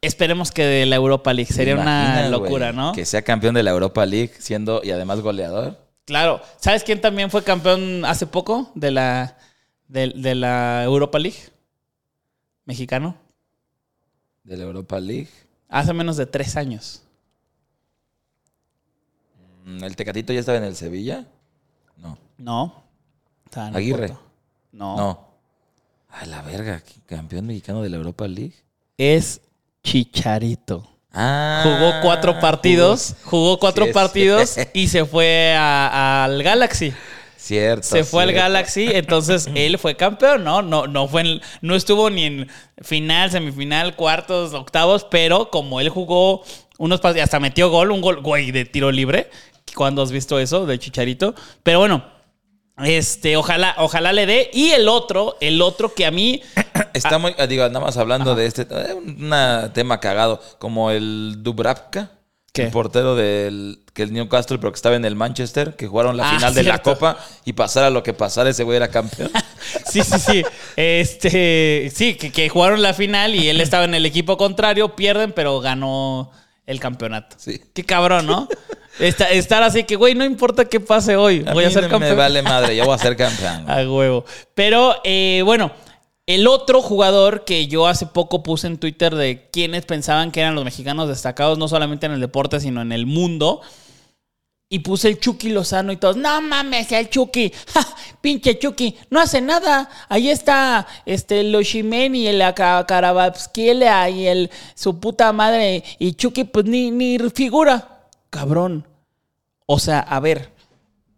Esperemos 0.00 0.52
que 0.52 0.66
de 0.66 0.84
la 0.84 0.96
Europa 0.96 1.32
League. 1.32 1.50
Sería 1.50 1.76
¿Te 1.76 1.80
una 1.80 2.28
locura, 2.28 2.72
¿no? 2.72 2.92
Que 2.92 3.06
sea 3.06 3.22
campeón 3.22 3.54
de 3.54 3.62
la 3.62 3.70
Europa 3.70 4.04
League 4.04 4.32
siendo 4.38 4.82
y 4.84 4.90
además 4.90 5.20
goleador. 5.20 5.78
Claro. 6.04 6.42
¿Sabes 6.58 6.84
quién 6.84 7.00
también 7.00 7.30
fue 7.30 7.42
campeón 7.42 8.04
hace 8.04 8.26
poco 8.26 8.70
de 8.74 8.90
la, 8.90 9.38
de, 9.88 10.12
de 10.14 10.34
la 10.34 10.84
Europa 10.84 11.18
League? 11.18 11.38
Mexicano. 12.66 13.16
De 14.42 14.58
la 14.58 14.64
Europa 14.64 15.00
League. 15.00 15.30
Hace 15.70 15.94
menos 15.94 16.18
de 16.18 16.26
tres 16.26 16.54
años. 16.56 17.02
Mm, 19.64 19.84
¿El 19.84 19.96
Tecatito 19.96 20.34
ya 20.34 20.40
estaba 20.40 20.58
en 20.58 20.64
el 20.64 20.76
Sevilla? 20.76 21.24
No. 22.38 22.66
No. 22.66 22.84
Estaba 23.44 23.68
en 23.68 23.74
el 23.74 23.78
Aguirre. 23.78 24.08
No. 24.72 24.96
No. 24.96 25.28
A 26.10 26.26
la 26.26 26.42
verga, 26.42 26.80
¿qué 26.80 26.94
campeón 27.06 27.46
mexicano 27.46 27.82
de 27.82 27.88
la 27.88 27.96
Europa 27.96 28.26
League. 28.28 28.54
Es 28.98 29.40
Chicharito. 29.82 30.88
Ah, 31.12 31.62
Jugó 31.64 31.92
cuatro 32.02 32.38
partidos. 32.40 33.14
Jugó 33.24 33.58
cuatro 33.58 33.86
Sí, 33.86 33.92
partidos 33.92 34.56
y 34.74 34.88
se 34.88 35.04
fue 35.04 35.54
al 35.56 36.42
Galaxy. 36.42 36.92
Cierto. 37.36 37.82
Se 37.86 38.04
fue 38.04 38.22
al. 38.24 38.32
Galaxy, 38.32 38.86
entonces 38.92 39.48
él 39.54 39.78
fue 39.78 39.96
campeón, 39.96 40.42
¿no? 40.44 40.62
No, 40.62 40.86
no 40.86 41.06
fue 41.08 41.20
en- 41.22 41.40
no 41.60 41.74
estuvo 41.74 42.10
ni 42.10 42.24
en 42.24 42.48
final, 42.82 43.30
semifinal, 43.30 43.94
cuartos, 43.96 44.54
octavos, 44.54 45.04
pero 45.10 45.50
como 45.50 45.80
él 45.80 45.88
jugó 45.90 46.42
unos 46.78 47.00
y 47.14 47.20
hasta 47.20 47.38
metió 47.40 47.70
gol, 47.70 47.90
un 47.90 48.00
gol, 48.00 48.20
güey, 48.22 48.50
de 48.50 48.64
tiro 48.64 48.90
libre. 48.90 49.30
¿Cuándo 49.76 50.02
has 50.02 50.10
visto 50.10 50.38
eso 50.38 50.66
de 50.66 50.78
Chicharito? 50.78 51.34
Pero 51.62 51.80
bueno, 51.80 52.04
este, 52.82 53.36
ojalá, 53.36 53.74
ojalá 53.78 54.12
le 54.12 54.26
dé. 54.26 54.50
Y 54.52 54.70
el 54.70 54.88
otro, 54.88 55.36
el 55.40 55.62
otro 55.62 55.94
que 55.94 56.06
a 56.06 56.10
mí, 56.10 56.42
Está 56.94 57.18
muy, 57.18 57.34
ah, 57.38 57.46
digo, 57.46 57.66
nada 57.68 57.84
más 57.84 57.96
hablando 57.96 58.34
de 58.34 58.46
este, 58.46 58.62
eh, 58.62 58.94
un 58.94 59.32
tema 59.72 60.00
cagado, 60.00 60.40
como 60.58 60.90
el 60.90 61.36
Dubravka, 61.38 62.12
¿Qué? 62.52 62.64
el 62.64 62.70
portero 62.70 63.16
del 63.16 63.80
que 63.92 64.02
el 64.02 64.12
Newcastle, 64.12 64.58
pero 64.58 64.72
que 64.72 64.76
estaba 64.76 64.96
en 64.96 65.04
el 65.04 65.14
Manchester, 65.14 65.76
que 65.76 65.86
jugaron 65.86 66.16
la 66.16 66.28
Ah, 66.30 66.34
final 66.36 66.54
de 66.54 66.62
la. 66.64 66.78
Copa 66.78 67.16
y 67.44 67.52
pasara 67.52 67.90
lo 67.90 68.02
que 68.02 68.12
pasara, 68.12 68.50
ese 68.50 68.64
güey 68.64 68.76
era 68.76 68.88
campeón. 68.88 69.30
sí, 69.90 70.02
sí, 70.02 70.18
sí, 70.18 70.42
este, 70.76 71.92
sí, 71.94 72.14
que, 72.14 72.32
que 72.32 72.48
jugaron 72.48 72.82
la 72.82 72.94
final 72.94 73.34
y 73.34 73.48
él 73.48 73.60
estaba 73.60 73.84
en 73.84 73.94
el 73.94 74.06
equipo 74.06 74.36
contrario, 74.36 74.96
pierden, 74.96 75.32
pero 75.32 75.60
ganó 75.60 76.30
el 76.66 76.80
campeonato. 76.80 77.36
Sí. 77.38 77.60
Qué 77.72 77.84
cabrón, 77.84 78.26
¿no? 78.26 78.48
Esta- 78.98 79.30
estar 79.30 79.62
así 79.62 79.84
que, 79.84 79.96
güey, 79.96 80.14
no 80.14 80.24
importa 80.24 80.64
qué 80.64 80.80
pase 80.80 81.16
hoy, 81.16 81.40
voy 81.40 81.64
a, 81.64 81.70
ser 81.70 81.88
campeón. 81.88 82.12
Me 82.12 82.14
vale 82.14 82.42
madre, 82.42 82.76
yo 82.76 82.84
voy 82.84 82.94
a 82.94 82.98
ser 82.98 83.16
campeón. 83.16 83.64
A 83.70 83.76
huevo. 83.88 84.24
Pero, 84.54 84.96
eh, 85.04 85.42
bueno, 85.44 85.72
el 86.26 86.46
otro 86.46 86.80
jugador 86.80 87.44
que 87.44 87.66
yo 87.66 87.86
hace 87.86 88.06
poco 88.06 88.42
puse 88.42 88.66
en 88.66 88.78
Twitter 88.78 89.14
de 89.14 89.48
quienes 89.50 89.84
pensaban 89.84 90.30
que 90.30 90.40
eran 90.40 90.54
los 90.54 90.64
mexicanos 90.64 91.08
destacados, 91.08 91.58
no 91.58 91.68
solamente 91.68 92.06
en 92.06 92.12
el 92.12 92.20
deporte, 92.20 92.60
sino 92.60 92.80
en 92.82 92.92
el 92.92 93.04
mundo, 93.04 93.60
y 94.70 94.78
puse 94.80 95.08
el 95.08 95.20
Chucky 95.20 95.50
Lozano 95.50 95.92
y 95.92 95.96
todos, 95.96 96.16
no 96.16 96.40
mames, 96.40 96.90
el 96.92 97.10
Chucky, 97.10 97.52
ja, 97.72 97.86
pinche 98.20 98.58
Chucky, 98.58 98.96
no 99.10 99.20
hace 99.20 99.40
nada. 99.40 99.88
Ahí 100.08 100.30
está 100.30 100.86
este 101.04 101.44
Loshimeni, 101.44 102.26
el 102.26 102.42
Karababskiela 102.54 104.08
y 104.08 104.26
el 104.26 104.50
su 104.74 104.98
puta 104.98 105.32
madre 105.32 105.84
y 105.98 106.14
Chucky 106.14 106.44
pues 106.44 106.64
ni, 106.64 106.90
ni 106.90 107.18
figura. 107.34 107.93
Cabrón. 108.34 108.84
O 109.64 109.78
sea, 109.78 110.00
a 110.00 110.18
ver, 110.18 110.50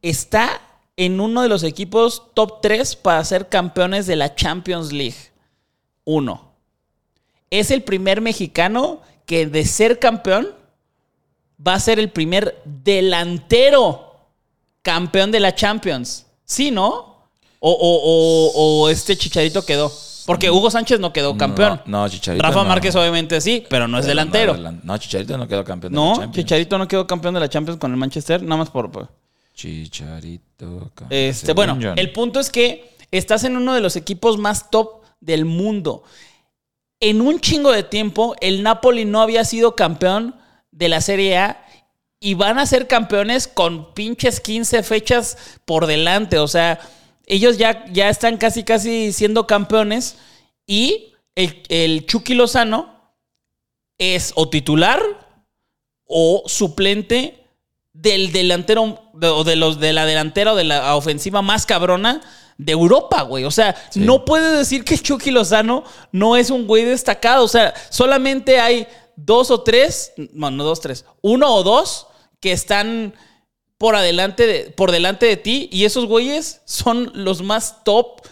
está 0.03 0.61
en 0.99 1.19
uno 1.19 1.41
de 1.41 1.49
los 1.49 1.63
equipos 1.63 2.25
top 2.35 2.61
3 2.61 2.95
para 2.97 3.25
ser 3.25 3.49
campeones 3.49 4.07
de 4.07 4.17
la 4.17 4.35
Champions 4.35 4.93
League. 4.93 5.17
Uno. 6.05 6.53
Es 7.49 7.71
el 7.71 7.83
primer 7.83 8.21
mexicano 8.21 9.01
que 9.25 9.47
de 9.47 9.65
ser 9.65 9.99
campeón 9.99 10.49
va 11.67 11.73
a 11.73 11.81
ser 11.81 11.99
el 11.99 12.11
primer 12.11 12.61
delantero 12.67 14.15
campeón 14.83 15.33
de 15.33 15.41
la 15.41 15.55
Champions. 15.55 16.27
¿Sí, 16.45 16.71
no? 16.71 17.17
O, 17.61 18.89
este 18.91 19.17
Chicharito 19.17 19.65
quedó. 19.65 19.91
Porque 20.27 20.51
Hugo 20.51 20.71
Sánchez 20.71 21.01
no 21.01 21.13
quedó 21.13 21.37
campeón. 21.37 21.81
No, 21.87 22.09
Chicharito. 22.09 22.43
Rafa 22.43 22.65
Márquez 22.65 22.95
obviamente 22.97 23.41
sí, 23.41 23.65
pero 23.71 23.87
no 23.87 23.99
es 23.99 24.07
delantero. 24.07 24.57
No, 24.57 24.99
Chicharito 24.99 25.39
no 25.39 25.47
quedó 25.49 25.65
campeón 25.65 25.93
de 25.93 25.99
la 25.99 26.07
Champions. 26.07 26.27
No, 26.27 26.33
Chicharito 26.33 26.79
no 26.79 26.89
quedó 26.89 27.07
campeón 27.07 27.35
de 27.35 27.41
la 27.41 27.49
Champions 27.49 27.79
con 27.79 27.91
el 27.93 27.97
Manchester, 27.97 28.43
nada 28.43 28.57
más 28.57 28.71
por... 28.71 29.09
Chicharito. 29.55 30.93
Este, 31.09 31.53
bueno, 31.55 31.79
el 31.97 32.13
punto 32.13 32.41
es 32.41 32.51
que 32.51 32.97
estás 33.11 33.45
en 33.45 33.57
uno 33.57 33.73
de 33.73 33.81
los 33.81 33.97
equipos 33.97 34.37
más 34.37 34.71
top 34.71 35.03
del 35.21 35.45
mundo. 35.45 36.03
En 37.01 37.21
un 37.21 37.41
chingo 37.41 37.73
de 37.73 37.83
tiempo, 37.83 38.37
el 38.41 38.63
Napoli 38.63 39.05
no 39.05 39.23
había 39.23 39.45
sido 39.45 39.77
campeón 39.77 40.35
de 40.71 40.89
la 40.89 41.01
Serie 41.01 41.39
A 41.39 41.65
y 42.21 42.35
van 42.35 42.59
a 42.59 42.67
ser 42.67 42.87
campeones 42.87 43.49
con 43.49 43.95
pinches 43.95 44.41
15 44.41 44.83
fechas 44.83 45.39
por 45.65 45.87
delante. 45.87 46.39
O 46.39 46.49
sea, 46.49 46.81
ellos 47.27 47.59
ya, 47.59 47.85
ya 47.93 48.09
están 48.09 48.37
casi, 48.37 48.65
casi 48.65 49.13
siendo 49.13 49.47
campeones 49.47 50.17
y 50.67 51.13
el, 51.35 51.63
el 51.69 52.07
Chucky 52.07 52.35
Lozano 52.35 53.15
es 53.99 54.33
o 54.37 54.49
titular 54.49 55.03
o 56.07 56.45
suplente 56.47 57.45
del 57.93 58.33
delantero 58.33 59.11
o 59.21 59.45
de 59.45 59.57
los 59.57 59.81
de 59.81 59.93
la 59.93 60.05
delantera 60.05 60.53
o 60.53 60.57
de 60.57 60.65
la 60.65 60.95
ofensiva 60.97 61.43
más 61.43 61.67
cabrona 61.67 62.21
de 62.59 62.73
Europa, 62.73 63.23
güey. 63.23 63.45
O 63.45 63.51
sea, 63.51 63.75
no 63.95 64.25
puede 64.25 64.57
decir 64.57 64.85
que 64.85 64.99
Chucky 64.99 65.31
Lozano 65.31 65.85
no 66.13 66.37
es 66.37 66.51
un 66.51 66.67
güey 66.67 66.85
destacado. 66.85 67.45
O 67.45 67.49
sea, 67.49 67.75
solamente 67.91 68.61
hay 68.61 68.87
dos 69.17 69.51
o 69.51 69.63
tres, 69.63 70.13
bueno, 70.33 70.59
no 70.59 70.65
dos, 70.65 70.81
tres, 70.81 71.05
uno 71.23 71.55
o 71.55 71.63
dos 71.63 72.07
que 72.41 72.53
están 72.53 73.15
por 73.79 73.97
adelante 73.97 74.47
de, 74.47 74.71
por 74.71 74.91
delante 74.91 75.27
de 75.27 75.37
ti 75.37 75.69
y 75.73 75.85
esos 75.85 76.07
güeyes 76.07 76.63
son 76.65 77.11
los 77.15 77.43
más 77.43 77.85
top 77.85 78.23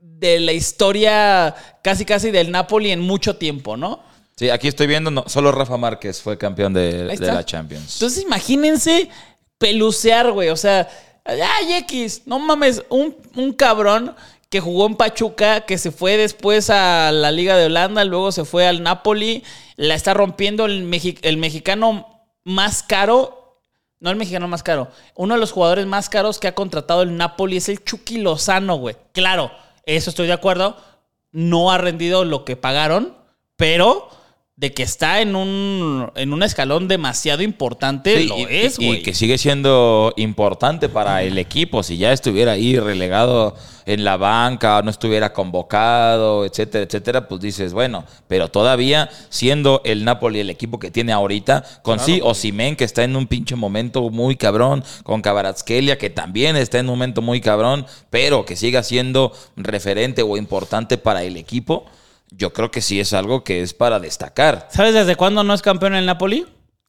de 0.00 0.40
la 0.40 0.52
historia 0.52 1.54
casi 1.82 2.04
casi 2.04 2.30
del 2.30 2.50
Napoli 2.50 2.90
en 2.90 3.00
mucho 3.00 3.36
tiempo, 3.36 3.76
¿no? 3.76 4.00
Sí, 4.36 4.50
aquí 4.50 4.68
estoy 4.68 4.86
viendo, 4.86 5.10
no, 5.10 5.24
solo 5.28 5.50
Rafa 5.50 5.76
Márquez 5.76 6.20
fue 6.20 6.36
campeón 6.36 6.74
de, 6.74 7.04
la 7.04 7.44
Champions. 7.44 7.94
Entonces 7.94 8.22
imagínense 8.22 9.08
pelucear, 9.58 10.30
güey, 10.30 10.50
o 10.50 10.56
sea, 10.56 10.88
ay 11.24 11.74
X, 11.84 12.22
no 12.26 12.38
mames, 12.38 12.82
un, 12.90 13.16
un 13.34 13.52
cabrón 13.52 14.14
que 14.50 14.60
jugó 14.60 14.86
en 14.86 14.94
Pachuca, 14.94 15.62
que 15.62 15.78
se 15.78 15.90
fue 15.90 16.16
después 16.16 16.70
a 16.70 17.10
la 17.12 17.32
Liga 17.32 17.56
de 17.56 17.66
Holanda, 17.66 18.04
luego 18.04 18.30
se 18.30 18.44
fue 18.44 18.66
al 18.66 18.82
Napoli, 18.82 19.42
la 19.76 19.94
está 19.94 20.14
rompiendo 20.14 20.66
el, 20.66 20.88
el 21.22 21.36
mexicano 21.36 22.28
más 22.44 22.82
caro, 22.82 23.45
no 24.00 24.10
el 24.10 24.16
mexicano 24.16 24.48
más 24.48 24.62
caro, 24.62 24.88
uno 25.14 25.34
de 25.34 25.40
los 25.40 25.52
jugadores 25.52 25.86
más 25.86 26.08
caros 26.08 26.38
que 26.38 26.48
ha 26.48 26.54
contratado 26.54 27.02
el 27.02 27.16
Napoli 27.16 27.56
es 27.56 27.68
el 27.68 27.82
Chucky 27.82 28.18
Lozano, 28.18 28.76
güey. 28.76 28.96
Claro, 29.12 29.50
eso 29.84 30.10
estoy 30.10 30.26
de 30.26 30.32
acuerdo, 30.32 30.76
no 31.32 31.70
ha 31.70 31.78
rendido 31.78 32.24
lo 32.24 32.44
que 32.44 32.56
pagaron, 32.56 33.16
pero 33.56 34.08
de 34.58 34.72
que 34.72 34.82
está 34.82 35.20
en 35.20 35.36
un, 35.36 36.10
en 36.16 36.32
un 36.32 36.42
escalón 36.42 36.88
demasiado 36.88 37.42
importante, 37.42 38.24
lo 38.24 38.36
es, 38.38 38.78
güey. 38.78 39.00
Y 39.00 39.02
que 39.02 39.12
sigue 39.12 39.36
siendo 39.36 40.14
importante 40.16 40.88
para 40.88 41.22
el 41.22 41.36
equipo. 41.36 41.82
Si 41.82 41.98
ya 41.98 42.10
estuviera 42.10 42.52
ahí 42.52 42.78
relegado 42.78 43.54
en 43.84 44.02
la 44.02 44.16
banca, 44.16 44.80
no 44.80 44.90
estuviera 44.90 45.34
convocado, 45.34 46.46
etcétera, 46.46 46.84
etcétera, 46.84 47.28
pues 47.28 47.42
dices, 47.42 47.74
bueno, 47.74 48.06
pero 48.28 48.48
todavía 48.48 49.10
siendo 49.28 49.82
el 49.84 50.06
Napoli 50.06 50.40
el 50.40 50.48
equipo 50.48 50.78
que 50.78 50.90
tiene 50.90 51.12
ahorita, 51.12 51.62
con 51.82 52.00
sí 52.00 52.20
o 52.22 52.32
Simen, 52.32 52.76
que 52.76 52.84
está 52.84 53.04
en 53.04 53.14
un 53.14 53.26
pinche 53.26 53.56
momento 53.56 54.08
muy 54.08 54.36
cabrón, 54.36 54.82
con 55.02 55.20
Cabaratskelia, 55.20 55.98
que 55.98 56.08
también 56.08 56.56
está 56.56 56.78
en 56.78 56.86
un 56.86 56.92
momento 56.92 57.20
muy 57.20 57.42
cabrón, 57.42 57.84
pero 58.08 58.46
que 58.46 58.56
siga 58.56 58.82
siendo 58.82 59.32
referente 59.54 60.22
o 60.22 60.38
importante 60.38 60.96
para 60.96 61.24
el 61.24 61.36
equipo 61.36 61.84
yo 62.30 62.52
creo 62.52 62.70
que 62.70 62.80
sí 62.80 63.00
es 63.00 63.12
algo 63.12 63.44
que 63.44 63.62
es 63.62 63.74
para 63.74 64.00
destacar. 64.00 64.68
¿Sabes 64.70 64.94
desde 64.94 65.16
cuándo 65.16 65.44
no 65.44 65.54
es 65.54 65.62
campeón 65.62 65.94
el 65.94 66.06
Napoli? 66.06 66.46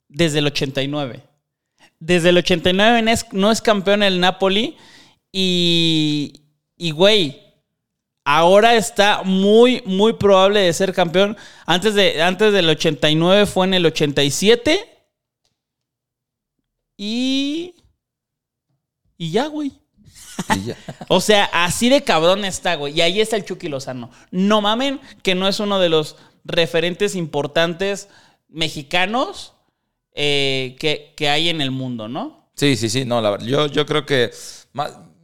Desde 0.08 0.40
el 0.40 0.48
89. 0.48 1.24
Desde 2.00 2.30
el 2.30 2.38
89 2.38 3.16
no 3.32 3.52
es 3.52 3.62
campeón 3.62 4.04
el 4.04 4.20
Napoli 4.20 4.78
y, 5.32 6.44
y 6.78 6.92
güey, 6.92 7.42
ahora 8.24 8.76
está 8.76 9.24
muy, 9.24 9.82
muy 9.86 10.14
probable 10.14 10.62
de 10.62 10.74
ser 10.74 10.94
campeón. 10.94 11.38
Antes, 11.66 11.96
de, 11.96 12.22
antes 12.22 12.54
del 12.54 12.70
89 12.70 13.46
fue 13.46 13.66
en 13.68 13.74
el 13.74 13.86
87 13.86 14.80
y... 16.98 17.74
Y 19.20 19.32
ya, 19.32 19.48
güey. 19.48 19.72
o 21.08 21.22
sea, 21.22 21.46
así 21.46 21.90
de 21.90 22.04
cabrón 22.04 22.46
está, 22.46 22.76
güey. 22.76 22.98
Y 22.98 23.02
ahí 23.02 23.22
está 23.22 23.36
el 23.36 23.46
Chucky 23.46 23.68
Lozano. 23.68 24.12
No 24.32 24.62
mamen 24.62 25.00
que 25.24 25.36
no 25.36 25.48
es 25.48 25.60
uno 25.60 25.80
de 25.80 25.90
los 25.90 26.16
referentes 26.44 27.16
importantes 27.16 28.10
mexicanos 28.50 29.54
eh, 30.14 30.76
que, 30.80 31.30
hay 31.30 31.50
en 31.50 31.62
el 31.62 31.72
mundo, 31.72 32.08
¿no? 32.08 32.50
Sí, 32.56 32.76
sí, 32.76 32.90
sí. 32.90 33.06
No, 33.06 33.22
la, 33.22 33.38
yo, 33.40 33.68
yo 33.68 33.86
creo 33.86 34.06
que. 34.06 34.32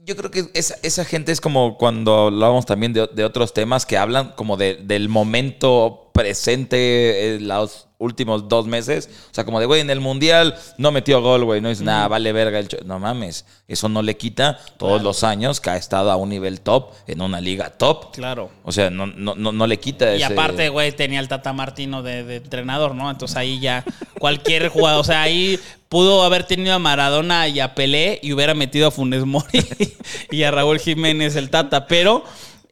Yo 0.05 0.18
creo 0.18 0.32
que 0.32 0.49
esa, 0.53 1.05
gente 1.05 1.32
es 1.32 1.39
como 1.39 1.78
cuando 1.78 2.28
hablábamos 2.28 2.66
también 2.66 2.91
de, 2.91 3.24
otros 3.24 3.53
temas 3.53 3.86
que 3.86 3.97
hablan 3.97 4.34
como 4.36 4.57
del 4.57 5.07
momento 5.07 6.02
presente, 6.14 7.36
en 7.36 7.47
los 7.47 7.88
últimos 8.03 8.47
dos 8.47 8.68
meses. 8.68 9.09
O 9.32 9.34
sea, 9.34 9.45
como 9.45 9.59
de, 9.59 9.66
güey, 9.66 9.82
en 9.82 9.89
el 9.89 9.99
Mundial 9.99 10.55
no 10.78 10.91
metió 10.91 11.22
gol, 11.22 11.43
güey. 11.45 11.61
No 11.61 11.70
es 11.70 11.82
nada, 11.82 12.07
vale 12.07 12.32
verga. 12.32 12.59
El 12.59 12.68
no 12.86 12.99
mames. 12.99 13.45
Eso 13.68 13.89
no 13.89 14.01
le 14.01 14.16
quita 14.16 14.59
todos 14.78 15.01
los 15.01 15.24
años 15.24 15.59
que 15.59 15.72
ha 15.72 15.78
estado 15.78 16.11
a 16.11 16.16
un 16.16 16.30
nivel 16.30 16.61
top, 16.61 16.91
en 17.07 17.22
una 17.22 17.41
liga 17.41 17.72
top. 17.72 18.11
Claro. 18.11 18.51
O 18.64 18.72
sea, 18.72 18.89
no, 18.89 19.07
no, 19.07 19.36
no, 19.36 19.68
le 19.68 19.80
quita 19.80 20.16
Y 20.16 20.24
aparte, 20.24 20.70
güey, 20.70 20.91
tenía 20.91 21.20
el 21.20 21.28
Tata 21.28 21.53
Martino 21.53 22.03
de, 22.03 22.36
entrenador, 22.36 22.93
¿no? 22.93 23.09
Entonces 23.09 23.36
ahí 23.38 23.59
ya 23.59 23.84
cualquier 24.20 24.70
jugador, 24.70 25.01
o 25.01 25.03
sea, 25.03 25.24
ahí 25.24 25.59
pudo 25.89 26.24
haber 26.24 26.43
tenido 26.43 26.74
a 26.76 26.80
Maradona 26.80 27.47
y 27.47 27.59
a 27.59 27.74
Pelé 27.74 28.20
y 28.22 28.34
hubiera 28.34 28.53
metido 28.53 28.88
a 28.88 28.91
Funes 28.91 29.26
Mori 29.26 29.66
y 30.32 30.43
a 30.43 30.51
Raúl 30.51 30.80
Jiménez 30.80 31.36
el 31.36 31.49
Tata. 31.49 31.88
Pero... 31.88 32.24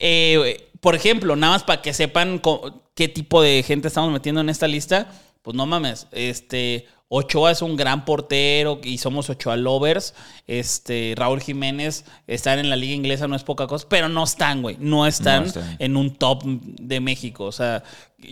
Eh, 0.03 0.67
por 0.81 0.95
ejemplo, 0.95 1.35
nada 1.35 1.53
más 1.53 1.63
para 1.63 1.81
que 1.81 1.93
sepan 1.93 2.41
qué 2.95 3.07
tipo 3.07 3.41
de 3.41 3.63
gente 3.63 3.87
estamos 3.87 4.11
metiendo 4.11 4.41
en 4.41 4.49
esta 4.49 4.67
lista, 4.67 5.07
pues 5.41 5.55
no 5.55 5.65
mames, 5.65 6.07
este, 6.11 6.87
Ochoa 7.13 7.51
es 7.51 7.61
un 7.61 7.75
gran 7.75 8.05
portero 8.05 8.79
y 8.81 8.97
somos 8.97 9.29
Ochoa 9.29 9.57
lovers. 9.57 10.13
Este, 10.47 11.13
Raúl 11.17 11.41
Jiménez, 11.41 12.05
estar 12.25 12.57
en 12.57 12.69
la 12.69 12.77
liga 12.77 12.93
inglesa 12.93 13.27
no 13.27 13.35
es 13.35 13.43
poca 13.43 13.67
cosa, 13.67 13.85
pero 13.89 14.07
no 14.07 14.23
están, 14.23 14.61
güey. 14.61 14.77
No 14.79 15.05
están, 15.05 15.51
en 15.79 15.97
un 15.97 16.15
top 16.15 16.43
de 16.45 17.01
México. 17.01 17.43
O 17.43 17.51
sea, 17.51 17.83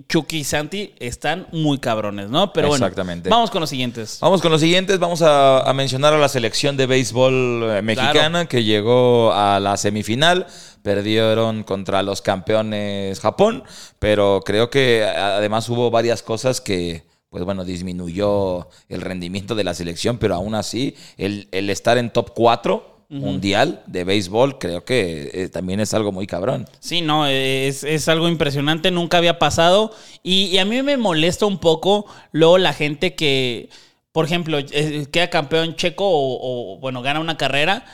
Chucky 0.07 0.37
y 0.37 0.43
Santi 0.45 0.93
están 0.99 1.47
muy 1.51 1.79
cabrones, 1.79 2.29
¿no? 2.29 2.53
Pero 2.53 2.69
bueno, 2.69 2.89
vamos 3.25 3.51
con 3.51 3.59
los 3.59 3.69
siguientes. 3.69 4.17
Vamos 4.21 4.41
con 4.41 4.49
los 4.49 4.61
siguientes. 4.61 4.97
Vamos 4.97 5.21
a, 5.23 5.69
mencionar 5.75 6.13
a 6.13 6.17
la 6.17 6.29
selección 6.29 6.77
de 6.77 6.85
béisbol 6.85 7.63
eh, 7.63 7.81
mexicana 7.81 8.45
que 8.45 8.63
llegó 8.63 9.33
a 9.33 9.59
la 9.59 9.75
semifinal. 9.75 10.47
Perdieron 10.83 11.63
contra 11.63 12.01
los 12.01 12.21
campeones 12.21 13.19
Japón, 13.19 13.65
pero 13.99 14.41
creo 14.45 14.69
que 14.69 15.03
además 15.03 15.67
hubo 15.67 15.91
varias 15.91 16.23
cosas 16.23 16.61
que 16.61 16.98
pues 17.29 17.43
bueno, 17.43 17.63
disminuyó 17.63 18.69
el 18.87 19.01
rendimiento 19.01 19.55
de 19.55 19.63
la 19.63 19.73
selección, 19.73 20.17
pero 20.17 20.35
aún 20.35 20.55
así, 20.55 20.95
el, 21.17 21.47
estar 21.51 21.97
en 21.97 22.09
top 22.11 22.31
4 22.33 22.97
mundial 23.09 23.81
de 23.87 24.03
béisbol, 24.03 24.59
creo 24.59 24.85
que 24.85 25.31
eh, 25.33 25.49
también 25.49 25.79
es 25.79 25.95
algo 25.95 26.11
muy 26.11 26.27
cabrón. 26.27 26.67
Sí, 26.79 27.01
no, 27.01 27.25
es, 27.25 28.07
algo 28.07 28.27
impresionante, 28.27 28.91
nunca 28.91 29.17
había 29.17 29.39
pasado. 29.39 29.91
Y, 30.21 30.57
a 30.57 30.65
mí 30.65 30.81
me 30.83 30.97
molesta 30.97 31.45
un 31.45 31.59
poco 31.59 32.05
luego 32.31 32.57
la 32.59 32.73
gente 32.73 33.15
que, 33.15 33.69
por 34.11 34.25
ejemplo, 34.25 34.59
eh, 34.59 35.07
queda 35.11 35.29
campeón 35.29 35.75
checo 35.75 36.05
o, 36.07 36.77
bueno, 36.79 37.01
gana 37.01 37.19
una 37.19 37.37
carrera 37.37 37.85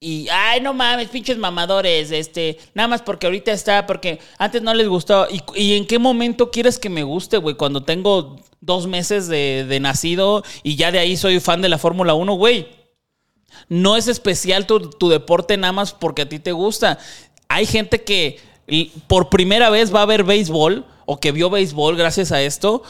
y, 0.00 0.28
ay, 0.28 0.60
no 0.60 0.74
mames, 0.74 1.08
pinches 1.08 1.38
mamadores, 1.38 2.12
este, 2.12 2.58
nada 2.72 2.86
más 2.86 3.02
porque 3.02 3.26
ahorita 3.26 3.50
está, 3.50 3.84
porque 3.84 4.20
antes 4.38 4.62
no 4.62 4.72
les 4.72 4.86
gustó. 4.86 5.26
¿Y, 5.28 5.42
y 5.56 5.76
en 5.76 5.86
qué 5.86 5.98
momento 5.98 6.50
quieres 6.52 6.78
que 6.78 6.88
me 6.88 7.02
guste, 7.02 7.36
güey? 7.38 7.56
Cuando 7.56 7.82
tengo 7.82 8.36
dos 8.60 8.86
meses 8.86 9.26
de, 9.26 9.64
de 9.68 9.80
nacido 9.80 10.44
y 10.62 10.76
ya 10.76 10.92
de 10.92 11.00
ahí 11.00 11.16
soy 11.16 11.40
fan 11.40 11.62
de 11.62 11.68
la 11.68 11.78
Fórmula 11.78 12.14
1, 12.14 12.32
güey. 12.34 12.68
No 13.68 13.96
es 13.96 14.06
especial 14.06 14.66
tu, 14.66 14.88
tu 14.90 15.08
deporte 15.08 15.56
nada 15.56 15.72
más 15.72 15.92
porque 15.92 16.22
a 16.22 16.28
ti 16.28 16.38
te 16.38 16.52
gusta. 16.52 16.98
Hay 17.48 17.66
gente 17.66 18.04
que 18.04 18.38
por 19.08 19.30
primera 19.30 19.68
vez 19.68 19.92
va 19.92 20.02
a 20.02 20.06
ver 20.06 20.22
béisbol 20.22 20.86
o 21.06 21.18
que 21.18 21.32
vio 21.32 21.50
béisbol 21.50 21.96
gracias 21.96 22.30
a 22.30 22.40
esto. 22.40 22.84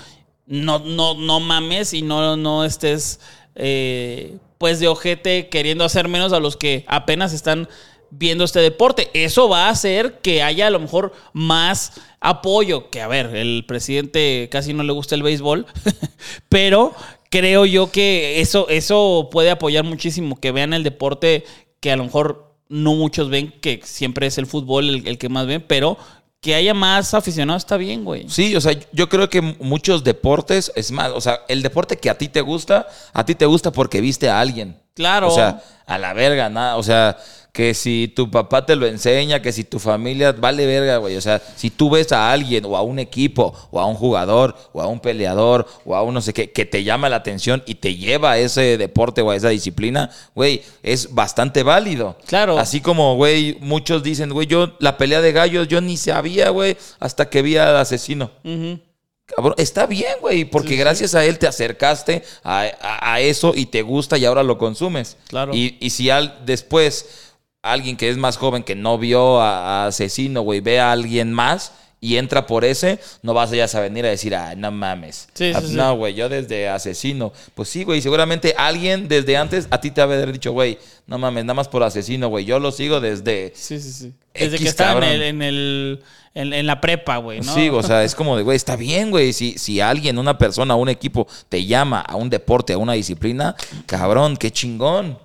No, 0.46 0.78
no, 0.78 1.14
no 1.14 1.40
mames 1.40 1.94
y 1.94 2.02
no, 2.02 2.36
no 2.36 2.64
estés 2.64 3.20
eh, 3.54 4.36
pues 4.58 4.80
de 4.80 4.88
ojete 4.88 5.48
queriendo 5.48 5.84
hacer 5.84 6.08
menos 6.08 6.32
a 6.32 6.40
los 6.40 6.56
que 6.56 6.84
apenas 6.88 7.32
están 7.32 7.68
viendo 8.10 8.44
este 8.44 8.60
deporte. 8.60 9.10
Eso 9.14 9.48
va 9.48 9.66
a 9.66 9.70
hacer 9.70 10.20
que 10.20 10.42
haya 10.42 10.66
a 10.66 10.70
lo 10.70 10.80
mejor 10.80 11.12
más 11.32 11.92
apoyo. 12.20 12.90
Que 12.90 13.00
a 13.00 13.08
ver, 13.08 13.34
el 13.34 13.64
presidente 13.66 14.48
casi 14.50 14.74
no 14.74 14.82
le 14.82 14.92
gusta 14.92 15.14
el 15.14 15.22
béisbol, 15.22 15.66
pero 16.48 16.94
creo 17.30 17.66
yo 17.66 17.90
que 17.90 18.40
eso, 18.40 18.68
eso 18.68 19.28
puede 19.30 19.50
apoyar 19.50 19.84
muchísimo, 19.84 20.40
que 20.40 20.52
vean 20.52 20.72
el 20.72 20.82
deporte 20.82 21.44
que 21.80 21.92
a 21.92 21.96
lo 21.96 22.04
mejor 22.04 22.54
no 22.68 22.94
muchos 22.94 23.30
ven, 23.30 23.54
que 23.60 23.80
siempre 23.84 24.26
es 24.26 24.36
el 24.38 24.46
fútbol 24.46 24.88
el, 24.88 25.08
el 25.08 25.18
que 25.18 25.28
más 25.28 25.46
ven, 25.46 25.64
pero 25.66 25.96
que 26.40 26.54
haya 26.54 26.72
más 26.74 27.14
aficionados 27.14 27.62
está 27.62 27.76
bien, 27.76 28.04
güey. 28.04 28.28
Sí, 28.28 28.54
o 28.54 28.60
sea, 28.60 28.72
yo 28.92 29.08
creo 29.08 29.28
que 29.28 29.40
muchos 29.40 30.04
deportes, 30.04 30.72
es 30.76 30.92
más, 30.92 31.10
o 31.10 31.20
sea, 31.20 31.40
el 31.48 31.62
deporte 31.62 31.96
que 31.96 32.10
a 32.10 32.16
ti 32.16 32.28
te 32.28 32.40
gusta, 32.40 32.86
a 33.12 33.24
ti 33.24 33.34
te 33.34 33.46
gusta 33.46 33.72
porque 33.72 34.00
viste 34.00 34.28
a 34.28 34.40
alguien. 34.40 34.80
Claro. 34.94 35.28
O 35.28 35.34
sea, 35.34 35.62
a 35.86 35.98
la 35.98 36.12
verga, 36.12 36.48
nada. 36.48 36.76
O 36.76 36.82
sea, 36.82 37.16
que 37.58 37.74
si 37.74 38.06
tu 38.14 38.30
papá 38.30 38.64
te 38.64 38.76
lo 38.76 38.86
enseña, 38.86 39.42
que 39.42 39.50
si 39.50 39.64
tu 39.64 39.80
familia, 39.80 40.30
vale 40.30 40.64
verga, 40.64 40.98
güey. 40.98 41.16
O 41.16 41.20
sea, 41.20 41.42
si 41.56 41.70
tú 41.70 41.90
ves 41.90 42.12
a 42.12 42.30
alguien 42.30 42.64
o 42.64 42.76
a 42.76 42.82
un 42.82 43.00
equipo 43.00 43.52
o 43.72 43.80
a 43.80 43.86
un 43.86 43.96
jugador 43.96 44.54
o 44.72 44.80
a 44.80 44.86
un 44.86 45.00
peleador 45.00 45.66
o 45.84 45.96
a 45.96 46.02
un 46.04 46.14
no 46.14 46.20
sé 46.20 46.32
qué, 46.32 46.52
que 46.52 46.64
te 46.66 46.84
llama 46.84 47.08
la 47.08 47.16
atención 47.16 47.64
y 47.66 47.74
te 47.74 47.96
lleva 47.96 48.30
a 48.30 48.38
ese 48.38 48.78
deporte 48.78 49.22
o 49.22 49.30
a 49.32 49.34
esa 49.34 49.48
disciplina, 49.48 50.08
güey, 50.36 50.62
es 50.84 51.12
bastante 51.12 51.64
válido. 51.64 52.16
Claro. 52.28 52.60
Así 52.60 52.80
como, 52.80 53.16
güey, 53.16 53.56
muchos 53.60 54.04
dicen, 54.04 54.30
güey, 54.30 54.46
yo 54.46 54.76
la 54.78 54.96
pelea 54.96 55.20
de 55.20 55.32
gallos, 55.32 55.66
yo 55.66 55.80
ni 55.80 55.96
sabía, 55.96 56.50
güey, 56.50 56.76
hasta 57.00 57.28
que 57.28 57.42
vi 57.42 57.56
al 57.56 57.76
asesino. 57.76 58.30
Ujú. 58.44 58.78
Cabrón, 59.26 59.54
está 59.58 59.84
bien, 59.86 60.12
güey, 60.20 60.44
porque 60.46 60.76
gracias 60.76 61.16
a 61.16 61.24
él 61.24 61.38
te 61.40 61.48
acercaste 61.48 62.22
a, 62.44 62.60
a- 62.80 63.14
a 63.14 63.20
eso 63.20 63.52
y 63.54 63.66
te 63.66 63.82
gusta 63.82 64.16
y 64.16 64.24
ahora 64.24 64.44
lo 64.44 64.56
consumes. 64.58 65.16
Claro. 65.26 65.52
Y, 65.54 65.76
y 65.80 65.90
si 65.90 66.08
al, 66.08 66.38
después 66.46 67.26
alguien 67.62 67.96
que 67.96 68.08
es 68.08 68.16
más 68.16 68.36
joven 68.36 68.62
que 68.62 68.74
no 68.74 68.98
vio 68.98 69.40
a, 69.40 69.84
a 69.84 69.86
Asesino, 69.88 70.42
güey, 70.42 70.60
ve 70.60 70.80
a 70.80 70.92
alguien 70.92 71.32
más 71.32 71.72
y 72.00 72.16
entra 72.16 72.46
por 72.46 72.64
ese, 72.64 73.00
no 73.22 73.34
vas 73.34 73.50
a 73.50 73.56
ya 73.56 73.64
a 73.64 73.80
venir 73.80 74.06
a 74.06 74.08
decir, 74.10 74.32
ah, 74.36 74.54
no 74.56 74.70
mames. 74.70 75.28
Sí, 75.34 75.52
sí, 75.52 75.54
Ah. 75.56 75.60
No, 75.72 75.96
güey, 75.96 76.14
yo 76.14 76.28
desde 76.28 76.68
Asesino. 76.68 77.32
Pues 77.56 77.68
sí, 77.68 77.82
güey, 77.82 78.00
seguramente 78.00 78.54
alguien 78.56 79.08
desde 79.08 79.36
antes 79.36 79.66
a 79.70 79.80
ti 79.80 79.90
te 79.90 80.00
haber 80.00 80.30
dicho, 80.32 80.52
güey, 80.52 80.78
no 81.08 81.18
mames, 81.18 81.44
nada 81.44 81.54
más 81.54 81.66
por 81.66 81.82
Asesino, 81.82 82.28
güey, 82.28 82.44
yo 82.44 82.60
lo 82.60 82.70
sigo 82.70 83.00
desde... 83.00 83.52
Sí, 83.56 83.80
sí, 83.80 83.92
sí. 83.92 84.12
Desde 84.32 84.54
X, 84.56 84.60
que 84.60 84.68
estaba 84.68 85.04
en, 85.04 85.12
el, 85.12 85.22
en, 85.22 85.42
el- 85.42 86.02
en- 86.34 86.52
en 86.52 86.66
la 86.68 86.80
prepa, 86.80 87.16
güey, 87.16 87.40
¿no? 87.40 87.52
Sí, 87.52 87.68
o 87.68 87.82
sea, 87.82 88.04
es 88.04 88.14
como 88.14 88.36
de, 88.36 88.44
güey, 88.44 88.54
está 88.56 88.76
bien, 88.76 89.10
güey. 89.10 89.32
Si, 89.32 89.58
si 89.58 89.80
alguien, 89.80 90.18
una 90.18 90.38
persona, 90.38 90.76
un 90.76 90.88
equipo 90.88 91.26
te 91.48 91.66
llama 91.66 92.00
a 92.02 92.14
un 92.14 92.30
deporte, 92.30 92.74
a 92.74 92.78
una 92.78 92.92
disciplina, 92.92 93.56
cabrón, 93.86 94.36
qué 94.36 94.52
chingón. 94.52 95.18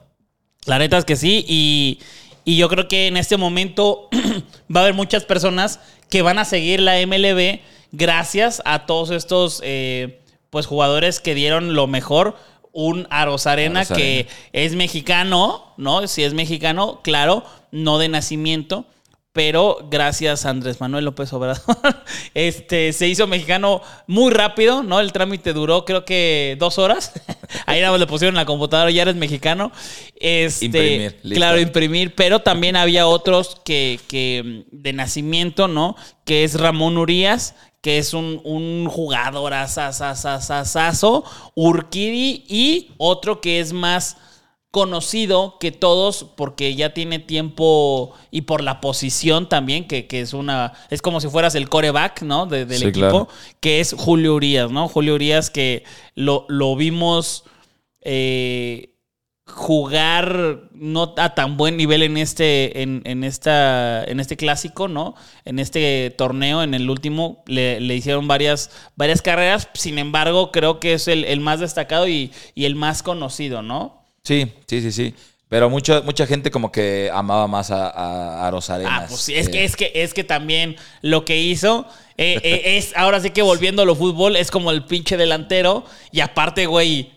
La 0.65 0.79
neta 0.79 0.97
es 0.97 1.05
que 1.05 1.15
sí. 1.17 1.45
Y, 1.47 1.99
y 2.45 2.57
yo 2.57 2.69
creo 2.69 2.87
que 2.87 3.07
en 3.07 3.17
este 3.17 3.37
momento 3.37 4.09
va 4.75 4.81
a 4.81 4.83
haber 4.83 4.93
muchas 4.93 5.23
personas 5.23 5.79
que 6.09 6.21
van 6.21 6.39
a 6.39 6.45
seguir 6.45 6.79
la 6.79 6.95
MLB 7.05 7.59
gracias 7.91 8.61
a 8.65 8.85
todos 8.85 9.11
estos 9.11 9.61
eh, 9.63 10.21
pues 10.49 10.65
jugadores 10.65 11.19
que 11.19 11.35
dieron 11.35 11.73
lo 11.73 11.87
mejor. 11.87 12.35
Un 12.75 13.07
Aros 13.11 13.43
que 13.43 13.49
Arena. 13.49 13.83
es 14.51 14.75
mexicano, 14.75 15.73
¿no? 15.77 16.07
Si 16.07 16.23
es 16.23 16.33
mexicano, 16.33 17.01
claro, 17.03 17.45
no 17.71 17.99
de 17.99 18.09
nacimiento. 18.09 18.85
Pero 19.33 19.87
gracias 19.89 20.45
a 20.45 20.51
Andrés 20.51 20.79
Manuel 20.79 21.05
López 21.05 21.33
Obrador, 21.33 21.63
este, 22.35 22.93
se 22.93 23.07
hizo 23.07 23.25
mexicano 23.25 23.81
muy 24.05 24.31
rápido, 24.31 24.83
¿no? 24.83 24.99
El 24.99 25.11
trámite 25.11 25.53
duró 25.53 25.85
creo 25.85 26.05
que 26.05 26.55
dos 26.59 26.77
horas. 26.77 27.13
Ahí 27.65 27.79
nada 27.79 27.91
más 27.91 27.99
le 27.99 28.05
pusieron 28.05 28.35
en 28.35 28.41
la 28.41 28.45
computadora, 28.45 28.91
ya 28.91 29.01
eres 29.01 29.15
mexicano. 29.15 29.71
Este, 30.15 30.65
Imprimir, 30.65 31.19
listo. 31.23 31.35
Claro, 31.35 31.59
imprimir, 31.59 32.13
pero 32.13 32.41
también 32.41 32.75
había 32.75 33.07
otros 33.07 33.59
que, 33.65 33.99
que 34.07 34.65
de 34.71 34.93
nacimiento, 34.93 35.67
¿no? 35.67 35.95
Que 36.25 36.43
es 36.43 36.59
Ramón 36.59 36.99
Urias, 36.99 37.55
que 37.81 37.97
es 37.97 38.13
un, 38.13 38.39
un 38.43 38.87
jugador 38.87 39.55
asasasasasazo, 39.55 41.23
Urquidi, 41.55 42.45
y 42.47 42.91
otro 42.97 43.41
que 43.41 43.59
es 43.59 43.73
más 43.73 44.15
conocido 44.73 45.57
que 45.59 45.71
todos 45.71 46.25
porque 46.35 46.73
ya 46.73 46.95
tiene 46.95 47.19
tiempo 47.19 48.11
y 48.31 48.41
por 48.41 48.63
la 48.63 48.81
posición 48.81 49.47
también, 49.47 49.87
que, 49.87 50.07
que 50.07 50.19
es 50.21 50.33
una. 50.33 50.73
Es 50.89 51.03
como 51.03 51.21
si 51.21 51.27
fueras 51.29 51.53
el 51.53 51.69
coreback, 51.69 52.23
¿no? 52.23 52.47
De- 52.47 52.65
del 52.65 52.79
Sí, 52.79 52.85
equipo, 52.87 53.07
claro. 53.07 53.27
que 53.59 53.79
es 53.79 53.93
Julio 53.95 54.33
Urias, 54.33 54.71
¿no? 54.71 54.87
Julio 54.87 55.13
Urias 55.13 55.51
que 55.51 55.83
lo, 56.15 56.45
lo 56.49 56.75
vimos. 56.75 57.43
eh, 58.01 58.89
jugar 59.45 60.69
no 60.73 61.13
a 61.17 61.35
tan 61.35 61.57
buen 61.57 61.75
nivel 61.75 62.01
en 62.01 62.15
este 62.15 62.81
en, 62.81 63.01
en 63.05 63.25
esta 63.25 64.01
en 64.05 64.21
este 64.21 64.37
clásico 64.37 64.87
no 64.87 65.15
en 65.43 65.59
este 65.59 66.11
torneo 66.17 66.63
en 66.63 66.73
el 66.73 66.89
último 66.89 67.43
le, 67.45 67.81
le 67.81 67.93
hicieron 67.93 68.25
varias 68.29 68.71
varias 68.95 69.21
carreras 69.21 69.67
sin 69.73 69.99
embargo 69.99 70.51
creo 70.53 70.79
que 70.79 70.93
es 70.93 71.09
el, 71.09 71.25
el 71.25 71.41
más 71.41 71.59
destacado 71.59 72.07
y, 72.07 72.31
y 72.55 72.63
el 72.63 72.75
más 72.75 73.03
conocido 73.03 73.61
no 73.61 74.02
Sí, 74.23 74.51
sí, 74.67 74.81
sí, 74.81 74.91
sí. 74.91 75.15
Pero 75.49 75.69
mucha, 75.69 76.01
mucha 76.01 76.25
gente 76.25 76.49
como 76.49 76.71
que 76.71 77.11
amaba 77.13 77.47
más 77.47 77.69
a, 77.69 77.89
a, 77.89 78.47
a 78.47 78.51
Rosarenas. 78.51 79.03
Ah, 79.03 79.05
pues 79.07 79.21
sí, 79.21 79.35
es 79.35 79.47
Eh, 79.47 79.51
que, 79.51 79.63
es 79.63 79.75
que, 79.75 79.91
es 79.93 80.13
que 80.13 80.23
también 80.23 80.75
lo 81.01 81.25
que 81.25 81.39
hizo 81.39 81.85
eh, 82.17 82.39
eh, 82.43 82.77
es, 82.77 82.93
ahora 82.95 83.19
sí 83.19 83.29
que 83.31 83.41
volviendo 83.43 83.83
a 83.83 83.85
lo 83.85 83.95
fútbol, 83.95 84.35
es 84.35 84.49
como 84.49 84.71
el 84.71 84.85
pinche 84.85 85.17
delantero. 85.17 85.85
Y 86.11 86.21
aparte, 86.21 86.65
güey, 86.65 87.11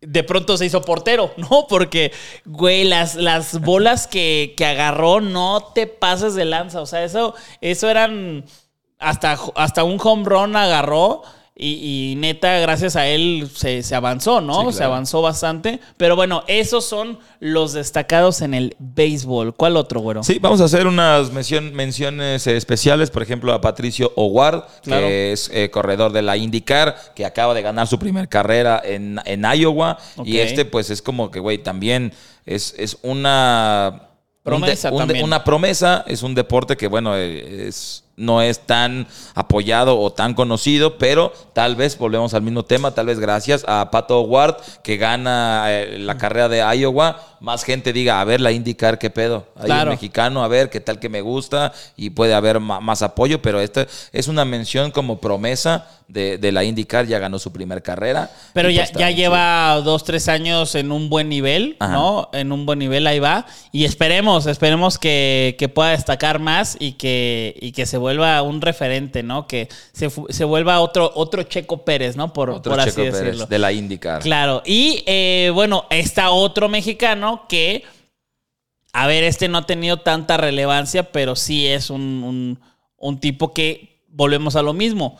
de 0.00 0.22
pronto 0.24 0.56
se 0.56 0.64
hizo 0.66 0.80
portero, 0.82 1.34
¿no? 1.36 1.66
Porque, 1.68 2.12
güey, 2.46 2.84
las, 2.84 3.14
las 3.16 3.60
bolas 3.60 4.06
que, 4.06 4.54
que 4.56 4.64
agarró, 4.64 5.20
no 5.20 5.72
te 5.74 5.86
pases 5.86 6.34
de 6.34 6.44
lanza. 6.46 6.80
O 6.80 6.86
sea, 6.86 7.04
eso, 7.04 7.34
eso 7.60 7.90
eran. 7.90 8.44
Hasta, 8.98 9.38
hasta 9.56 9.84
un 9.84 9.98
home 10.02 10.24
run 10.24 10.56
agarró. 10.56 11.22
Y, 11.58 12.12
y 12.12 12.16
neta, 12.16 12.58
gracias 12.58 12.96
a 12.96 13.06
él 13.06 13.48
se, 13.54 13.82
se 13.82 13.94
avanzó, 13.94 14.42
¿no? 14.42 14.52
Sí, 14.52 14.60
claro. 14.60 14.72
Se 14.72 14.84
avanzó 14.84 15.22
bastante. 15.22 15.80
Pero 15.96 16.14
bueno, 16.14 16.44
esos 16.48 16.84
son 16.84 17.18
los 17.40 17.72
destacados 17.72 18.42
en 18.42 18.52
el 18.52 18.76
béisbol. 18.78 19.54
¿Cuál 19.54 19.78
otro, 19.78 20.00
güero? 20.00 20.22
Sí, 20.22 20.38
vamos 20.38 20.60
a 20.60 20.64
hacer 20.64 20.86
unas 20.86 21.32
mención- 21.32 21.72
menciones 21.72 22.46
eh, 22.46 22.58
especiales, 22.58 23.10
por 23.10 23.22
ejemplo, 23.22 23.54
a 23.54 23.62
Patricio 23.62 24.12
Howard, 24.16 24.64
Claro. 24.82 25.06
que 25.06 25.32
es 25.32 25.50
eh, 25.50 25.70
corredor 25.70 26.12
de 26.12 26.20
la 26.20 26.36
IndyCar, 26.36 26.94
que 27.14 27.24
acaba 27.24 27.54
de 27.54 27.62
ganar 27.62 27.86
su 27.86 27.98
primer 27.98 28.28
carrera 28.28 28.82
en, 28.84 29.18
en 29.24 29.42
Iowa. 29.54 29.96
Y 30.26 30.36
este, 30.38 30.66
pues, 30.66 30.90
es 30.90 31.00
como 31.00 31.30
que, 31.30 31.40
güey, 31.40 31.56
también 31.56 32.12
es, 32.44 32.74
es 32.76 32.98
una... 33.02 33.92
un 33.92 33.98
de- 33.98 34.06
Promesa 34.42 34.92
un 34.92 35.08
de- 35.08 35.22
una 35.24 35.42
promesa, 35.42 36.04
es 36.06 36.22
un 36.22 36.34
deporte 36.34 36.76
que, 36.76 36.86
bueno, 36.86 37.16
eh, 37.16 37.66
es, 37.68 38.04
no 38.16 38.40
es 38.42 38.60
tan 38.60 39.06
apoyado 39.34 39.98
o 40.00 40.12
tan 40.12 40.34
conocido, 40.34 40.98
pero 40.98 41.32
tal 41.52 41.76
vez, 41.76 41.98
volvemos 41.98 42.32
al 42.34 42.42
mismo 42.42 42.64
tema, 42.64 42.92
tal 42.92 43.06
vez 43.06 43.18
gracias 43.20 43.64
a 43.68 43.90
Pato 43.90 44.20
Howard, 44.20 44.56
que 44.82 44.96
gana 44.96 45.64
eh, 45.68 45.98
la 45.98 46.16
carrera 46.16 46.48
de 46.48 46.58
Iowa, 46.78 47.20
más 47.40 47.64
gente 47.64 47.92
diga, 47.92 48.20
a 48.20 48.24
ver, 48.24 48.40
la 48.40 48.52
IndyCar, 48.52 48.98
¿qué 48.98 49.10
pedo? 49.10 49.46
Hay 49.56 49.66
Claro. 49.66 49.90
un 49.90 49.94
mexicano, 49.96 50.42
a 50.42 50.48
ver, 50.48 50.70
qué 50.70 50.80
tal 50.80 50.98
que 50.98 51.08
me 51.10 51.20
gusta, 51.20 51.72
y 51.96 52.10
puede 52.10 52.34
haber 52.34 52.58
más 52.60 53.02
apoyo, 53.02 53.42
pero 53.42 53.60
esta 53.60 53.86
es 54.12 54.28
una 54.28 54.44
mención 54.46 54.90
como 54.90 55.20
promesa 55.20 55.86
de, 56.08 56.38
de 56.38 56.52
la 56.52 56.64
IndyCar, 56.64 57.06
ya 57.06 57.18
ganó 57.18 57.38
su 57.38 57.52
primer 57.52 57.82
carrera. 57.82 58.30
Pero 58.54 58.70
ya, 58.70 58.84
pues 58.84 58.98
ya 58.98 59.10
lleva 59.10 59.80
dos, 59.84 60.04
tres 60.04 60.28
años 60.28 60.74
en 60.74 60.92
un 60.92 61.10
buen 61.10 61.28
nivel, 61.28 61.76
Ajá. 61.80 61.92
¿no? 61.92 62.30
En 62.32 62.52
un 62.52 62.64
buen 62.64 62.78
nivel 62.78 63.06
ahí 63.06 63.18
va. 63.18 63.44
Y 63.72 63.84
esperemos, 63.84 64.46
esperemos 64.46 64.98
que, 64.98 65.56
que 65.58 65.68
pueda 65.68 65.90
destacar 65.90 66.38
más 66.38 66.76
y 66.78 66.92
que, 66.92 67.56
y 67.60 67.72
que 67.72 67.84
se 67.86 67.98
vuelva 68.06 68.40
un 68.42 68.60
referente, 68.60 69.24
¿no? 69.24 69.48
Que 69.48 69.68
se, 69.92 70.08
se 70.28 70.44
vuelva 70.44 70.78
otro, 70.80 71.10
otro 71.16 71.42
Checo 71.42 71.84
Pérez, 71.84 72.14
¿no? 72.16 72.32
Por. 72.32 72.50
Otro 72.50 72.70
por 72.70 72.78
así 72.80 72.90
Checo 72.90 73.02
Pérez 73.02 73.20
decirlo. 73.20 73.46
de 73.46 73.58
la 73.58 73.72
IndyCar. 73.72 74.22
Claro. 74.22 74.62
Y 74.64 75.02
eh, 75.06 75.50
bueno, 75.52 75.86
está 75.90 76.30
otro 76.30 76.68
mexicano 76.68 77.46
que, 77.48 77.82
a 78.92 79.08
ver, 79.08 79.24
este 79.24 79.48
no 79.48 79.58
ha 79.58 79.66
tenido 79.66 79.96
tanta 79.98 80.36
relevancia, 80.36 81.10
pero 81.10 81.34
sí 81.34 81.66
es 81.66 81.90
un, 81.90 82.00
un- 82.00 82.60
un 82.96 83.18
tipo 83.20 83.52
que 83.52 84.02
volvemos 84.08 84.54
a 84.56 84.62
lo 84.62 84.72
mismo. 84.72 85.18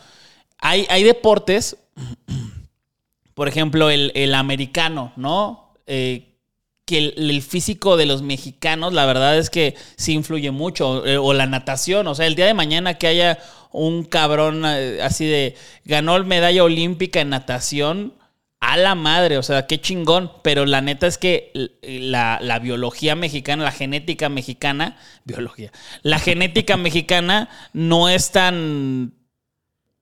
Hay, 0.59 0.87
hay 0.89 1.03
deportes, 1.03 1.77
por 3.35 3.49
ejemplo, 3.49 3.91
el, 3.91 4.13
el 4.15 4.35
americano, 4.35 5.13
¿no? 5.17 5.75
Eh, 5.87 6.36
que 6.87 6.99
el, 6.99 7.15
el 7.31 7.43
físico 7.43 7.97
de 7.97 8.07
los 8.07 8.23
mexicanos, 8.23 8.93
la 8.95 9.05
verdad 9.07 9.37
es 9.37 9.51
que 9.51 9.75
sí 9.97 10.13
influye 10.13 10.51
mucho. 10.53 11.05
eh, 11.07 11.19
O 11.19 11.35
la 11.35 11.47
natación, 11.47 12.07
o 12.07 12.15
sea, 12.15 12.27
el 12.27 12.37
día 12.37 12.47
de 12.47 12.55
mañana 12.55 12.95
que 12.95 13.09
haya 13.09 13.39
un 13.73 14.05
cabrón 14.05 14.63
eh, 14.65 15.01
así 15.03 15.27
de 15.27 15.55
ganó 15.85 16.23
medalla 16.25 16.65
olímpica 16.65 17.21
en 17.21 17.31
natación. 17.31 18.15
A 18.59 18.79
la 18.79 18.95
madre, 18.95 19.37
o 19.37 19.43
sea, 19.43 19.67
qué 19.67 19.81
chingón. 19.81 20.33
Pero 20.43 20.65
la 20.65 20.81
neta 20.81 21.07
es 21.07 21.19
que 21.19 21.53
la, 21.83 22.39
la 22.41 22.59
biología 22.59 23.15
mexicana, 23.15 23.65
la 23.65 23.71
genética 23.71 24.29
mexicana, 24.29 24.97
biología, 25.25 25.73
la 26.03 26.19
genética 26.19 26.77
mexicana 26.77 27.51
no 27.75 28.09
es 28.09 28.31
tan, 28.33 29.13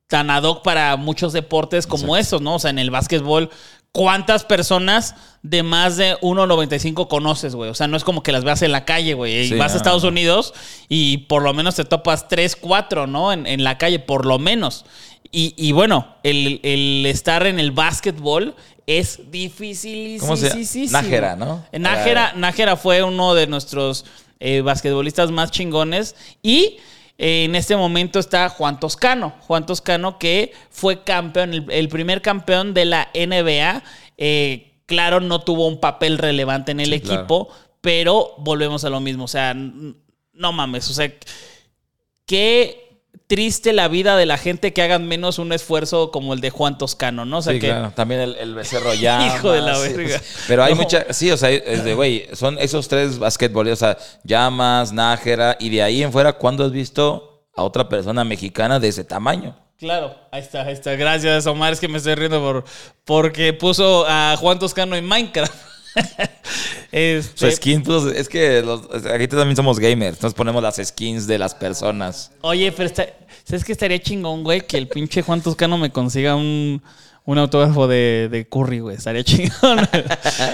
tan 0.07 0.30
ad 0.30 0.45
hoc 0.45 0.62
para 0.62 0.97
muchos 0.97 1.32
deportes 1.32 1.87
como 1.87 2.16
esos, 2.16 2.41
¿no? 2.43 2.55
O 2.55 2.59
sea, 2.59 2.70
en 2.70 2.78
el 2.78 2.91
básquetbol, 2.91 3.51
¿cuántas 3.95 4.45
personas 4.45 5.14
de 5.42 5.62
más 5.62 5.97
de 5.97 6.16
1.95 6.16 7.07
conoces, 7.07 7.55
güey? 7.55 7.70
O 7.70 7.74
sea, 7.74 7.86
no 7.86 7.97
es 7.97 8.03
como 8.03 8.22
que 8.24 8.32
las 8.32 8.42
veas 8.42 8.61
en 8.62 8.72
la 8.72 8.84
calle, 8.84 9.14
güey. 9.14 9.45
Y 9.45 9.49
Sí, 9.51 9.55
vas 9.55 9.72
a 9.72 9.76
Estados. 9.76 10.03
Unidos 10.03 10.53
y 10.88 11.18
por 11.18 11.42
lo 11.42 11.55
menos 11.55 11.76
te 11.76 11.84
topas 11.84 12.28
3, 12.28 12.57
4, 12.57 13.07
¿no? 13.07 13.32
En, 13.32 13.47
en 13.47 13.62
la 13.62 13.78
calle, 13.78 14.01
por 14.01 14.26
lo 14.26 14.38
menos. 14.40 14.84
Y, 15.30 15.55
y 15.57 15.72
bueno, 15.72 16.16
el, 16.24 16.61
el 16.64 17.07
estar 17.07 17.47
en 17.47 17.61
el 17.61 17.70
básquetbol 17.70 18.57
es 18.86 19.30
difícil. 19.30 20.18
¿Cómo 20.20 20.36
se 20.36 20.49
llama? 20.49 21.03
Nájera, 21.03 21.36
¿no? 21.36 21.64
Nájera, 21.72 22.32
Nájera 22.34 22.76
fue 22.76 23.03
uno 23.03 23.34
de 23.34 23.47
nuestros 23.47 24.05
eh, 24.40 24.61
basquetbolistas 24.61 25.30
más 25.30 25.53
chingones. 25.53 26.16
Y 26.42 26.59
eh, 26.64 26.78
en 27.18 27.54
este 27.54 27.76
momento 27.76 28.18
está 28.18 28.48
Juan 28.48 28.80
Toscano. 28.80 29.34
Juan 29.40 29.66
Toscano 29.66 30.18
que 30.18 30.52
fue 30.70 31.04
campeón, 31.04 31.54
el, 31.54 31.66
el 31.70 31.88
primer 31.88 32.22
campeón 32.22 32.74
de 32.74 32.84
la 32.86 33.08
NBA. 33.14 33.82
Eh, 34.18 34.72
claro, 34.86 35.20
no 35.20 35.40
tuvo 35.40 35.66
un 35.68 35.80
papel 35.80 36.18
relevante 36.18 36.72
en 36.72 36.80
el 36.80 36.92
Sí, 36.92 37.00
claro. 37.00 37.20
equipo, 37.20 37.48
pero 37.80 38.34
volvemos 38.38 38.84
a 38.84 38.90
lo 38.90 39.00
mismo. 39.00 39.24
O 39.24 39.28
sea, 39.28 39.54
no 39.54 40.52
mames. 40.52 40.90
O 40.90 40.94
sea, 40.94 41.12
qué 42.26 42.84
triste 43.26 43.72
la 43.72 43.88
vida 43.88 44.16
de 44.16 44.26
la 44.26 44.36
gente 44.36 44.72
que 44.72 44.82
hagan 44.82 45.06
menos 45.08 45.38
un 45.38 45.52
esfuerzo 45.52 46.10
como 46.10 46.34
el 46.34 46.40
de 46.40 46.50
Juan 46.50 46.76
Toscano, 46.78 47.24
¿no? 47.24 47.38
O 47.38 47.42
sea, 47.42 47.52
sí, 47.54 47.60
que 47.60 47.68
claro. 47.68 47.92
También 47.94 48.20
el, 48.20 48.36
el 48.36 48.54
becerro 48.54 48.92
ya. 48.94 49.26
Hijo 49.38 49.50
de 49.52 49.62
la 49.62 49.78
verga. 49.78 50.20
Pero 50.46 50.64
hay 50.64 50.74
No. 50.74 50.82
mucha. 50.82 51.12
Sí, 51.12 51.30
o 51.30 51.36
sea, 51.36 51.50
es 51.50 51.84
de, 51.84 51.94
güey, 51.94 52.26
son 52.34 52.58
esos 52.58 52.86
tres 52.88 53.18
basquetbolistas, 53.18 53.96
o 53.96 53.98
sea, 54.00 54.20
Llamas, 54.24 54.92
Nájera, 54.92 55.56
y 55.58 55.70
de 55.70 55.82
ahí 55.82 56.02
en 56.02 56.12
fuera, 56.12 56.34
¿cuándo 56.34 56.64
has 56.64 56.70
visto 56.72 57.48
a 57.56 57.62
otra 57.62 57.88
persona 57.88 58.24
mexicana 58.24 58.78
de 58.78 58.88
ese 58.88 59.04
tamaño? 59.04 59.56
Claro, 59.78 60.14
ahí 60.30 60.40
está, 60.40 60.62
ahí 60.62 60.72
está. 60.72 60.92
Gracias, 60.94 61.46
Omar. 61.46 61.72
Es 61.72 61.80
que 61.80 61.88
me 61.88 61.98
estoy 61.98 62.14
riendo 62.14 62.40
por, 62.40 62.64
porque 63.04 63.52
puso 63.52 64.04
a 64.06 64.36
Juan 64.38 64.58
Toscano 64.58 64.96
en 64.96 65.04
Minecraft. 65.06 65.52
Este, 66.92 67.51
Su 67.51 67.57
skin, 67.57 67.82
pues, 67.82 68.05
es 68.14 68.28
que 68.28 68.62
los- 68.62 68.82
aquí 69.12 69.26
también 69.26 69.57
somos 69.57 69.80
gamers, 69.80 70.22
nos 70.22 70.32
ponemos 70.32 70.62
las 70.62 70.76
skins 70.76 71.26
de 71.26 71.38
las 71.38 71.53
personas. 71.55 72.30
Oye, 72.42 72.70
pero 72.70 72.86
está, 72.86 73.07
¿sabes 73.42 73.64
qué 73.64 73.72
estaría 73.72 73.99
chingón, 74.01 74.45
güey? 74.45 74.61
Que 74.61 74.78
el 74.78 74.86
pinche 74.86 75.22
Juan 75.22 75.40
Toscano 75.42 75.76
me 75.76 75.90
consiga 75.90 76.36
un, 76.36 76.80
un 77.24 77.38
autógrafo 77.38 77.88
de, 77.88 78.28
de 78.30 78.47
Curry, 78.49 78.78
güey. 78.78 78.97
Estaría 78.97 79.24
chingón. 79.24 79.80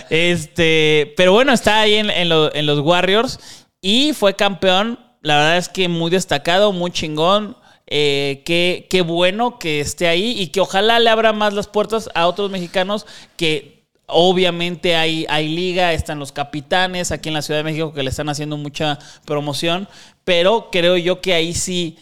este, 0.09 1.13
pero 1.17 1.33
bueno, 1.33 1.53
está 1.53 1.81
ahí 1.81 1.95
en, 1.95 2.11
en 2.11 2.29
lo- 2.29 2.55
en 2.55 2.65
los 2.67 2.81
Warriors 2.81 3.39
y 3.81 4.13
fue 4.15 4.35
campeón. 4.35 4.99
La 5.23 5.37
verdad 5.37 5.59
es 5.59 5.69
que 5.69 5.89
muy 5.89 6.11
destacado, 6.11 6.73
muy 6.73 6.91
chingón. 6.91 7.57
Eh, 7.87 8.43
qué, 8.47 8.87
qué 8.89 9.03
bueno 9.03 9.59
que 9.59 9.81
esté 9.81 10.07
ahí 10.07 10.31
y 10.41 10.47
que 10.49 10.61
ojalá 10.61 11.01
le 11.01 11.11
abra 11.11 11.33
más 11.33 11.53
las 11.53 11.67
puertas 11.67 12.09
a 12.15 12.27
otros 12.29 12.51
mexicanos 12.51 13.05
que 13.37 13.80
obviamente 14.13 14.97
hay, 14.97 15.27
hay 15.29 15.49
liga, 15.49 15.93
están 15.93 16.19
los 16.19 16.33
capitanes 16.33 17.13
aquí 17.13 17.29
en 17.29 17.35
la 17.35 17.43
Ciudad 17.43 17.61
de 17.61 17.65
México 17.65 17.93
que 17.93 18.03
le 18.03 18.11
están 18.11 18.29
haciendo 18.29 18.57
mucha 18.57 18.99
promoción, 19.25 19.89
pero 20.25 20.69
creo 20.71 20.97
yo 20.97 21.21
que 21.21 21.35
ahí 21.35 21.55
sí, 21.55 21.97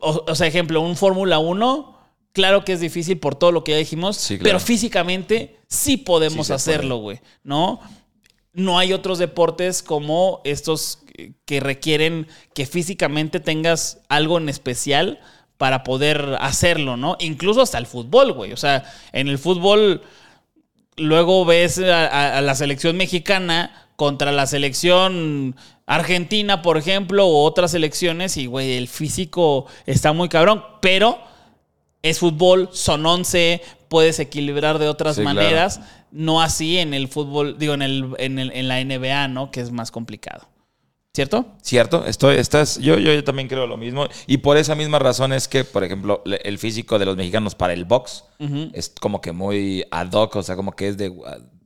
o, 0.00 0.24
o 0.26 0.34
sea, 0.34 0.46
ejemplo, 0.46 0.80
un 0.80 0.96
Fórmula 0.96 1.38
1, 1.38 1.98
claro 2.32 2.64
que 2.64 2.72
es 2.72 2.80
difícil 2.80 3.18
por 3.18 3.34
todo 3.34 3.52
lo 3.52 3.64
que 3.64 3.72
ya 3.72 3.78
dijimos, 3.78 4.16
Sí, 4.16 4.38
claro. 4.38 4.44
pero 4.44 4.60
físicamente 4.60 5.56
sí 5.68 5.96
podemos 5.96 6.48
Sí 6.48 6.52
hacerlo, 6.52 6.96
güey, 6.98 7.20
¿no? 7.44 7.80
No 8.52 8.78
hay 8.78 8.92
otros 8.92 9.18
deportes 9.18 9.82
como 9.82 10.40
estos 10.44 11.00
que 11.44 11.60
requieren 11.60 12.26
que 12.54 12.66
físicamente 12.66 13.40
tengas 13.40 14.00
algo 14.08 14.38
en 14.38 14.48
especial 14.48 15.20
para 15.56 15.84
poder 15.84 16.36
hacerlo, 16.40 16.96
¿no? 16.96 17.16
Incluso 17.20 17.60
hasta 17.60 17.76
el 17.78 17.86
fútbol, 17.86 18.32
güey. 18.32 18.52
O 18.52 18.56
sea, 18.56 18.90
en 19.12 19.28
el 19.28 19.38
fútbol 19.38 20.02
luego 21.00 21.44
ves 21.44 21.78
a, 21.78 22.06
a- 22.06 22.38
a 22.38 22.40
la 22.40 22.54
selección 22.54 22.96
mexicana 22.96 23.86
contra 23.96 24.32
la 24.32 24.46
selección 24.46 25.56
argentina, 25.86 26.62
por 26.62 26.78
ejemplo, 26.78 27.26
o 27.26 27.44
otras 27.44 27.72
selecciones, 27.72 28.36
y 28.36 28.46
güey, 28.46 28.76
el 28.76 28.88
físico 28.88 29.66
está 29.86 30.12
muy 30.12 30.28
cabrón, 30.28 30.62
pero 30.80 31.18
es 32.02 32.18
fútbol, 32.18 32.68
son 32.72 33.04
11, 33.04 33.60
puedes 33.88 34.18
equilibrar 34.20 34.78
de 34.78 34.88
otras 34.88 35.16
Sí, 35.16 35.22
claro. 35.22 35.34
maneras, 35.40 35.80
no 36.12 36.40
así 36.40 36.78
en 36.78 36.94
el 36.94 37.08
fútbol, 37.08 37.58
digo, 37.58 37.74
en, 37.74 37.82
el, 37.82 38.14
en, 38.18 38.38
el- 38.38 38.52
en 38.52 38.68
la 38.68 38.82
NBA, 38.82 39.28
¿no? 39.28 39.50
Que 39.50 39.60
es 39.60 39.70
más 39.70 39.90
complicado. 39.90 40.46
¿Cierto? 41.20 41.46
¿Cierto? 41.60 42.06
Estoy, 42.06 42.36
estás, 42.36 42.78
yo, 42.78 42.98
yo, 42.98 43.12
yo 43.12 43.22
también 43.22 43.46
creo 43.46 43.66
lo 43.66 43.76
mismo. 43.76 44.08
Y 44.26 44.38
por 44.38 44.56
esa 44.56 44.74
misma 44.74 44.98
razón 44.98 45.34
es 45.34 45.48
que, 45.48 45.64
por 45.64 45.84
ejemplo, 45.84 46.22
el 46.24 46.58
físico 46.58 46.98
de 46.98 47.04
los 47.04 47.14
mexicanos 47.14 47.54
para 47.54 47.74
el 47.74 47.84
box 47.84 48.24
es 48.72 48.94
como 48.98 49.20
que 49.20 49.32
muy 49.32 49.84
ad 49.90 50.10
hoc, 50.12 50.36
o 50.36 50.42
sea, 50.42 50.56
como 50.56 50.72
que 50.72 50.88
es 50.88 50.96
de... 50.96 51.12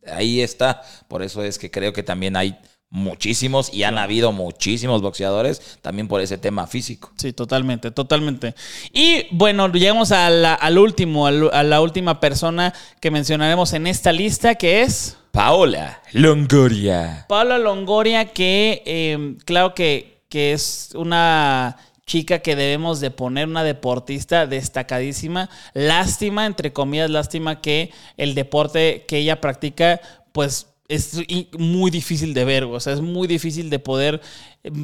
Ahí 0.07 0.41
está. 0.41 0.83
Por 1.07 1.23
eso 1.23 1.45
es 1.45 1.59
que 1.59 1.71
creo 1.71 1.93
que 1.93 2.03
también 2.03 2.37
hay 2.37 2.59
muchísimos 2.95 3.75
y 3.75 3.83
han 3.83 3.99
habido 3.99 4.31
muchísimos 4.31 5.03
boxeadores 5.03 5.79
también 5.83 6.07
por 6.07 6.21
ese 6.21 6.39
tema 6.39 6.69
físico. 6.69 7.11
Sí, 7.17 7.33
totalmente, 7.33 7.91
totalmente. 7.91 8.55
Y 8.93 9.27
bueno, 9.33 9.67
llegamos 9.73 10.13
a 10.13 10.31
la- 10.31 10.55
al 10.55 10.79
último, 10.79 11.27
a 11.27 11.63
la 11.65 11.81
última 11.81 12.21
persona 12.21 12.73
que 13.01 13.11
mencionaremos 13.11 13.73
en 13.73 13.89
esta 13.89 14.13
lista, 14.13 14.55
que 14.55 14.83
es 14.83 15.17
Paola 15.33 16.01
Longoria. 16.13 17.27
Paula 17.29 17.59
Longoria, 17.59 18.27
que 18.27 18.83
eh, 18.87 19.37
claro 19.45 19.75
que, 19.75 20.21
que 20.29 20.53
es 20.53 20.91
una 20.95 21.77
chica 22.07 22.39
que 22.39 22.55
debemos 22.55 23.01
de 23.01 23.11
poner, 23.11 23.49
una 23.49 23.65
deportista 23.65 24.47
destacadísima. 24.47 25.51
Lástima, 25.73 26.47
entre 26.47 26.73
comillas, 26.73 27.11
lástima 27.11 27.61
que 27.61 27.91
el 28.17 28.37
deporte 28.37 29.05
que 29.09 29.19
ella 29.19 29.41
practica, 29.41 30.01
pues 30.31 30.69
es 30.89 31.19
muy 31.59 31.91
difícil 31.91 32.35
de 32.35 32.45
ver, 32.45 32.65
o 32.65 32.81
sea, 32.81 32.93
es 32.93 33.01
muy 33.01 33.27
difícil 33.27 33.71
de 33.71 33.79
poder 33.79 34.21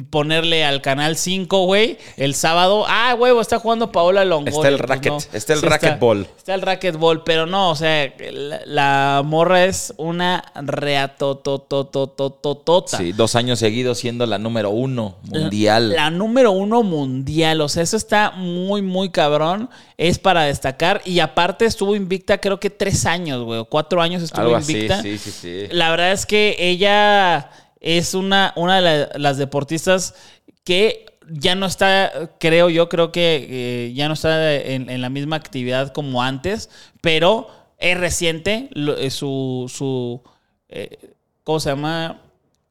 ponerle 0.09 0.63
al 0.63 0.81
canal 0.81 1.17
5, 1.17 1.65
güey, 1.65 1.97
el 2.17 2.35
sábado, 2.35 2.85
ah, 2.87 3.15
huevo, 3.17 3.41
está 3.41 3.57
jugando 3.59 3.91
Paola 3.91 4.23
Longoria. 4.25 4.55
Está 4.55 4.67
el 4.69 4.77
Pues 4.77 4.89
racket, 4.89 5.11
no. 5.11 5.17
está 5.33 5.53
el 5.53 5.59
Sí 5.59 5.65
racquetball. 5.67 6.27
Está 6.37 6.53
el 6.53 6.61
racquetball, 6.61 7.23
pero 7.23 7.45
no, 7.47 7.71
o 7.71 7.75
sea, 7.75 8.13
la, 8.31 8.61
la 8.65 9.21
morra 9.25 9.65
es 9.65 9.93
una 9.97 10.43
reatotototototota. 10.55 12.97
Sí, 12.97 13.11
dos 13.11 13.35
años 13.35 13.59
seguidos 13.59 13.99
siendo 13.99 14.25
la 14.25 14.37
número 14.37 14.69
uno 14.69 15.15
mundial. 15.23 15.89
La 15.93 16.09
número 16.09 16.51
uno 16.51 16.83
mundial. 16.83 17.61
O 17.61 17.69
sea, 17.69 17.83
eso 17.83 17.97
está 17.97 18.31
muy, 18.31 18.81
muy 18.81 19.09
cabrón. 19.09 19.69
Es 19.97 20.19
para 20.19 20.43
destacar. 20.43 21.01
Y 21.05 21.19
aparte 21.19 21.65
estuvo 21.65 21.95
invicta, 21.95 22.39
creo 22.39 22.59
que 22.59 22.69
tres 22.69 23.05
años, 23.05 23.43
güey. 23.43 23.59
o 23.59 23.65
Cuatro 23.65 24.01
años 24.01 24.23
estuvo 24.23 24.41
Algo 24.41 24.55
así, 24.55 24.73
invicta. 24.73 25.01
sí, 25.01 25.17
sí, 25.17 25.31
sí. 25.31 25.63
La 25.71 25.89
verdad 25.91 26.11
es 26.11 26.25
que 26.25 26.55
ella 26.59 27.49
es 27.81 28.13
una, 28.13 28.53
una 28.55 28.75
de 28.77 28.81
la- 28.81 29.09
las 29.17 29.37
deportistas 29.37 30.15
que 30.63 31.05
ya 31.29 31.55
no 31.55 31.65
está, 31.65 32.31
creo 32.39 32.69
yo, 32.69 32.89
creo 32.89 33.11
que 33.11 33.47
eh, 33.87 33.93
ya 33.93 34.07
no 34.07 34.13
está 34.13 34.53
en, 34.55 35.01
la 35.01 35.09
misma 35.09 35.35
actividad 35.35 35.91
como 35.93 36.21
antes, 36.23 36.69
pero 37.01 37.47
es 37.77 37.97
reciente 37.97 38.69
eh, 38.75 39.09
su, 39.11 39.71
su 39.73 40.21
eh, 40.69 40.97
¿cómo 41.43 41.59
se 41.59 41.69
llama? 41.69 42.21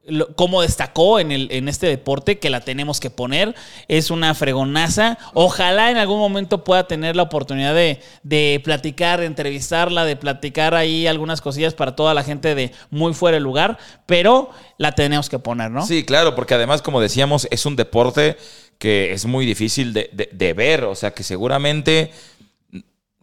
Lo- 0.03 0.35
cómo 0.35 0.63
destacó 0.63 1.19
en, 1.19 1.31
el, 1.31 1.47
en 1.51 1.67
este 1.67 1.85
deporte, 1.85 2.39
que 2.39 2.49
la 2.49 2.61
tenemos 2.61 2.99
que 2.99 3.11
poner. 3.11 3.53
Es 3.87 4.09
una 4.09 4.33
fregonaza. 4.33 5.17
Ojalá 5.35 5.91
en 5.91 5.97
algún 5.97 6.17
momento 6.17 6.63
pueda 6.63 6.87
tener 6.87 7.15
la 7.15 7.21
oportunidad 7.23 7.75
de, 7.75 8.01
de 8.23 8.59
platicar, 8.63 9.19
de 9.19 9.27
entrevistarla, 9.27 10.03
de 10.05 10.15
platicar 10.15 10.73
ahí 10.73 11.05
algunas 11.05 11.39
cosillas 11.39 11.75
para 11.75 11.95
toda 11.95 12.13
la 12.15 12.23
gente 12.23 12.55
de 12.55 12.71
muy 12.89 13.13
fuera 13.13 13.35
de 13.35 13.41
lugar, 13.41 13.77
pero 14.07 14.49
la 14.77 14.93
tenemos 14.93 15.29
que 15.29 15.37
poner, 15.37 15.69
¿no? 15.69 15.85
Sí, 15.85 16.03
claro, 16.03 16.33
porque 16.33 16.55
además, 16.55 16.81
como 16.81 16.99
decíamos, 16.99 17.47
es 17.51 17.65
un 17.67 17.75
deporte 17.75 18.37
que 18.79 19.13
es 19.13 19.25
muy 19.25 19.45
difícil 19.45 19.93
de, 19.93 20.09
de- 20.13 20.29
de 20.31 20.53
ver, 20.53 20.83
o 20.85 20.95
sea 20.95 21.11
que 21.13 21.21
seguramente 21.21 22.11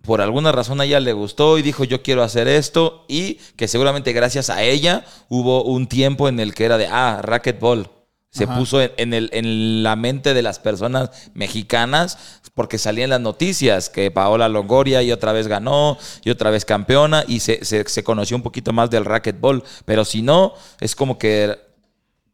por 0.09 0.23
alguna 0.23 0.53
razón 0.53 0.81
a 0.81 0.87
ella 0.87 1.01
le 1.01 1.13
gustó 1.13 1.59
y 1.59 1.63
dijo 1.63 1.85
yo 1.85 2.03
quiero 2.03 2.23
hacer 2.23 2.49
esto 2.49 3.05
y 3.09 3.35
que 3.57 3.69
seguramente 3.69 4.15
gracias 4.15 4.49
a 4.49 4.63
ella 4.63 5.05
hubo 5.29 5.63
un 5.65 5.87
tiempo 5.87 6.29
en 6.31 6.41
el 6.41 6.55
que 6.55 6.65
era 6.65 6.79
de, 6.79 6.87
ah, 6.87 7.21
racquetball. 7.23 7.91
Se 8.31 8.45
Ajá. 8.45 8.59
puso 8.59 8.81
en, 8.81 8.93
en 8.97 9.13
el, 9.13 9.29
en 9.35 9.83
la 9.83 9.97
mente 9.97 10.33
de 10.33 10.41
las 10.43 10.59
personas 10.61 11.11
mexicanas 11.35 12.19
porque 12.55 12.79
salían 12.79 13.11
las 13.11 13.21
noticias 13.21 13.91
que 13.91 14.11
Paola 14.11 14.49
Longoria 14.49 15.03
y 15.03 15.13
otra 15.13 15.33
vez 15.33 15.47
ganó 15.47 15.99
y 16.25 16.31
otra 16.31 16.51
vez 16.51 16.65
campeona 16.65 17.25
y 17.29 17.41
se, 17.41 17.63
se- 17.65 17.87
se 17.87 18.03
conoció 18.03 18.37
un 18.37 18.43
poquito 18.43 18.73
más 18.73 18.89
del 18.91 19.05
racquetball. 19.05 19.63
Pero 19.85 20.05
si 20.07 20.23
no, 20.23 20.55
es 20.81 20.95
como 20.95 21.19
que 21.19 21.68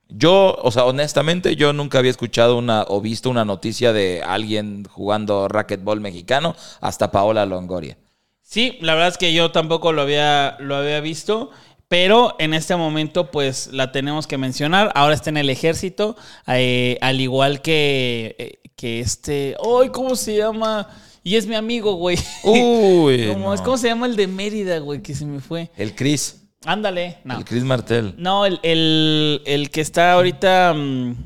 yo, 0.08 0.56
o 0.62 0.70
sea, 0.70 0.84
honestamente, 0.84 1.56
yo 1.56 1.72
nunca 1.72 1.98
había 1.98 2.10
escuchado 2.10 2.56
una 2.56 2.84
o 2.88 3.00
visto 3.00 3.30
una 3.30 3.44
noticia 3.44 3.92
de 3.92 4.22
alguien 4.22 4.84
jugando 4.90 5.48
racquetball 5.48 6.00
mexicano 6.00 6.54
hasta 6.80 7.10
Paola 7.10 7.46
Longoria. 7.46 7.96
Sí, 8.42 8.78
la 8.80 8.94
verdad 8.94 9.08
es 9.08 9.18
que 9.18 9.32
yo 9.32 9.50
tampoco 9.50 9.92
lo 9.92 10.02
había, 10.02 10.56
lo 10.60 10.76
había 10.76 11.00
visto, 11.00 11.50
pero 11.88 12.36
en 12.38 12.54
este 12.54 12.76
momento 12.76 13.30
pues 13.30 13.68
la 13.72 13.90
tenemos 13.92 14.26
que 14.26 14.38
mencionar. 14.38 14.92
Ahora 14.94 15.14
está 15.14 15.30
en 15.30 15.38
el 15.38 15.50
ejército, 15.50 16.16
eh, 16.46 16.98
al 17.00 17.20
igual 17.20 17.62
que, 17.62 18.36
eh, 18.38 18.58
que 18.76 19.00
este... 19.00 19.56
¡Ay, 19.80 19.88
cómo 19.88 20.14
se 20.14 20.36
llama! 20.36 20.88
Y 21.24 21.36
es 21.36 21.46
mi 21.46 21.54
amigo, 21.54 21.94
güey. 21.94 22.18
Uy, 22.44 23.28
¿Cómo, 23.32 23.46
no. 23.46 23.54
es- 23.54 23.62
¿Cómo 23.62 23.78
se 23.78 23.88
llama 23.88 24.06
el 24.06 24.14
de 24.14 24.26
Mérida, 24.26 24.78
güey? 24.78 25.00
Que 25.02 25.14
se 25.14 25.24
me 25.24 25.40
fue. 25.40 25.70
El 25.76 25.94
Chris, 25.94 26.43
Ándale. 26.66 27.18
No, 27.24 27.38
el 27.38 27.44
Chris 27.44 27.62
Martel. 27.64 28.14
no 28.16 28.46
el, 28.46 28.58
el- 28.62 29.42
el 29.46 29.70
que 29.70 29.80
está 29.80 30.12
ahorita 30.14 30.72
mm, 30.74 31.16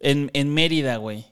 en, 0.00 0.30
en 0.32 0.54
Mérida, 0.54 0.96
güey. 0.96 1.24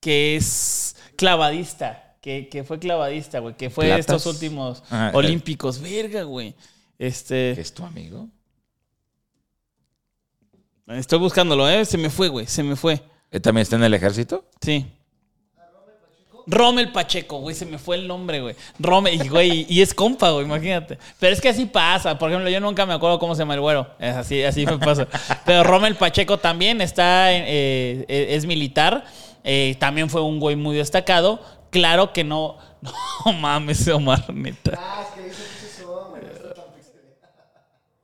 Que 0.00 0.36
es 0.36 0.96
clavadista. 1.16 2.16
Que, 2.20 2.48
que 2.48 2.64
fue 2.64 2.78
clavadista, 2.78 3.38
güey. 3.38 3.56
Que 3.56 3.70
fue 3.70 3.86
¿Platas? 3.86 4.00
estos 4.00 4.26
últimos 4.26 4.82
Ah, 4.90 5.10
olímpicos. 5.14 5.80
Verga, 5.80 6.22
güey. 6.24 6.54
Este. 6.98 7.52
¿Es 7.58 7.72
tu 7.72 7.84
amigo? 7.84 8.28
Estoy 10.88 11.18
buscándolo, 11.18 11.68
¿eh? 11.68 11.84
Se 11.84 11.96
me 11.96 12.10
fue, 12.10 12.28
güey. 12.28 12.46
Se 12.46 12.62
me 12.62 12.74
fue. 12.76 13.00
¿Él 13.30 13.40
también 13.40 13.62
está 13.62 13.76
en 13.76 13.84
el 13.84 13.94
ejército? 13.94 14.44
Sí. 14.60 14.86
Rommel 16.50 16.90
Pacheco, 16.90 17.38
güey, 17.38 17.54
se 17.54 17.64
me 17.64 17.78
fue 17.78 17.96
el 17.96 18.08
nombre, 18.08 18.40
güey. 18.40 18.56
Rommel, 18.78 19.30
güey, 19.30 19.66
y 19.68 19.82
es 19.82 19.94
compa, 19.94 20.30
güey, 20.30 20.44
imagínate. 20.46 20.98
Pero 21.18 21.32
es 21.32 21.40
que 21.40 21.48
así 21.48 21.66
pasa. 21.66 22.18
Por 22.18 22.30
ejemplo, 22.30 22.50
yo 22.50 22.60
nunca 22.60 22.84
me 22.86 22.92
acuerdo 22.94 23.18
cómo 23.18 23.34
se 23.34 23.42
llama 23.42 23.54
el 23.54 23.60
güero. 23.60 23.86
Es 23.98 24.14
así, 24.16 24.42
así 24.42 24.66
me 24.66 24.78
pasa. 24.78 25.06
Pero 25.46 25.62
Rommel 25.64 25.94
Pacheco 25.94 26.38
también 26.38 26.80
está, 26.80 27.32
en- 27.32 27.44
eh, 27.46 28.04
eh, 28.08 28.26
es 28.30 28.46
militar. 28.46 29.04
Eh, 29.44 29.76
también 29.78 30.10
fue 30.10 30.22
un 30.22 30.40
güey 30.40 30.56
muy 30.56 30.76
destacado. 30.76 31.40
Claro 31.70 32.12
que 32.12 32.24
no. 32.24 32.58
No 33.26 33.32
mames, 33.34 33.86
Omar, 33.88 34.32
neta. 34.32 34.72
Ah, 34.78 35.02
es 35.06 35.14
que 35.22 35.28
dice. 35.28 35.84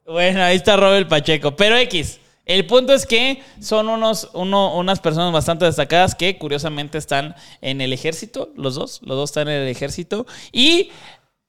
Bueno, 0.04 0.42
ahí 0.42 0.56
está 0.56 0.76
Robert 0.76 1.08
Pacheco. 1.08 1.56
Pero 1.56 1.76
X. 1.78 2.20
El 2.46 2.66
punto 2.66 2.94
es 2.94 3.04
que 3.06 3.42
son 3.60 3.88
unos, 3.88 4.30
uno- 4.32 4.76
unas 4.76 5.00
personas 5.00 5.32
bastante 5.32 5.64
destacadas 5.66 6.14
que 6.14 6.38
curiosamente 6.38 6.96
están 6.96 7.34
en 7.60 7.80
el 7.80 7.92
ejército, 7.92 8.50
los 8.56 8.76
dos, 8.76 9.00
los 9.02 9.16
dos 9.16 9.30
están 9.30 9.48
en 9.48 9.62
el 9.62 9.68
ejército. 9.68 10.26
Y 10.52 10.90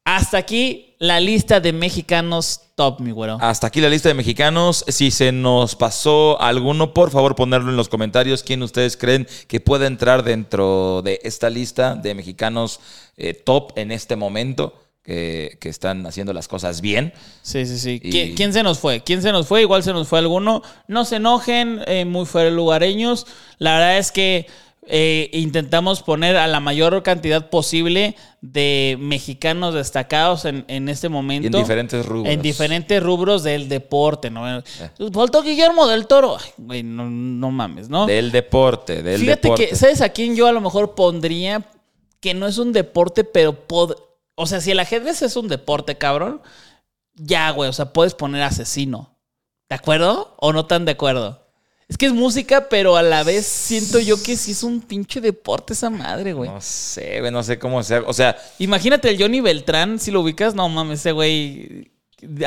hasta 0.04 0.38
aquí 0.38 0.96
la 1.00 1.20
lista 1.20 1.60
de 1.60 1.74
mexicanos 1.74 2.62
top, 2.76 3.02
mi 3.02 3.12
güero. 3.12 3.38
Hasta 3.42 3.68
aquí 3.68 3.82
la 3.82 3.90
lista 3.90 4.08
de 4.10 4.16
mexicanos. 4.16 4.86
Si 4.88 5.12
se 5.12 5.32
nos 5.32 5.76
pasó 5.76 6.42
alguno, 6.42 6.94
por 6.94 7.12
favor 7.12 7.36
ponerlo 7.36 7.70
en 7.70 7.76
los 7.78 7.90
comentarios. 7.90 8.42
¿Quién 8.42 8.64
ustedes 8.64 8.98
creen 8.98 9.28
que 9.48 9.60
pueda 9.60 9.86
entrar 9.86 10.24
dentro 10.24 11.02
de 11.04 11.20
esta 11.24 11.50
lista 11.50 11.94
de 11.96 12.16
mexicanos 12.16 12.80
eh, 13.18 13.34
top 13.34 13.78
en 13.78 13.92
este 13.92 14.16
momento? 14.16 14.74
Que, 15.08 15.58
que 15.62 15.70
están 15.70 16.06
haciendo 16.06 16.34
las 16.34 16.50
cosas 16.50 16.82
bien. 16.82 17.14
Sí, 17.42 17.66
sí, 17.66 17.80
sí. 17.80 18.02
Y- 18.04 18.12
¿Quién, 18.12 18.36
quién 18.36 18.52
se 18.52 18.62
nos 18.62 18.78
fue? 18.80 19.04
¿Quién 19.06 19.22
se 19.22 19.32
nos 19.32 19.48
fue? 19.48 19.62
Igual 19.62 19.82
se 19.82 19.94
nos 19.94 20.06
fue 20.10 20.20
alguno. 20.20 20.62
No 20.90 21.06
se 21.06 21.16
enojen, 21.16 21.80
eh, 21.88 22.04
muy 22.04 22.26
fuera 22.26 22.50
lugareños. 22.50 23.26
La 23.58 23.76
verdad 23.76 23.98
es 24.00 24.12
que 24.12 24.48
eh, 24.86 25.30
intentamos 25.32 26.04
poner 26.04 26.36
a 26.36 26.46
la 26.48 26.60
mayor 26.60 27.04
cantidad 27.04 27.50
posible 27.50 28.18
de 28.42 28.98
mexicanos 29.00 29.74
destacados 29.74 30.44
en, 30.44 30.66
en 30.68 30.90
este 30.90 31.08
Y 31.08 31.10
momento. 31.10 31.58
en 31.58 31.64
diferentes 31.64 32.06
rubros. 32.06 32.34
En 32.34 32.42
diferentes 32.42 33.02
rubros 33.02 33.44
del 33.44 33.70
deporte, 33.70 34.30
¿no? 34.30 34.62
Faltó 35.14 35.42
Guillermo 35.42 35.88
del 35.88 36.06
Toro. 36.08 36.36
Ay, 36.38 36.52
güey, 36.58 36.84
no, 36.84 37.10
no 37.10 37.50
mames, 37.52 37.88
¿no? 37.88 38.08
Del 38.08 38.30
deporte, 38.34 39.02
del 39.04 39.22
Fíjate 39.22 39.42
deporte. 39.42 39.70
que, 39.70 39.76
¿sabes 39.78 40.02
a 40.02 40.10
quién 40.10 40.36
yo 40.36 40.48
a 40.48 40.52
lo 40.52 40.60
mejor 40.60 40.96
pondría 40.96 41.66
que 42.20 42.34
no 42.34 42.46
es 42.46 42.58
un 42.58 42.74
deporte, 42.74 43.24
pero 43.24 43.54
pod... 43.68 43.94
O 44.40 44.46
sea, 44.46 44.62
si 44.62 44.70
el 44.70 44.80
ajedrez 44.80 45.24
es 45.24 45.36
un 45.36 45.48
deporte, 45.48 45.98
cabrón, 45.98 46.42
ya, 47.16 47.50
güey, 47.50 47.70
o 47.70 47.74
sea, 47.74 47.92
puedes 47.92 48.14
poner 48.14 48.44
asesino. 48.44 49.18
¿De 49.68 49.76
acuerdo? 49.76 50.36
¿O 50.38 50.54
no 50.54 50.68
tan 50.68 50.86
de 50.86 50.92
acuerdo? 50.92 51.44
Es 51.88 51.98
que 51.98 52.06
es 52.06 52.14
música, 52.14 52.70
pero 52.70 52.98
a 52.98 53.02
la 53.02 53.24
vez 53.24 53.48
siento 53.48 54.00
yo 54.00 54.22
que 54.22 54.38
sí 54.38 54.52
es 54.52 54.62
un 54.62 54.82
pinche 54.82 55.22
deporte 55.22 55.74
esa 55.74 55.90
madre, 55.90 56.34
güey. 56.34 56.52
No 56.52 56.62
sé, 56.62 57.20
güey, 57.20 57.32
no 57.32 57.42
sé 57.42 57.58
cómo 57.58 57.82
sea. 57.82 58.04
O 58.06 58.14
sea, 58.14 58.38
Imagínate 58.60 59.10
el 59.10 59.20
Johnny 59.20 59.42
Beltrán, 59.42 60.00
si 60.00 60.12
lo 60.12 60.22
ubicas, 60.22 60.54
no 60.54 60.70
mames, 60.70 61.00
ese 61.00 61.14
güey. 61.14 61.92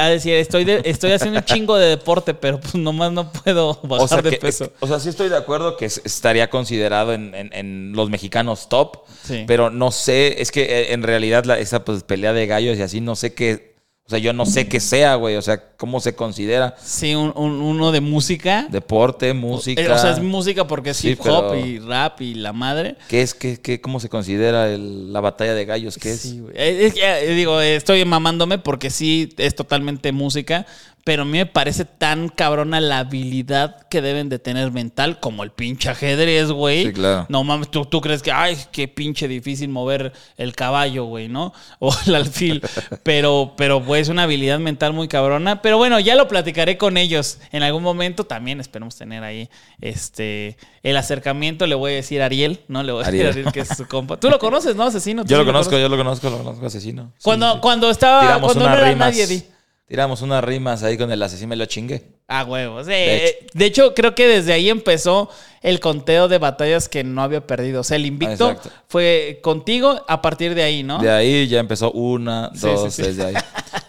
A 0.00 0.08
decir, 0.08 0.34
estoy, 0.34 0.64
de- 0.64 0.82
estoy 0.84 1.12
haciendo 1.12 1.38
un 1.38 1.44
chingo 1.44 1.76
de 1.76 1.86
deporte, 1.90 2.34
pero 2.34 2.58
pues 2.58 2.74
nomás 2.74 3.12
no 3.12 3.32
puedo 3.32 3.78
bajar 3.84 4.04
o 4.04 4.08
sea, 4.08 4.20
de 4.22 4.30
que- 4.30 4.38
peso. 4.38 4.72
o 4.80 4.86
sea, 4.88 4.98
sí 4.98 5.08
estoy 5.08 5.28
de 5.28 5.36
acuerdo 5.36 5.76
que 5.76 5.84
es- 5.84 6.00
estaría 6.04 6.50
considerado 6.50 7.12
en, 7.12 7.32
en- 7.36 7.52
en 7.52 7.92
los 7.92 8.10
mexicanos 8.10 8.68
top, 8.68 9.04
Sí. 9.22 9.44
pero 9.46 9.70
no 9.70 9.92
sé, 9.92 10.42
es 10.42 10.50
que 10.50 10.62
eh, 10.64 10.92
en 10.92 11.04
realidad 11.04 11.44
la- 11.44 11.60
esa 11.60 11.84
pues, 11.84 12.02
pelea 12.02 12.32
de 12.32 12.48
gallos 12.48 12.78
y 12.78 12.82
así, 12.82 13.00
no 13.00 13.14
sé 13.14 13.32
qué, 13.32 13.69
o 14.10 14.12
sea, 14.12 14.18
yo 14.18 14.32
no 14.32 14.44
sé 14.44 14.66
qué 14.66 14.80
sea, 14.80 15.14
güey, 15.14 15.36
o 15.36 15.42
sea, 15.42 15.62
cómo 15.76 16.00
se 16.00 16.16
considera 16.16 16.74
Sí, 16.82 17.14
un- 17.14 17.32
un- 17.36 17.60
uno 17.62 17.92
de 17.92 18.00
música. 18.00 18.66
deporte, 18.68 19.32
música, 19.34 19.80
Eh, 19.80 19.88
O 19.88 19.96
sea, 19.96 20.10
es 20.10 20.20
música 20.20 20.66
porque 20.66 20.90
es 20.90 20.96
Sí, 20.96 21.10
hip 21.10 21.20
hop 21.24 21.54
y 21.54 21.78
rap 21.78 22.20
y 22.20 22.34
la 22.34 22.52
madre. 22.52 22.96
¿qué 23.06 23.22
es, 23.22 23.34
qué, 23.34 23.60
qué- 23.60 23.80
cómo 23.80 24.00
se 24.00 24.08
considera 24.08 24.68
el- 24.68 25.12
la 25.12 25.20
batalla 25.20 25.54
de 25.54 25.64
gallos? 25.64 25.96
¿Qué 25.96 26.10
es? 26.10 26.20
Sí, 26.22 26.40
güey. 26.40 26.54
Eh, 26.56 26.86
es 26.86 26.94
eh, 27.00 27.34
digo, 27.36 27.60
eh, 27.60 27.76
estoy 27.76 28.04
mamándome 28.04 28.58
porque 28.58 28.90
sí 28.90 29.32
es 29.38 29.54
totalmente 29.54 30.10
música, 30.10 30.66
pero 31.04 31.22
a 31.22 31.24
mí 31.24 31.38
me 31.38 31.46
parece 31.46 31.84
tan 31.84 32.28
cabrona 32.28 32.80
la 32.80 33.00
habilidad 33.00 33.86
que 33.88 34.02
deben 34.02 34.28
de 34.28 34.38
tener 34.38 34.70
mental 34.70 35.18
como 35.20 35.42
el 35.42 35.50
pinche 35.50 35.88
ajedrez, 35.88 36.50
güey. 36.50 36.86
Sí, 36.86 36.92
claro. 36.92 37.26
No 37.28 37.42
mames, 37.44 37.70
¿tú, 37.70 37.84
tú 37.84 38.00
crees 38.00 38.22
que, 38.22 38.32
ay, 38.32 38.56
qué 38.72 38.88
pinche 38.88 39.26
difícil 39.26 39.68
mover 39.68 40.12
el 40.36 40.54
caballo, 40.54 41.04
güey, 41.04 41.28
¿no? 41.28 41.52
O 41.78 41.94
el 42.06 42.14
alfil. 42.14 42.62
pero, 43.02 43.54
pero, 43.56 43.80
güey, 43.80 44.02
es 44.02 44.08
una 44.08 44.24
habilidad 44.24 44.58
mental 44.58 44.92
muy 44.92 45.08
cabrona. 45.08 45.62
Pero 45.62 45.78
bueno, 45.78 45.98
ya 45.98 46.14
lo 46.14 46.28
platicaré 46.28 46.76
con 46.76 46.96
ellos 46.96 47.38
en 47.52 47.62
algún 47.62 47.82
momento. 47.82 48.24
También 48.24 48.60
esperemos 48.60 48.96
tener 48.96 49.24
ahí 49.24 49.48
este 49.80 50.58
el 50.82 50.96
acercamiento. 50.96 51.66
Le 51.66 51.74
voy 51.74 51.92
a 51.92 51.94
decir 51.96 52.20
a 52.22 52.26
Ariel, 52.26 52.60
¿no? 52.68 52.82
Le 52.82 52.92
voy 52.92 53.02
a 53.02 53.06
decir 53.06 53.26
a 53.26 53.30
Ariel. 53.30 53.52
Que 53.52 53.60
es 53.60 53.68
su 53.68 53.86
compa. 53.86 54.18
Tú 54.18 54.28
lo 54.28 54.38
conoces, 54.38 54.76
¿no, 54.76 54.84
asesino? 54.84 55.24
¿Tú 55.24 55.30
Yo 55.30 55.38
sí 55.38 55.44
lo 55.44 55.46
conozco, 55.46 55.78
yo 55.78 55.88
lo 55.88 55.96
conozco, 55.96 56.28
lo 56.28 56.38
conozco, 56.38 56.66
asesino. 56.66 57.12
Cuando, 57.22 57.54
sí. 57.54 57.58
cuando 57.62 57.90
estaba, 57.90 58.20
Tiramos 58.20 58.52
cuando 58.52 58.68
no 58.68 58.76
era 58.76 58.94
nadie, 58.94 59.26
di. 59.26 59.42
Tiramos 59.90 60.22
unas 60.22 60.44
rimas 60.44 60.84
ahí 60.84 60.96
con 60.96 61.10
el 61.10 61.20
asesino, 61.20 61.48
me 61.48 61.56
lo 61.56 61.66
chingué. 61.66 62.04
Ah, 62.28 62.44
huevos. 62.44 62.86
De 62.86 63.26
Eh, 63.26 63.46
De 63.54 63.64
hecho, 63.64 63.92
creo 63.92 64.14
que 64.14 64.28
desde 64.28 64.52
ahí 64.52 64.70
empezó 64.70 65.28
el 65.62 65.80
conteo 65.80 66.28
de 66.28 66.38
batallas 66.38 66.88
que 66.88 67.02
no 67.02 67.24
había 67.24 67.44
perdido. 67.44 67.80
O 67.80 67.82
sea, 67.82 67.96
el 67.96 68.06
invicto 68.06 68.50
exacto. 68.50 68.70
fue 68.86 69.40
contigo 69.42 70.04
a 70.06 70.22
partir 70.22 70.54
de 70.54 70.62
ahí, 70.62 70.84
¿no? 70.84 71.00
De 71.00 71.10
ahí 71.10 71.48
ya 71.48 71.58
empezó 71.58 71.90
una, 71.90 72.52
Sí, 72.54 72.68
dos, 72.68 72.94
sí, 72.94 73.02
sí. 73.02 73.08
desde 73.08 73.24
ahí. 73.24 73.34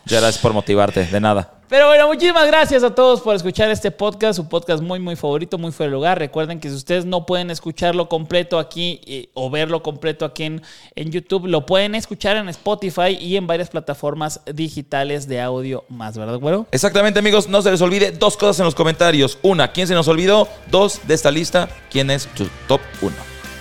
Ya 0.08 0.20
gracias 0.22 0.40
por 0.40 0.54
motivarte, 0.54 1.06
de 1.06 1.20
nada. 1.20 1.61
Pero 1.72 1.88
bueno, 1.88 2.06
muchísimas 2.06 2.46
gracias 2.48 2.84
a 2.84 2.94
todos 2.94 3.22
por 3.22 3.34
escuchar 3.34 3.72
este 3.72 3.92
podcast, 3.92 4.36
su 4.36 4.50
podcast 4.50 4.84
muy, 4.84 5.00
muy 5.00 5.16
favorito, 5.16 5.58
muy 5.58 5.72
fuera 5.72 5.90
de 5.90 5.94
lugar. 5.94 6.20
Recuerden 6.20 6.60
que 6.60 6.68
si 6.68 6.76
ustedes 6.76 7.06
no 7.06 7.26
pueden 7.26 7.50
escucharlo 7.50 8.10
completo 8.10 8.60
aquí 8.60 9.00
eh, 9.06 9.30
o 9.36 9.50
verlo 9.50 9.82
completo 9.82 10.26
aquí 10.26 10.44
en, 10.44 10.62
en 10.98 11.12
YouTube, 11.12 11.48
lo 11.48 11.66
pueden 11.66 11.96
escuchar 11.96 12.36
en 12.36 12.50
Spotify 12.50 13.18
y 13.18 13.38
en 13.38 13.48
varias 13.48 13.70
plataformas 13.70 14.42
digitales 14.54 15.30
de 15.30 15.40
audio 15.40 15.86
más, 15.88 16.18
¿verdad, 16.18 16.40
güero? 16.40 16.68
Exactamente, 16.74 17.20
amigos, 17.20 17.48
no 17.48 17.62
se 17.62 17.72
les 17.72 17.80
olvide 17.80 18.12
dos 18.12 18.36
cosas 18.36 18.60
en 18.60 18.66
los 18.66 18.76
comentarios. 18.76 19.40
Una, 19.42 19.72
¿quién 19.72 19.88
se 19.88 19.94
nos 19.94 20.10
olvidó? 20.10 20.50
Dos, 20.70 21.00
de 21.08 21.14
esta 21.14 21.32
lista, 21.32 21.70
¿quién 21.90 22.12
es 22.12 22.28
tu 22.36 22.50
top 22.68 22.82
uno? 23.02 23.16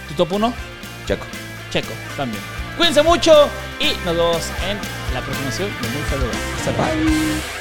¿Tu 0.08 0.14
top 0.14 0.32
1? 0.32 0.52
Checo. 1.06 1.26
Checo, 1.70 1.92
también. 2.16 2.42
Cuídense 2.76 3.04
mucho 3.04 3.48
y 3.78 4.04
nos 4.04 4.16
vemos 4.16 4.50
en 4.68 5.14
la 5.14 5.20
próxima 5.20 5.50
sesión 5.52 5.70
de 5.80 5.88
Muy. 5.90 6.02
Hasta 6.02 6.72
luego. 6.72 7.59